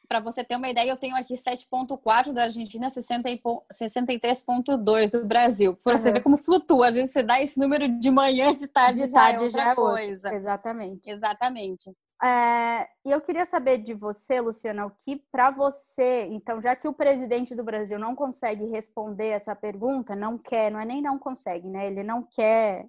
Para 0.08 0.20
você 0.20 0.44
ter 0.44 0.56
uma 0.56 0.70
ideia, 0.70 0.92
eu 0.92 0.98
tenho 0.98 1.16
aqui 1.16 1.34
7,4 1.34 2.32
da 2.32 2.44
Argentina, 2.44 2.90
63,2 2.90 5.10
do 5.10 5.26
Brasil. 5.26 5.76
Para 5.76 5.94
uhum. 5.94 5.98
você 5.98 6.12
ver 6.12 6.22
como 6.22 6.38
flutua. 6.38 6.90
Às 6.90 6.94
vezes 6.94 7.12
você 7.12 7.24
dá 7.24 7.42
esse 7.42 7.60
número 7.60 7.88
de 8.00 8.12
manhã, 8.12 8.54
de 8.54 8.68
tarde, 8.68 9.02
de 9.02 9.12
tarde 9.12 9.12
já 9.12 9.30
é 9.30 9.44
outra 9.44 9.50
já 9.50 9.72
é 9.72 9.76
coisa. 9.76 10.32
Exatamente. 10.32 11.10
Exatamente. 11.10 11.92
É, 12.24 12.88
e 13.06 13.12
eu 13.12 13.20
queria 13.22 13.46
saber 13.46 13.80
de 13.80 13.94
você, 13.94 14.40
Luciana, 14.40 14.86
o 14.86 14.92
que 14.92 15.18
para 15.32 15.52
você, 15.52 16.26
então, 16.32 16.62
já 16.62 16.76
que 16.76 16.88
o 16.88 16.94
presidente 16.94 17.54
do 17.56 17.64
Brasil 17.64 18.00
não 18.00 18.16
consegue 18.16 18.66
responder 18.68 19.28
essa 19.30 19.56
pergunta, 19.56 20.16
não 20.16 20.38
quer, 20.38 20.72
não 20.72 20.80
é 20.80 20.86
nem 20.86 21.02
não 21.02 21.20
consegue, 21.20 21.70
né? 21.70 21.88
Ele 21.88 22.04
não 22.04 22.24
quer 22.24 22.88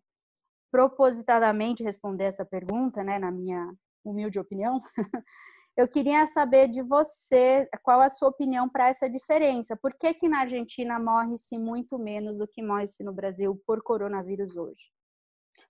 propositadamente 0.70 1.82
responder 1.82 2.24
essa 2.24 2.44
pergunta, 2.44 3.02
né, 3.02 3.18
na 3.18 3.30
minha 3.30 3.72
humilde 4.04 4.38
opinião, 4.38 4.80
eu 5.76 5.88
queria 5.88 6.26
saber 6.26 6.68
de 6.68 6.82
você 6.82 7.68
qual 7.82 8.00
a 8.00 8.08
sua 8.08 8.28
opinião 8.28 8.68
para 8.68 8.88
essa 8.88 9.08
diferença. 9.08 9.76
Por 9.76 9.94
que, 9.94 10.14
que 10.14 10.28
na 10.28 10.40
Argentina 10.40 10.98
morre-se 10.98 11.58
muito 11.58 11.98
menos 11.98 12.38
do 12.38 12.46
que 12.46 12.62
morre-se 12.62 13.02
no 13.04 13.12
Brasil 13.12 13.60
por 13.66 13.82
coronavírus 13.82 14.56
hoje? 14.56 14.90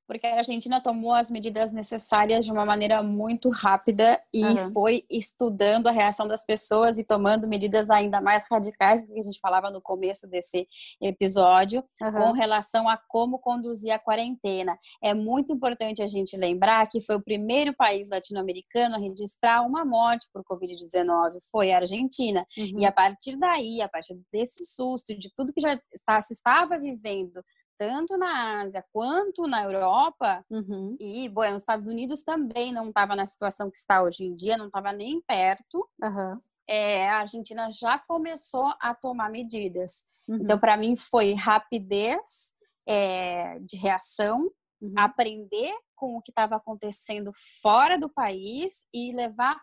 Porque 0.07 0.27
a 0.27 0.39
Argentina 0.39 0.81
tomou 0.81 1.13
as 1.13 1.31
medidas 1.31 1.73
necessárias 1.73 2.45
de 2.45 2.53
uma 2.53 2.65
maneira 2.65 3.03
muito 3.03 3.51
rápida 3.51 4.23
e 4.33 4.45
uhum. 4.45 4.73
foi 4.73 5.05
estudando 5.11 5.89
a 5.89 5.91
reação 5.91 6.29
das 6.29 6.45
pessoas 6.45 6.97
e 6.97 7.05
tomando 7.05 7.49
medidas 7.49 7.91
ainda 7.91 8.21
mais 8.21 8.47
radicais 8.49 9.03
do 9.03 9.13
que 9.13 9.21
a 9.21 9.23
gente 9.23 9.41
falava 9.41 9.71
no 9.71 9.81
começo 9.83 10.29
desse 10.29 10.69
episódio 11.01 11.85
uhum. 12.01 12.13
com 12.13 12.33
relação 12.33 12.89
a 12.89 12.97
como 13.09 13.39
conduzir 13.39 13.93
a 13.93 13.99
quarentena. 13.99 14.79
É 15.03 15.13
muito 15.13 15.53
importante 15.53 16.03
a 16.03 16.07
gente 16.07 16.37
lembrar 16.37 16.89
que 16.89 17.01
foi 17.01 17.17
o 17.17 17.23
primeiro 17.23 17.75
país 17.75 18.11
latino-americano 18.11 18.95
a 18.97 18.99
registrar 18.99 19.63
uma 19.63 19.85
morte 19.85 20.29
por 20.33 20.45
Covid-19, 20.45 21.39
foi 21.51 21.73
a 21.73 21.79
Argentina. 21.79 22.47
Uhum. 22.57 22.81
E 22.81 22.87
a 22.87 22.93
partir 22.93 23.37
daí, 23.37 23.81
a 23.81 23.89
partir 23.89 24.19
desse 24.33 24.65
susto, 24.65 25.17
de 25.17 25.31
tudo 25.35 25.53
que 25.53 25.61
já 25.61 25.81
está, 25.93 26.23
se 26.23 26.33
estava 26.33 26.79
vivendo 26.79 27.43
tanto 27.79 28.17
na 28.17 28.61
Ásia 28.63 28.85
quanto 28.93 29.47
na 29.47 29.65
Europa, 29.65 30.45
uhum. 30.51 30.97
e 30.99 31.29
bom, 31.29 31.51
nos 31.51 31.63
Estados 31.63 31.87
Unidos 31.87 32.23
também 32.23 32.73
não 32.73 32.89
estava 32.89 33.15
na 33.15 33.27
situação 33.27 33.71
que 33.71 33.77
está 33.77 34.03
hoje 34.03 34.25
em 34.25 34.35
dia, 34.35 34.57
não 34.57 34.67
estava 34.67 34.93
nem 34.93 35.21
perto. 35.21 35.89
Uhum. 36.03 36.41
É, 36.69 37.09
a 37.09 37.19
Argentina 37.19 37.71
já 37.71 37.99
começou 37.99 38.73
a 38.81 38.95
tomar 38.95 39.31
medidas. 39.31 40.05
Uhum. 40.29 40.39
Então, 40.43 40.59
para 40.59 40.77
mim, 40.77 40.97
foi 40.97 41.35
rapidez 41.35 42.53
é, 42.87 43.59
de 43.61 43.77
reação, 43.77 44.51
uhum. 44.81 44.95
aprender 44.97 45.73
com 45.95 46.17
o 46.17 46.23
que 46.23 46.31
estava 46.31 46.57
acontecendo 46.57 47.31
fora 47.63 47.99
do 47.99 48.09
país 48.09 48.85
e 48.93 49.13
levar 49.13 49.57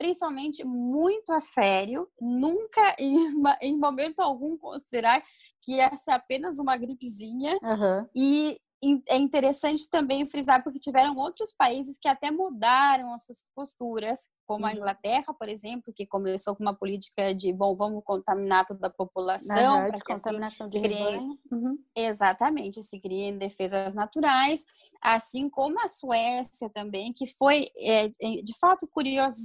principalmente 0.00 0.64
muito 0.64 1.30
a 1.30 1.40
sério, 1.40 2.08
nunca 2.18 2.96
em, 2.98 3.34
em 3.60 3.78
momento 3.78 4.20
algum 4.20 4.56
considerar 4.56 5.22
que 5.62 5.78
essa 5.78 6.12
é 6.12 6.14
apenas 6.14 6.58
uma 6.58 6.76
gripezinha. 6.76 7.58
Uhum. 7.62 8.08
E 8.14 8.56
é 9.08 9.16
interessante 9.16 9.88
também 9.90 10.26
frisar 10.26 10.62
porque 10.64 10.78
tiveram 10.78 11.16
outros 11.16 11.52
países 11.52 11.98
que 12.00 12.08
até 12.08 12.30
mudaram 12.30 13.12
as 13.12 13.24
suas 13.24 13.42
posturas 13.54 14.28
como 14.50 14.66
a 14.66 14.70
uhum. 14.70 14.74
Inglaterra, 14.74 15.32
por 15.32 15.48
exemplo, 15.48 15.92
que 15.94 16.04
começou 16.04 16.56
com 16.56 16.64
uma 16.64 16.74
política 16.74 17.32
de, 17.32 17.52
bom, 17.52 17.76
vamos 17.76 18.02
contaminar 18.02 18.66
toda 18.66 18.88
a 18.88 18.90
população. 18.90 19.86
para 19.86 19.92
que 19.92 20.12
assim 20.12 20.22
contaminação 20.24 20.66
assim, 20.66 20.82
de 20.82 20.88
criem... 20.88 21.38
uhum. 21.52 21.78
Exatamente, 21.94 22.82
se 22.82 22.98
criem 22.98 23.38
defesas 23.38 23.94
naturais, 23.94 24.64
assim 25.00 25.48
como 25.48 25.78
a 25.78 25.88
Suécia 25.88 26.68
também, 26.68 27.12
que 27.12 27.28
foi, 27.28 27.68
é, 27.78 28.08
de 28.08 28.58
fato, 28.58 28.88
curiosa, 28.88 29.38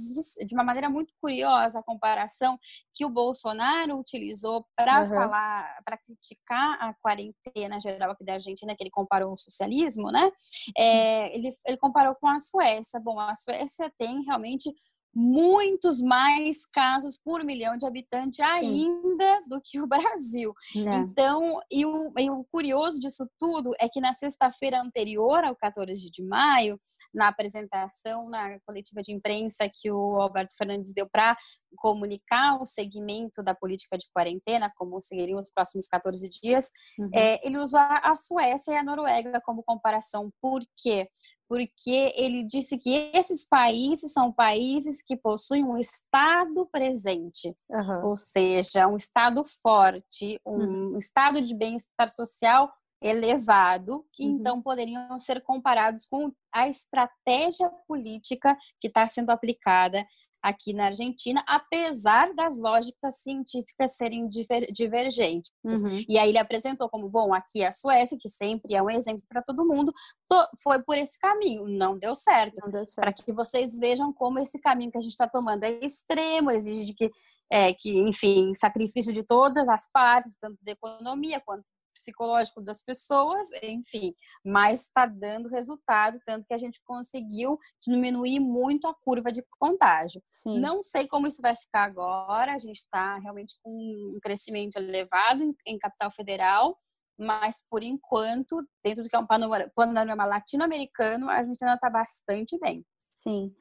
de 0.44 0.52
uma 0.56 0.64
maneira 0.64 0.90
muito 0.90 1.14
curiosa 1.20 1.78
a 1.78 1.84
comparação 1.84 2.58
que 2.92 3.04
o 3.04 3.08
Bolsonaro 3.08 3.96
utilizou 4.00 4.66
para 4.74 5.02
uhum. 5.02 5.06
falar, 5.06 5.82
para 5.84 5.98
criticar 5.98 6.82
a 6.82 6.94
quarentena 6.94 7.80
geral 7.80 8.10
aqui 8.10 8.24
da 8.24 8.32
Argentina, 8.32 8.74
que 8.74 8.82
ele 8.82 8.90
comparou 8.90 9.32
o 9.34 9.36
socialismo, 9.36 10.10
né? 10.10 10.32
É, 10.76 11.32
ele, 11.32 11.50
ele 11.64 11.76
comparou 11.76 12.16
com 12.16 12.26
a 12.26 12.40
Suécia. 12.40 12.98
Bom, 12.98 13.20
a 13.20 13.36
Suécia 13.36 13.92
tem 13.96 14.24
realmente 14.24 14.74
muitos 15.18 15.98
mais 16.02 16.66
casos 16.66 17.16
por 17.16 17.42
milhão 17.42 17.74
de 17.78 17.86
habitantes 17.86 18.38
ainda 18.40 19.38
Sim. 19.38 19.48
do 19.48 19.60
que 19.64 19.80
o 19.80 19.86
Brasil. 19.88 20.52
É. 20.76 20.96
Então, 20.96 21.58
e 21.70 21.86
o, 21.86 22.12
e 22.18 22.30
o, 22.30 22.44
curioso 22.52 23.00
disso 23.00 23.26
tudo 23.38 23.72
é 23.80 23.88
que 23.88 23.98
na 23.98 24.12
sexta-feira 24.12 24.78
anterior 24.78 25.42
ao 25.42 25.56
14 25.56 26.10
de 26.10 26.22
maio, 26.22 26.78
na 27.14 27.28
apresentação 27.28 28.26
na 28.26 28.60
coletiva 28.60 29.00
de 29.00 29.10
imprensa 29.10 29.70
que 29.72 29.90
o 29.90 30.20
Alberto 30.20 30.54
Fernandes 30.54 30.92
deu 30.92 31.08
para 31.08 31.34
comunicar 31.76 32.60
o 32.60 32.66
segmento 32.66 33.42
da 33.42 33.54
política 33.54 33.96
de 33.96 34.06
quarentena, 34.12 34.70
como 34.76 35.00
seguiriam 35.00 35.40
os 35.40 35.50
próximos 35.50 35.86
14 35.86 36.28
dias, 36.28 36.70
uhum. 36.98 37.08
é, 37.14 37.46
ele 37.46 37.56
usou 37.56 37.80
a 37.80 38.14
Suécia 38.16 38.72
e 38.72 38.76
a 38.76 38.82
Noruega 38.82 39.40
como 39.46 39.62
comparação. 39.62 40.30
Por 40.42 40.62
quê? 40.76 41.08
Porque 41.48 42.12
ele 42.16 42.44
disse 42.44 42.76
que 42.78 43.10
esses 43.14 43.44
países 43.48 44.12
são 44.12 44.32
países 44.32 45.02
que 45.02 45.16
possuem 45.16 45.64
um 45.64 45.76
Estado 45.76 46.66
presente, 46.70 47.54
uhum. 47.70 48.08
ou 48.08 48.16
seja, 48.16 48.86
um 48.86 48.96
Estado 48.96 49.42
forte, 49.62 50.40
um 50.44 50.92
uhum. 50.92 50.98
estado 50.98 51.40
de 51.40 51.54
bem-estar 51.54 52.08
social 52.08 52.72
elevado, 53.02 54.04
que 54.12 54.24
uhum. 54.24 54.36
então 54.36 54.62
poderiam 54.62 55.18
ser 55.18 55.42
comparados 55.42 56.06
com 56.06 56.32
a 56.52 56.68
estratégia 56.68 57.70
política 57.86 58.56
que 58.80 58.88
está 58.88 59.06
sendo 59.06 59.30
aplicada 59.30 60.04
aqui 60.46 60.72
na 60.72 60.86
Argentina, 60.86 61.42
apesar 61.46 62.32
das 62.32 62.56
lógicas 62.56 63.16
científicas 63.16 63.96
serem 63.96 64.28
diver, 64.28 64.70
divergentes. 64.70 65.50
Uhum. 65.64 66.04
E 66.08 66.16
aí 66.18 66.28
ele 66.28 66.38
apresentou 66.38 66.88
como, 66.88 67.08
bom, 67.08 67.34
aqui 67.34 67.62
é 67.62 67.66
a 67.66 67.72
Suécia, 67.72 68.16
que 68.20 68.28
sempre 68.28 68.74
é 68.74 68.82
um 68.82 68.88
exemplo 68.88 69.24
para 69.28 69.42
todo 69.42 69.66
mundo, 69.66 69.92
to, 70.28 70.36
foi 70.62 70.80
por 70.84 70.96
esse 70.96 71.18
caminho, 71.18 71.66
não 71.66 71.98
deu 71.98 72.14
certo. 72.14 72.54
certo. 72.70 72.94
Para 72.94 73.12
que 73.12 73.32
vocês 73.32 73.76
vejam 73.76 74.12
como 74.12 74.38
esse 74.38 74.60
caminho 74.60 74.92
que 74.92 74.98
a 74.98 75.00
gente 75.00 75.12
está 75.12 75.28
tomando 75.28 75.64
é 75.64 75.84
extremo, 75.84 76.52
exige 76.52 76.94
que 76.94 77.10
é, 77.50 77.72
que, 77.72 77.96
enfim, 77.96 78.52
sacrifício 78.54 79.12
de 79.12 79.22
todas 79.22 79.68
as 79.68 79.88
partes, 79.92 80.36
tanto 80.40 80.64
da 80.64 80.72
economia 80.72 81.40
quanto 81.44 81.64
psicológico 81.96 82.60
das 82.60 82.82
pessoas, 82.82 83.48
enfim, 83.62 84.14
mas 84.44 84.82
está 84.82 85.06
dando 85.06 85.48
resultado, 85.48 86.18
tanto 86.26 86.46
que 86.46 86.52
a 86.52 86.58
gente 86.58 86.80
conseguiu 86.84 87.58
diminuir 87.82 88.38
muito 88.38 88.86
a 88.86 88.94
curva 88.94 89.32
de 89.32 89.42
contágio. 89.58 90.22
Sim. 90.28 90.60
Não 90.60 90.82
sei 90.82 91.08
como 91.08 91.26
isso 91.26 91.40
vai 91.40 91.56
ficar 91.56 91.84
agora, 91.84 92.52
a 92.52 92.58
gente 92.58 92.76
está 92.76 93.18
realmente 93.18 93.56
com 93.62 93.70
um 93.70 94.18
crescimento 94.22 94.76
elevado 94.76 95.42
em, 95.42 95.54
em 95.66 95.78
capital 95.78 96.10
federal, 96.10 96.78
mas 97.18 97.64
por 97.70 97.82
enquanto, 97.82 98.62
dentro 98.84 99.02
do 99.02 99.08
que 99.08 99.16
é 99.16 99.18
um 99.18 99.26
panorama, 99.26 99.72
panorama 99.74 100.24
latino-americano, 100.26 101.30
a 101.30 101.42
gente 101.42 101.62
ainda 101.64 101.76
está 101.76 101.88
bastante 101.88 102.58
bem. 102.58 102.84
Sim. 103.12 103.54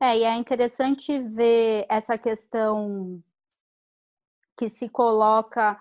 É, 0.00 0.16
e 0.16 0.24
é 0.24 0.34
interessante 0.36 1.18
ver 1.18 1.84
essa 1.88 2.16
questão 2.16 3.22
que 4.56 4.68
se 4.68 4.88
coloca 4.88 5.80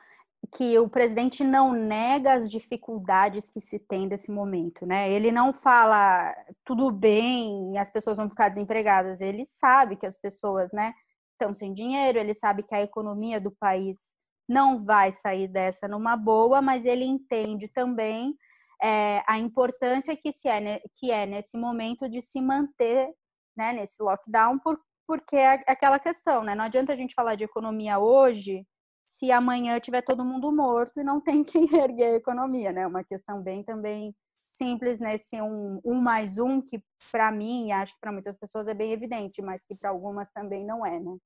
que 0.52 0.78
o 0.80 0.90
presidente 0.90 1.44
não 1.44 1.74
nega 1.74 2.34
as 2.34 2.50
dificuldades 2.50 3.50
que 3.50 3.60
se 3.60 3.78
tem 3.78 4.08
desse 4.08 4.32
momento, 4.32 4.86
né? 4.86 5.12
Ele 5.12 5.32
não 5.32 5.54
fala 5.54 6.34
tudo 6.64 6.92
bem, 6.92 7.78
as 7.78 7.92
pessoas 7.92 8.18
vão 8.18 8.30
ficar 8.30 8.50
desempregadas. 8.50 9.22
Ele 9.22 9.46
sabe 9.46 9.96
que 9.96 10.06
as 10.06 10.18
pessoas, 10.18 10.72
né, 10.72 10.94
estão 11.34 11.54
sem 11.54 11.74
dinheiro, 11.74 12.18
ele 12.18 12.34
sabe 12.34 12.64
que 12.64 12.74
a 12.74 12.82
economia 12.82 13.40
do 13.40 13.52
país 13.52 14.14
não 14.48 14.78
vai 14.78 15.12
sair 15.12 15.48
dessa 15.48 15.88
numa 15.88 16.18
boa, 16.18 16.62
mas 16.62 16.86
ele 16.86 17.06
entende 17.06 17.68
também 17.68 18.36
é, 18.82 19.22
a 19.28 19.38
importância 19.38 20.16
que, 20.16 20.32
se 20.32 20.48
é, 20.48 20.82
que 20.96 21.12
é 21.12 21.26
nesse 21.26 21.58
momento 21.58 22.10
de 22.10 22.22
se 22.22 22.42
manter 22.42 23.14
né, 23.56 23.74
nesse 23.74 24.02
lockdown, 24.02 24.58
por, 24.60 24.80
porque 25.06 25.36
é 25.36 25.64
aquela 25.68 26.00
questão, 26.00 26.44
né? 26.44 26.56
Não 26.56 26.64
adianta 26.64 26.94
a 26.94 26.96
gente 26.96 27.14
falar 27.14 27.36
de 27.36 27.44
economia 27.44 28.00
hoje 28.00 28.66
se 29.10 29.32
amanhã 29.32 29.80
tiver 29.80 30.04
todo 30.04 30.24
mundo 30.24 30.52
morto 30.52 31.00
e 31.00 31.04
não 31.04 31.20
tem 31.20 31.44
quem 31.44 31.64
erguer 31.76 32.14
a 32.14 32.18
economia, 32.18 32.72
né? 32.72 32.86
Uma 32.86 33.04
questão 33.04 33.42
bem 33.42 33.64
também 33.64 34.16
simples 34.54 35.00
nesse 35.00 35.42
um, 35.42 35.82
um 35.84 35.96
mais 35.96 36.38
um, 36.38 36.62
que 36.62 36.82
para 37.12 37.32
mim, 37.32 37.68
e 37.68 37.72
acho 37.72 37.94
que 37.94 38.00
para 38.00 38.12
muitas 38.12 38.38
pessoas 38.38 38.68
é 38.68 38.74
bem 38.74 38.92
evidente, 38.92 39.42
mas 39.42 39.64
que 39.64 39.76
para 39.76 39.90
algumas 39.90 40.32
também 40.32 40.66
não 40.66 40.86
é, 40.86 41.00
né? 41.00 41.18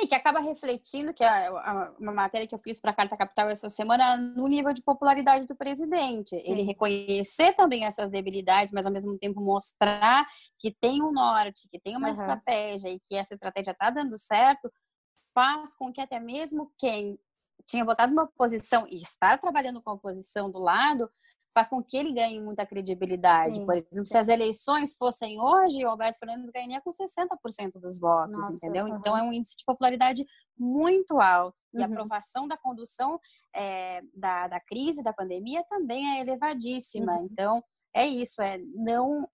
E 0.00 0.06
que 0.06 0.14
acaba 0.14 0.38
refletindo, 0.38 1.12
que 1.12 1.24
é 1.24 1.50
uma 1.98 2.12
matéria 2.12 2.46
que 2.46 2.54
eu 2.54 2.60
fiz 2.60 2.80
para 2.80 2.92
a 2.92 2.94
Carta 2.94 3.16
Capital 3.16 3.48
essa 3.48 3.68
semana, 3.68 4.16
no 4.16 4.46
nível 4.46 4.72
de 4.72 4.80
popularidade 4.82 5.44
do 5.44 5.56
presidente. 5.56 6.38
Sim. 6.38 6.52
Ele 6.52 6.62
reconhecer 6.62 7.52
também 7.54 7.84
essas 7.84 8.08
debilidades, 8.08 8.72
mas 8.72 8.86
ao 8.86 8.92
mesmo 8.92 9.18
tempo 9.18 9.40
mostrar 9.40 10.24
que 10.60 10.72
tem 10.72 11.02
um 11.02 11.10
norte, 11.10 11.68
que 11.68 11.80
tem 11.80 11.96
uma 11.96 12.08
uhum. 12.08 12.14
estratégia 12.14 12.90
e 12.90 13.00
que 13.00 13.16
essa 13.16 13.34
estratégia 13.34 13.72
está 13.72 13.90
dando 13.90 14.16
certo, 14.16 14.70
faz 15.38 15.72
com 15.76 15.92
que 15.92 16.00
até 16.00 16.18
mesmo 16.18 16.72
quem 16.76 17.16
tinha 17.64 17.84
votado 17.84 18.10
numa 18.10 18.24
oposição 18.24 18.88
e 18.88 19.00
está 19.00 19.38
trabalhando 19.38 19.80
com 19.80 19.90
a 19.90 19.92
oposição 19.92 20.50
do 20.50 20.58
lado, 20.58 21.08
faz 21.54 21.68
com 21.68 21.80
que 21.80 21.96
ele 21.96 22.12
ganhe 22.12 22.40
muita 22.40 22.66
credibilidade. 22.66 23.54
Sim, 23.54 23.64
Por 23.64 23.76
exemplo, 23.76 23.98
sim. 23.98 24.04
se 24.04 24.18
as 24.18 24.26
eleições 24.26 24.96
fossem 24.96 25.40
hoje, 25.40 25.84
o 25.84 25.88
Alberto 25.88 26.18
Fernandes 26.18 26.50
ganharia 26.50 26.80
com 26.80 26.90
60% 26.90 27.80
dos 27.80 28.00
votos, 28.00 28.34
Nossa, 28.34 28.52
entendeu? 28.52 28.86
Uhum. 28.86 28.96
Então 28.96 29.16
é 29.16 29.22
um 29.22 29.32
índice 29.32 29.56
de 29.58 29.64
popularidade 29.64 30.26
muito 30.58 31.20
alto. 31.20 31.62
E 31.72 31.82
a 31.82 31.86
uhum. 31.86 31.92
aprovação 31.92 32.48
da 32.48 32.56
condução 32.56 33.20
é, 33.54 34.00
da, 34.12 34.48
da 34.48 34.60
crise, 34.60 35.04
da 35.04 35.12
pandemia, 35.12 35.62
também 35.68 36.18
é 36.18 36.20
elevadíssima. 36.20 37.12
Uhum. 37.12 37.28
Então, 37.30 37.64
é 37.94 38.04
isso, 38.08 38.42
é 38.42 38.58
não 38.74 39.28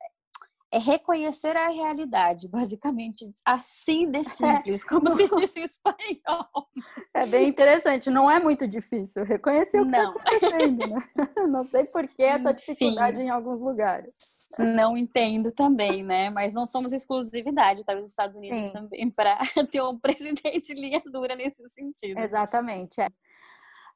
é 0.74 0.78
reconhecer 0.78 1.56
a 1.56 1.68
realidade, 1.68 2.48
basicamente, 2.48 3.32
assim 3.44 4.10
de 4.10 4.24
simples, 4.24 4.82
como 4.82 5.08
se 5.08 5.24
diz 5.38 5.56
em 5.56 5.62
espanhol. 5.62 6.68
É 7.14 7.24
bem 7.26 7.48
interessante, 7.48 8.10
não 8.10 8.28
é 8.28 8.40
muito 8.40 8.66
difícil 8.66 9.22
reconhecer 9.22 9.80
o 9.80 9.84
que 9.84 9.96
está 9.96 10.08
acontecendo, 10.08 10.86
né? 10.88 11.08
Não 11.48 11.62
sei 11.62 11.84
por 11.84 12.08
que 12.08 12.24
essa 12.24 12.52
dificuldade 12.52 13.22
em 13.22 13.30
alguns 13.30 13.60
lugares. 13.60 14.12
Não 14.58 14.96
entendo 14.96 15.52
também, 15.52 16.02
né? 16.02 16.30
Mas 16.30 16.54
não 16.54 16.66
somos 16.66 16.92
exclusividade, 16.92 17.84
tá? 17.84 17.94
Os 17.94 18.08
Estados 18.08 18.36
Unidos 18.36 18.64
Sim. 18.64 18.72
também, 18.72 19.10
para 19.10 19.38
ter 19.70 19.82
um 19.82 19.98
presidente 19.98 20.74
linha 20.74 21.02
dura 21.06 21.36
nesse 21.36 21.68
sentido. 21.68 22.18
Exatamente. 22.18 23.00
É. 23.00 23.08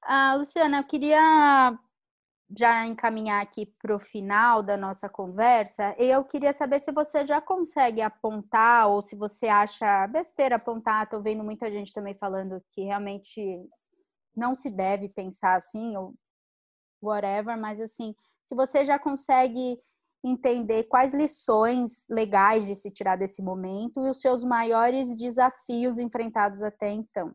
Ah, 0.03 0.35
Luciana, 0.37 0.79
eu 0.79 0.85
queria 0.85 1.79
já 2.57 2.87
encaminhar 2.87 3.43
aqui 3.43 3.67
para 3.81 3.95
o 3.95 4.01
final 4.01 4.63
da 4.63 4.77
nossa 4.77 5.09
conversa, 5.09 5.95
eu 5.99 6.25
queria 6.25 6.53
saber 6.53 6.79
se 6.79 6.91
você 6.91 7.27
já 7.27 7.41
consegue 7.41 8.01
apontar 8.01 8.89
ou 8.89 9.03
se 9.03 9.15
você 9.15 9.49
acha 9.49 10.07
besteira 10.07 10.57
apontar. 10.57 11.05
Estou 11.05 11.23
vendo 11.23 11.45
muita 11.45 11.71
gente 11.71 11.93
também 11.93 12.15
falando 12.15 12.63
que 12.73 12.83
realmente 12.83 13.69
não 14.35 14.55
se 14.55 14.75
deve 14.75 15.09
pensar 15.09 15.57
assim 15.57 15.97
ou 15.97 16.15
whatever, 17.03 17.59
mas 17.59 17.81
assim, 17.81 18.15
se 18.45 18.55
você 18.55 18.85
já 18.85 18.99
consegue 18.99 19.79
entender 20.25 20.85
quais 20.85 21.15
lições 21.15 22.07
legais 22.09 22.67
de 22.67 22.75
se 22.75 22.91
tirar 22.91 23.17
desse 23.17 23.43
momento 23.43 24.05
e 24.05 24.11
os 24.11 24.21
seus 24.21 24.43
maiores 24.43 25.17
desafios 25.17 25.99
enfrentados 25.99 26.63
até 26.63 26.91
então 26.91 27.35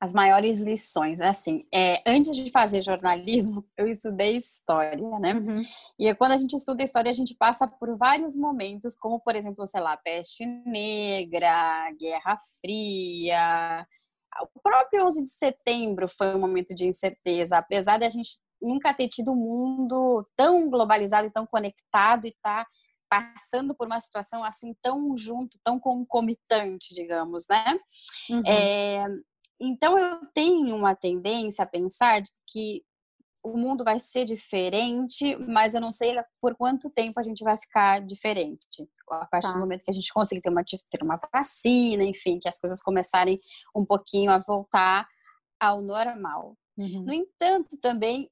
as 0.00 0.12
maiores 0.12 0.60
lições. 0.60 1.20
Assim, 1.20 1.66
é, 1.72 2.02
antes 2.06 2.36
de 2.36 2.50
fazer 2.50 2.82
jornalismo, 2.82 3.64
eu 3.76 3.88
estudei 3.88 4.36
história, 4.36 5.10
né? 5.20 5.34
Uhum. 5.34 5.62
E 5.98 6.14
quando 6.14 6.32
a 6.32 6.36
gente 6.36 6.54
estuda 6.54 6.82
história, 6.82 7.10
a 7.10 7.14
gente 7.14 7.34
passa 7.34 7.66
por 7.66 7.96
vários 7.96 8.36
momentos, 8.36 8.94
como, 8.94 9.20
por 9.20 9.34
exemplo, 9.34 9.66
sei 9.66 9.80
lá, 9.80 9.96
peste 9.96 10.46
negra, 10.46 11.90
Guerra 11.98 12.36
Fria. 12.60 13.86
O 14.54 14.60
próprio 14.60 15.04
11 15.06 15.22
de 15.24 15.30
setembro 15.30 16.06
foi 16.08 16.34
um 16.34 16.40
momento 16.40 16.74
de 16.74 16.86
incerteza, 16.86 17.58
apesar 17.58 17.98
de 17.98 18.04
a 18.04 18.08
gente 18.08 18.38
nunca 18.60 18.94
ter 18.94 19.08
tido 19.08 19.32
um 19.32 19.36
mundo 19.36 20.26
tão 20.36 20.68
globalizado 20.68 21.26
e 21.26 21.32
tão 21.32 21.46
conectado 21.46 22.26
e 22.26 22.30
estar 22.30 22.64
tá 22.64 22.70
passando 23.08 23.74
por 23.74 23.86
uma 23.86 23.98
situação 23.98 24.44
assim 24.44 24.74
tão 24.82 25.16
junto, 25.16 25.58
tão 25.64 25.80
concomitante, 25.80 26.94
digamos, 26.94 27.44
né? 27.48 27.78
Uhum. 28.30 28.42
É, 28.46 29.06
então, 29.60 29.98
eu 29.98 30.20
tenho 30.32 30.74
uma 30.74 30.94
tendência 30.94 31.62
a 31.62 31.66
pensar 31.66 32.20
de 32.20 32.30
que 32.46 32.82
o 33.42 33.56
mundo 33.56 33.84
vai 33.84 33.98
ser 33.98 34.24
diferente, 34.24 35.36
mas 35.36 35.74
eu 35.74 35.80
não 35.80 35.92
sei 35.92 36.14
por 36.40 36.56
quanto 36.56 36.90
tempo 36.90 37.18
a 37.18 37.22
gente 37.22 37.42
vai 37.42 37.56
ficar 37.56 38.00
diferente. 38.00 38.88
A 39.10 39.26
partir 39.26 39.48
tá. 39.48 39.54
do 39.54 39.60
momento 39.60 39.84
que 39.84 39.90
a 39.90 39.94
gente 39.94 40.12
conseguir 40.12 40.42
ter 40.42 40.50
uma, 40.50 40.62
ter 40.64 41.02
uma 41.02 41.18
vacina, 41.32 42.04
enfim, 42.04 42.38
que 42.38 42.48
as 42.48 42.58
coisas 42.58 42.82
começarem 42.82 43.40
um 43.74 43.84
pouquinho 43.84 44.30
a 44.30 44.38
voltar 44.38 45.06
ao 45.58 45.80
normal. 45.80 46.56
Uhum. 46.76 47.04
No 47.04 47.12
entanto, 47.12 47.78
também 47.80 48.30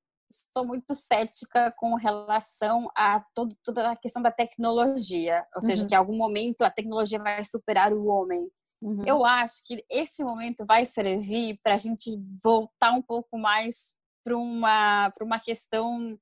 sou 0.53 0.66
muito 0.66 0.95
cética 0.95 1.72
com 1.79 1.95
relação 1.95 2.89
a 2.97 3.24
todo, 3.35 3.57
toda 3.64 3.91
a 3.93 3.97
questão 3.97 4.20
da 4.20 4.31
tecnologia, 4.31 5.45
ou 5.55 5.62
seja, 5.62 5.83
uhum. 5.83 5.89
que 5.89 5.95
em 5.95 5.99
algum 5.99 6.16
momento 6.16 6.62
a 6.62 6.70
tecnologia 6.70 7.18
vai 7.18 7.43
superar 7.45 7.93
o 7.93 8.07
homem. 8.07 8.49
Uhum. 8.81 9.05
Eu 9.07 9.24
acho 9.24 9.62
que 9.64 9.85
esse 9.91 10.22
momento 10.22 10.64
vai 10.66 10.85
servir 10.85 11.59
para 11.62 11.74
a 11.74 11.79
gente 11.79 12.16
voltar 12.43 12.93
um 12.93 13.03
pouco 13.03 13.39
mais 13.39 13.95
para 14.24 14.37
uma, 14.37 15.12
uma 15.20 15.41
questão 15.41 16.18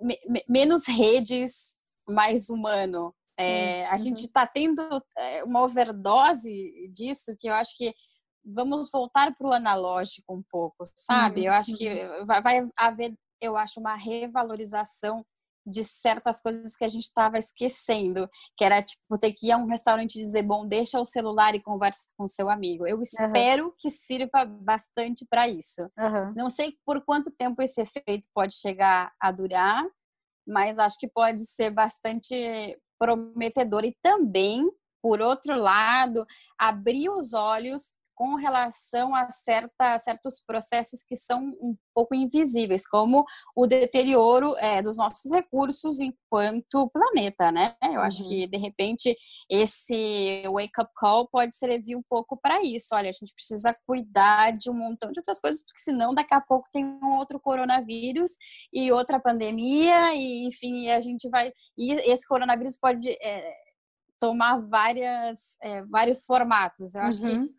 me, 0.00 0.18
menos 0.48 0.86
redes, 0.86 1.76
mais 2.08 2.48
humano. 2.48 3.14
É, 3.38 3.86
a 3.86 3.92
uhum. 3.92 3.98
gente 3.98 4.20
está 4.22 4.46
tendo 4.46 4.82
é, 5.16 5.44
uma 5.44 5.62
overdose 5.62 6.88
disso 6.92 7.36
que 7.38 7.48
eu 7.48 7.54
acho 7.54 7.76
que 7.76 7.94
vamos 8.44 8.90
voltar 8.90 9.32
para 9.36 9.46
o 9.46 9.52
analógico 9.52 10.34
um 10.34 10.42
pouco, 10.50 10.84
sabe? 10.96 11.42
Uhum. 11.42 11.46
Eu 11.46 11.52
acho 11.52 11.76
que 11.76 11.88
uhum. 11.88 12.26
vai, 12.26 12.42
vai 12.42 12.68
haver, 12.76 13.14
eu 13.40 13.56
acho, 13.56 13.78
uma 13.78 13.94
revalorização 13.94 15.24
de 15.68 15.84
certas 15.84 16.40
coisas 16.40 16.76
que 16.76 16.84
a 16.84 16.88
gente 16.88 17.04
estava 17.04 17.38
esquecendo, 17.38 18.28
que 18.56 18.64
era 18.64 18.82
tipo 18.82 19.18
ter 19.18 19.32
que 19.32 19.48
ir 19.48 19.52
a 19.52 19.58
um 19.58 19.66
restaurante 19.66 20.16
e 20.16 20.22
dizer, 20.22 20.42
bom, 20.42 20.66
deixa 20.66 21.00
o 21.00 21.04
celular 21.04 21.54
e 21.54 21.62
conversa 21.62 22.06
com 22.16 22.26
seu 22.26 22.48
amigo. 22.50 22.86
Eu 22.86 23.00
espero 23.02 23.66
uhum. 23.66 23.72
que 23.78 23.90
sirva 23.90 24.44
bastante 24.44 25.26
para 25.28 25.48
isso. 25.48 25.82
Uhum. 25.98 26.34
Não 26.34 26.50
sei 26.50 26.74
por 26.84 27.04
quanto 27.04 27.30
tempo 27.30 27.62
esse 27.62 27.80
efeito 27.80 28.28
pode 28.34 28.54
chegar 28.54 29.12
a 29.20 29.30
durar, 29.30 29.84
mas 30.46 30.78
acho 30.78 30.98
que 30.98 31.08
pode 31.08 31.46
ser 31.46 31.70
bastante 31.70 32.78
prometedor 32.98 33.84
e 33.84 33.96
também, 34.02 34.68
por 35.02 35.20
outro 35.20 35.56
lado, 35.56 36.26
abrir 36.58 37.08
os 37.10 37.34
olhos 37.34 37.92
com 38.18 38.34
relação 38.34 39.14
a 39.14 39.30
certa, 39.30 39.96
certos 39.96 40.42
processos 40.44 41.04
que 41.04 41.14
são 41.14 41.40
um 41.62 41.76
pouco 41.94 42.16
invisíveis, 42.16 42.84
como 42.84 43.24
o 43.54 43.64
deterioro 43.64 44.56
é, 44.58 44.82
dos 44.82 44.96
nossos 44.96 45.30
recursos 45.30 46.00
enquanto 46.00 46.90
planeta, 46.90 47.52
né? 47.52 47.76
Eu 47.80 47.92
uhum. 47.92 48.00
acho 48.00 48.28
que, 48.28 48.48
de 48.48 48.58
repente, 48.58 49.16
esse 49.48 50.42
wake-up 50.52 50.90
call 50.96 51.28
pode 51.28 51.54
servir 51.54 51.94
um 51.94 52.02
pouco 52.08 52.36
para 52.36 52.60
isso. 52.60 52.88
Olha, 52.92 53.08
a 53.08 53.12
gente 53.12 53.32
precisa 53.32 53.72
cuidar 53.86 54.50
de 54.50 54.68
um 54.68 54.74
montão 54.74 55.12
de 55.12 55.20
outras 55.20 55.40
coisas, 55.40 55.64
porque 55.64 55.80
senão 55.80 56.12
daqui 56.12 56.34
a 56.34 56.40
pouco 56.40 56.68
tem 56.72 56.84
um 56.84 57.18
outro 57.18 57.38
coronavírus 57.38 58.32
e 58.72 58.90
outra 58.90 59.20
pandemia, 59.20 60.12
e 60.16 60.44
enfim, 60.44 60.90
a 60.90 60.98
gente 60.98 61.28
vai... 61.28 61.52
E 61.76 61.92
esse 62.10 62.26
coronavírus 62.26 62.76
pode... 62.76 63.10
É, 63.10 63.68
tomar 64.20 64.58
várias, 64.68 65.56
é, 65.62 65.84
vários 65.84 66.24
formatos. 66.24 66.92
Eu 66.96 67.02
acho 67.02 67.22
uhum. 67.22 67.46
que 67.46 67.54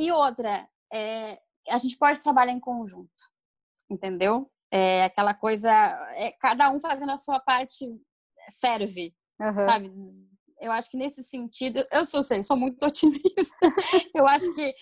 e 0.00 0.10
outra, 0.10 0.66
é, 0.90 1.38
a 1.68 1.76
gente 1.76 1.96
pode 1.98 2.22
trabalhar 2.22 2.52
em 2.52 2.60
conjunto, 2.60 3.10
entendeu? 3.90 4.50
É 4.72 5.04
aquela 5.04 5.34
coisa, 5.34 5.70
é, 6.14 6.32
cada 6.40 6.70
um 6.70 6.80
fazendo 6.80 7.12
a 7.12 7.18
sua 7.18 7.38
parte 7.38 7.86
serve, 8.48 9.14
uhum. 9.38 9.54
sabe? 9.54 9.92
Eu 10.58 10.72
acho 10.72 10.90
que 10.90 10.96
nesse 10.96 11.22
sentido, 11.22 11.84
eu 11.92 12.02
sou, 12.02 12.22
sei, 12.22 12.42
sou 12.42 12.56
muito 12.56 12.82
otimista. 12.84 13.56
eu 14.14 14.26
acho 14.26 14.54
que 14.54 14.74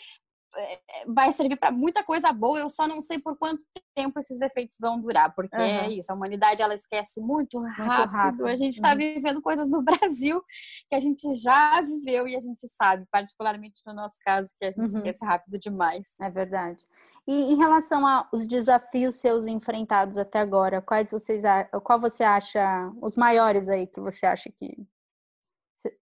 vai 1.07 1.31
servir 1.33 1.57
para 1.57 1.71
muita 1.71 2.03
coisa 2.03 2.33
boa. 2.33 2.59
Eu 2.59 2.71
só 2.71 2.87
não 2.87 3.01
sei 3.01 3.19
por 3.19 3.37
quanto 3.37 3.65
tempo 3.95 4.19
esses 4.19 4.41
efeitos 4.41 4.77
vão 4.81 5.01
durar, 5.01 5.35
porque 5.35 5.57
uhum. 5.57 5.63
é 5.63 5.91
isso. 5.91 6.11
A 6.13 6.15
humanidade 6.15 6.63
ela 6.63 6.75
esquece 6.75 7.21
muito 7.21 7.59
rápido. 7.59 7.87
Muito 7.87 8.11
rápido. 8.11 8.47
A 8.47 8.55
gente 8.55 8.75
está 8.75 8.93
uhum. 8.93 8.99
vivendo 8.99 9.43
coisas 9.43 9.69
no 9.69 9.83
Brasil 9.83 10.43
que 10.89 10.95
a 10.95 10.99
gente 10.99 11.33
já 11.35 11.81
viveu 11.81 12.27
e 12.27 12.37
a 12.37 12.41
gente 12.41 12.67
sabe, 12.69 13.05
particularmente 13.11 13.83
no 13.87 13.95
nosso 13.95 14.17
caso, 14.25 14.51
que 14.59 14.67
a 14.67 14.71
gente 14.71 14.81
uhum. 14.81 14.99
esquece 14.99 15.25
rápido 15.25 15.59
demais. 15.59 16.15
É 16.21 16.31
verdade. 16.31 16.83
E 17.27 17.53
em 17.53 17.57
relação 17.57 18.07
aos 18.07 18.47
desafios 18.47 19.17
seus 19.17 19.47
enfrentados 19.47 20.17
até 20.17 20.39
agora, 20.39 20.81
quais 20.81 21.11
vocês, 21.11 21.43
qual 21.85 22.01
você 22.01 22.25
acha 22.25 22.91
os 23.03 23.17
maiores 23.17 23.69
aí 23.69 23.87
que 23.87 24.01
você 24.01 24.25
acha 24.25 24.51
que 24.51 24.75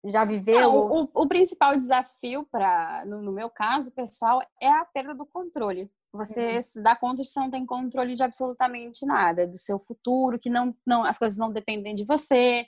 já 0.05 0.25
viveu? 0.25 0.61
Não, 0.61 0.93
o, 0.93 1.09
o, 1.15 1.29
principal 1.29 1.77
desafio 1.77 2.47
para, 2.51 3.05
no, 3.05 3.21
no, 3.21 3.33
meu 3.33 3.51
caso, 3.51 3.93
pessoal, 3.93 4.41
é 4.61 4.69
a 4.69 4.85
perda 4.85 5.15
do 5.15 5.27
controle. 5.27 5.91
Você 6.13 6.57
uhum. 6.57 6.63
se 6.63 6.83
dá 6.83 6.97
conta 6.97 7.17
de 7.17 7.29
que 7.29 7.33
você 7.33 7.41
não 7.41 7.51
tem 7.51 7.67
controle 7.67 8.15
de 8.15 8.23
absolutamente 8.23 9.07
nada, 9.07 9.47
do 9.47 9.59
seu 9.59 9.79
futuro, 9.79 10.39
que 10.39 10.51
não, 10.51 10.75
não 10.87 11.05
as 11.05 11.19
coisas 11.19 11.39
não 11.39 11.53
dependem 11.53 11.95
de 11.95 12.05
você. 12.05 12.67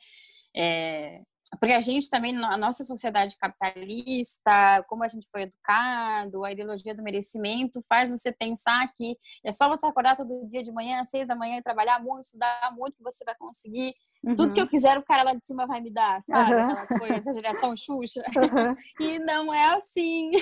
É, 0.55 1.23
porque 1.59 1.75
a 1.75 1.81
gente 1.81 2.09
também, 2.09 2.33
na 2.33 2.57
nossa 2.57 2.85
sociedade 2.85 3.37
capitalista, 3.37 4.85
como 4.89 5.05
a 5.05 5.09
gente 5.09 5.29
foi 5.31 5.43
educado, 5.43 6.45
a 6.45 6.53
ideologia 6.53 6.95
do 6.95 7.03
merecimento 7.03 7.83
faz 7.89 8.11
você 8.11 8.33
pensar 8.33 8.91
que 8.97 9.17
é 9.45 9.53
só 9.53 9.69
você 9.69 9.87
acordar 9.87 10.17
todo 10.17 10.29
dia 10.49 10.63
de 10.63 10.73
manhã, 10.73 11.01
às 11.01 11.11
seis 11.11 11.27
da 11.29 11.37
manhã, 11.37 11.59
e 11.59 11.63
trabalhar 11.63 12.03
muito, 12.03 12.25
estudar 12.25 12.75
muito, 12.77 12.97
que 12.97 13.03
você 13.03 13.25
vai 13.25 13.35
conseguir. 13.37 13.95
Uhum. 14.25 14.35
Tudo 14.35 14.55
que 14.55 14.61
eu 14.61 14.69
quiser, 14.69 14.99
o 14.99 15.05
cara 15.05 15.23
lá 15.23 15.35
de 15.35 15.47
cima 15.47 15.67
vai 15.67 15.81
me 15.81 15.93
dar, 15.93 16.23
sabe? 16.23 16.55
Uhum. 16.55 16.71
Aquela 16.71 16.99
coisa, 16.99 17.31
a 17.31 17.35
geração 17.35 17.77
Xuxa. 17.77 18.23
Uhum. 18.53 18.77
E 19.01 19.19
não 19.21 19.55
é 19.55 19.75
assim. 19.75 20.33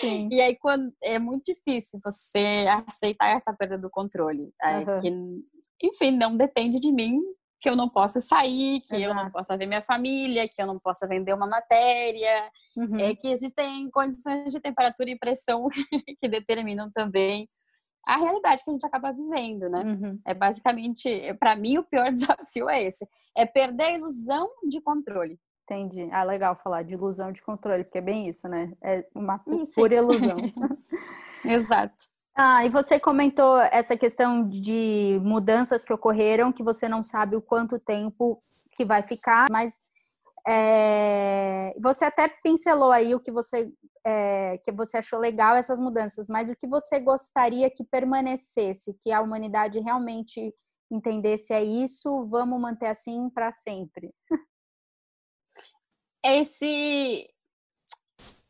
Sim. 0.00 0.28
E 0.30 0.40
aí, 0.40 0.56
quando 0.56 0.92
é 1.02 1.18
muito 1.18 1.42
difícil 1.44 1.98
você 2.04 2.66
aceitar 2.86 3.34
essa 3.34 3.52
perda 3.52 3.78
do 3.78 3.90
controle. 3.90 4.52
É, 4.62 5.00
que, 5.00 5.10
enfim, 5.82 6.10
não 6.12 6.36
depende 6.36 6.78
de 6.78 6.92
mim 6.92 7.20
que 7.62 7.70
eu 7.70 7.76
não 7.76 7.88
possa 7.88 8.20
sair, 8.20 8.80
que 8.80 8.96
Exato. 8.96 9.10
eu 9.10 9.14
não 9.14 9.30
possa 9.30 9.56
ver 9.56 9.66
minha 9.66 9.82
família, 9.82 10.48
que 10.48 10.60
eu 10.60 10.66
não 10.66 10.80
possa 10.80 11.06
vender 11.06 11.32
uma 11.32 11.46
matéria, 11.46 12.50
uhum. 12.76 12.98
é, 12.98 13.14
que 13.14 13.28
existem 13.28 13.88
condições 13.90 14.52
de 14.52 14.60
temperatura 14.60 15.08
e 15.08 15.18
pressão 15.18 15.68
que 16.20 16.28
determinam 16.28 16.90
também 16.90 17.48
a 18.04 18.16
realidade 18.16 18.64
que 18.64 18.70
a 18.70 18.72
gente 18.72 18.84
acaba 18.84 19.12
vivendo, 19.12 19.68
né? 19.68 19.84
Uhum. 19.84 20.20
É 20.26 20.34
basicamente, 20.34 21.08
para 21.38 21.54
mim, 21.54 21.78
o 21.78 21.84
pior 21.84 22.10
desafio 22.12 22.68
é 22.68 22.82
esse: 22.82 23.06
é 23.36 23.46
perder 23.46 23.84
a 23.84 23.92
ilusão 23.92 24.50
de 24.68 24.80
controle. 24.80 25.38
Entendi. 25.62 26.08
Ah, 26.10 26.24
legal 26.24 26.56
falar 26.56 26.82
de 26.82 26.94
ilusão 26.94 27.30
de 27.30 27.40
controle, 27.40 27.84
porque 27.84 27.98
é 27.98 28.02
bem 28.02 28.28
isso, 28.28 28.48
né? 28.48 28.72
É 28.82 29.06
uma 29.14 29.38
pura 29.38 29.94
ilusão. 29.94 30.36
Exato. 31.46 32.10
Ah, 32.34 32.64
e 32.64 32.70
você 32.70 32.98
comentou 32.98 33.58
essa 33.60 33.96
questão 33.96 34.48
de 34.48 35.20
mudanças 35.22 35.84
que 35.84 35.92
ocorreram, 35.92 36.52
que 36.52 36.62
você 36.62 36.88
não 36.88 37.02
sabe 37.02 37.36
o 37.36 37.42
quanto 37.42 37.78
tempo 37.78 38.42
que 38.74 38.84
vai 38.86 39.02
ficar, 39.02 39.48
mas 39.50 39.78
é, 40.48 41.74
você 41.80 42.06
até 42.06 42.28
pincelou 42.42 42.90
aí 42.90 43.14
o 43.14 43.20
que 43.20 43.30
você 43.30 43.70
é, 44.04 44.58
que 44.64 44.72
você 44.72 44.96
achou 44.96 45.18
legal 45.18 45.54
essas 45.54 45.78
mudanças, 45.78 46.26
mas 46.28 46.50
o 46.50 46.56
que 46.56 46.66
você 46.66 46.98
gostaria 47.00 47.70
que 47.70 47.84
permanecesse, 47.84 48.96
que 49.00 49.12
a 49.12 49.20
humanidade 49.20 49.78
realmente 49.78 50.52
entendesse 50.90 51.52
é 51.52 51.62
isso, 51.62 52.24
vamos 52.26 52.60
manter 52.60 52.86
assim 52.86 53.30
para 53.30 53.52
sempre. 53.52 54.12
Esse 56.24 57.28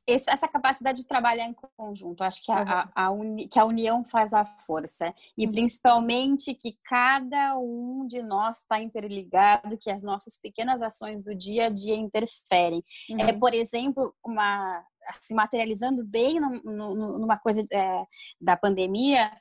essa 0.07 0.49
capacidade 0.49 1.03
de 1.03 1.07
trabalhar 1.07 1.47
em 1.47 1.55
conjunto, 1.77 2.25
acho 2.25 2.45
que 2.45 2.51
a, 2.51 2.91
a, 2.95 3.11
uni, 3.11 3.49
que 3.49 3.59
a 3.59 3.65
união 3.65 4.05
faz 4.05 4.33
a 4.35 4.45
força. 4.45 5.15
E 5.37 5.47
uhum. 5.47 5.53
principalmente 5.53 6.55
que 6.55 6.77
cada 6.85 7.57
um 7.59 8.07
de 8.07 8.21
nós 8.21 8.59
está 8.59 8.81
interligado, 8.81 9.79
que 9.79 9.91
as 9.91 10.03
nossas 10.03 10.37
pequenas 10.37 10.83
ações 10.83 11.23
do 11.23 11.35
dia 11.35 11.67
a 11.67 11.71
dia 11.71 11.95
interferem. 11.95 12.83
É, 13.11 13.15
uhum. 13.15 13.21
É, 13.21 13.33
por 13.39 13.55
exemplo, 13.55 14.15
uma 14.25 14.85
se 15.05 15.19
assim, 15.19 15.35
materializando 15.35 16.05
bem 16.05 16.39
no, 16.39 16.63
no, 16.63 17.19
numa 17.19 17.37
coisa 17.37 17.67
é, 17.73 18.05
da 18.41 18.57
pandemia, 18.57 19.33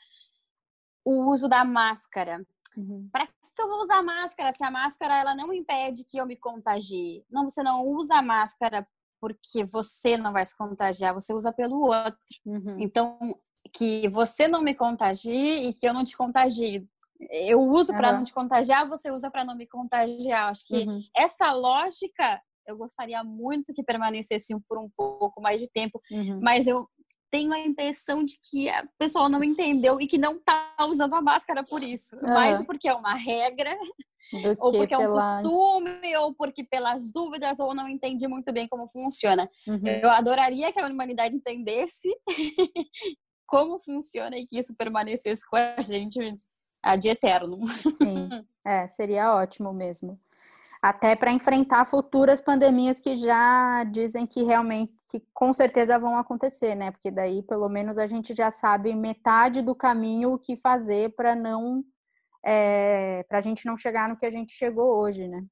o 1.06 1.32
uso 1.32 1.48
da 1.48 1.64
máscara. 1.64 2.46
Uhum. 2.76 3.08
Para 3.12 3.28
que 3.28 3.62
eu 3.62 3.68
vou 3.68 3.82
usar 3.82 4.02
máscara 4.02 4.54
se 4.54 4.64
a 4.64 4.72
máscara 4.72 5.20
ela 5.20 5.36
não 5.36 5.54
impede 5.54 6.06
que 6.06 6.18
eu 6.18 6.26
me 6.26 6.36
contagie? 6.36 7.24
Não, 7.30 7.50
você 7.50 7.62
não 7.62 7.86
usa 7.86 8.16
a 8.16 8.22
máscara 8.22 8.88
porque 9.22 9.64
você 9.64 10.18
não 10.18 10.34
vai 10.34 10.44
se 10.44 10.58
contagiar, 10.58 11.14
você 11.14 11.34
usa 11.34 11.54
pelo 11.54 11.82
outro. 11.82 12.16
Uhum. 12.46 12.78
Então, 12.80 13.18
que 13.72 14.10
você 14.10 14.48
não 14.48 14.62
me 14.62 14.74
contagie 14.74 15.70
e 15.70 15.74
que 15.74 15.88
eu 15.88 15.94
não 15.94 16.04
te 16.04 16.18
contagie. 16.18 16.86
Eu 17.30 17.62
uso 17.62 17.92
uhum. 17.92 17.98
para 17.98 18.12
não 18.12 18.24
te 18.24 18.34
contagiar, 18.34 18.90
você 18.90 19.12
usa 19.12 19.30
para 19.30 19.46
não 19.46 19.56
me 19.56 19.68
contagiar. 19.68 20.50
Acho 20.50 20.66
que 20.66 20.88
uhum. 20.88 21.00
essa 21.16 21.54
lógica 21.54 22.42
eu 22.68 22.78
gostaria 22.78 23.24
muito 23.24 23.74
que 23.74 23.84
permanecesse 23.84 24.56
por 24.68 24.78
um 24.78 24.90
pouco 24.96 25.42
mais 25.42 25.62
de 25.62 25.70
tempo, 25.70 26.02
uhum. 26.12 26.40
mas 26.42 26.68
eu 26.68 26.88
tenho 27.32 27.54
a 27.54 27.60
impressão 27.60 28.24
de 28.24 28.38
que 28.44 28.70
a 28.70 28.86
pessoa 29.00 29.30
não 29.30 29.44
entendeu 29.44 30.00
e 30.02 30.06
que 30.06 30.18
não 30.18 30.36
está 30.36 30.76
usando 30.88 31.16
a 31.16 31.22
máscara 31.22 31.64
por 31.64 31.82
isso. 31.82 32.16
Uhum. 32.18 32.28
Mais 32.28 32.62
porque 32.64 32.90
é 32.90 32.94
uma 32.94 33.16
regra, 33.16 33.76
ou 34.60 34.72
porque 34.72 34.96
pela... 34.96 35.04
é 35.04 35.08
um 35.08 35.14
costume, 35.14 36.18
ou 36.18 36.34
porque 36.36 36.64
pelas 36.64 37.12
dúvidas, 37.12 37.60
ou 37.60 37.74
não 37.74 37.88
entende 37.88 38.28
muito 38.28 38.52
bem 38.52 38.68
como 38.68 38.90
funciona. 38.90 39.50
Uhum. 39.66 39.88
Eu 39.88 40.12
adoraria 40.12 40.74
que 40.74 40.80
a 40.80 40.86
humanidade 40.86 41.36
entendesse 41.36 42.10
como 43.48 43.80
funciona 43.80 44.38
e 44.38 44.46
que 44.46 44.60
isso 44.60 44.76
permanecesse 44.76 45.50
com 45.50 45.56
a 45.56 45.80
gente 45.80 46.20
a 46.84 46.96
de 46.96 47.10
eterno. 47.10 47.60
Sim, 47.92 48.30
é, 48.66 48.88
seria 48.88 49.36
ótimo 49.36 49.72
mesmo. 49.74 50.20
Até 50.82 51.16
para 51.16 51.32
enfrentar 51.32 51.86
futuras 51.86 52.42
pandemias 52.42 53.00
que 53.00 53.16
já 53.16 53.84
dizem 53.84 54.26
que 54.26 54.42
realmente, 54.42 54.92
que 55.08 55.22
com 55.32 55.54
certeza 55.54 56.00
vão 56.00 56.18
acontecer, 56.18 56.74
né? 56.74 56.90
Porque 56.90 57.12
daí, 57.12 57.44
pelo 57.44 57.70
menos, 57.70 58.00
a 58.00 58.08
gente 58.08 58.34
já 58.36 58.50
sabe 58.50 58.96
metade 58.96 59.62
do 59.62 59.76
caminho 59.76 60.34
o 60.34 60.40
que 60.40 60.58
fazer 60.58 61.14
para 61.16 61.36
não. 61.36 61.84
É, 62.44 63.24
para 63.30 63.38
a 63.38 63.42
gente 63.42 63.66
não 63.68 63.78
chegar 63.78 64.10
no 64.10 64.18
que 64.18 64.26
a 64.26 64.30
gente 64.32 64.54
chegou 64.54 64.98
hoje, 64.98 65.28
né? 65.28 65.46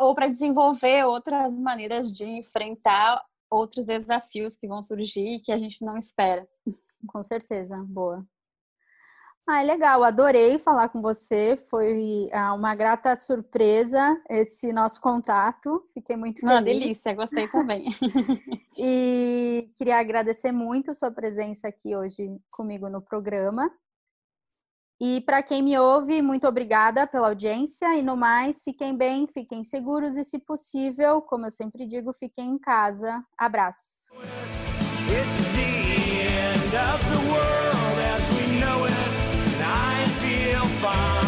Ou 0.00 0.12
para 0.12 0.26
desenvolver 0.26 1.04
outras 1.04 1.56
maneiras 1.56 2.10
de 2.10 2.24
enfrentar 2.24 3.24
outros 3.48 3.84
desafios 3.84 4.56
que 4.56 4.66
vão 4.66 4.82
surgir 4.82 5.36
e 5.36 5.40
que 5.40 5.52
a 5.52 5.56
gente 5.56 5.84
não 5.84 5.96
espera. 5.96 6.48
Com 7.06 7.22
certeza, 7.22 7.76
boa. 7.86 8.26
Ah, 9.52 9.62
é 9.62 9.64
legal, 9.64 10.04
adorei 10.04 10.60
falar 10.60 10.90
com 10.90 11.02
você. 11.02 11.56
Foi 11.56 12.30
ah, 12.32 12.54
uma 12.54 12.72
grata 12.76 13.16
surpresa 13.16 14.16
esse 14.30 14.72
nosso 14.72 15.00
contato. 15.00 15.84
Fiquei 15.92 16.14
muito 16.14 16.40
feliz. 16.40 16.54
Uma 16.54 16.62
delícia, 16.62 17.12
gostei 17.14 17.48
também. 17.48 17.82
e 18.78 19.68
queria 19.76 19.98
agradecer 19.98 20.52
muito 20.52 20.94
sua 20.94 21.10
presença 21.10 21.66
aqui 21.66 21.96
hoje 21.96 22.30
comigo 22.48 22.88
no 22.88 23.02
programa. 23.02 23.68
E 25.00 25.20
para 25.22 25.42
quem 25.42 25.62
me 25.62 25.76
ouve, 25.76 26.22
muito 26.22 26.46
obrigada 26.46 27.04
pela 27.04 27.26
audiência. 27.26 27.96
E 27.96 28.02
no 28.02 28.16
mais, 28.16 28.62
fiquem 28.62 28.96
bem, 28.96 29.26
fiquem 29.26 29.64
seguros 29.64 30.16
e, 30.16 30.22
se 30.22 30.38
possível, 30.38 31.20
como 31.20 31.46
eu 31.46 31.50
sempre 31.50 31.86
digo, 31.86 32.12
fiquem 32.12 32.50
em 32.50 32.58
casa. 32.58 33.20
Abraços. 33.36 34.12
far. 40.80 41.19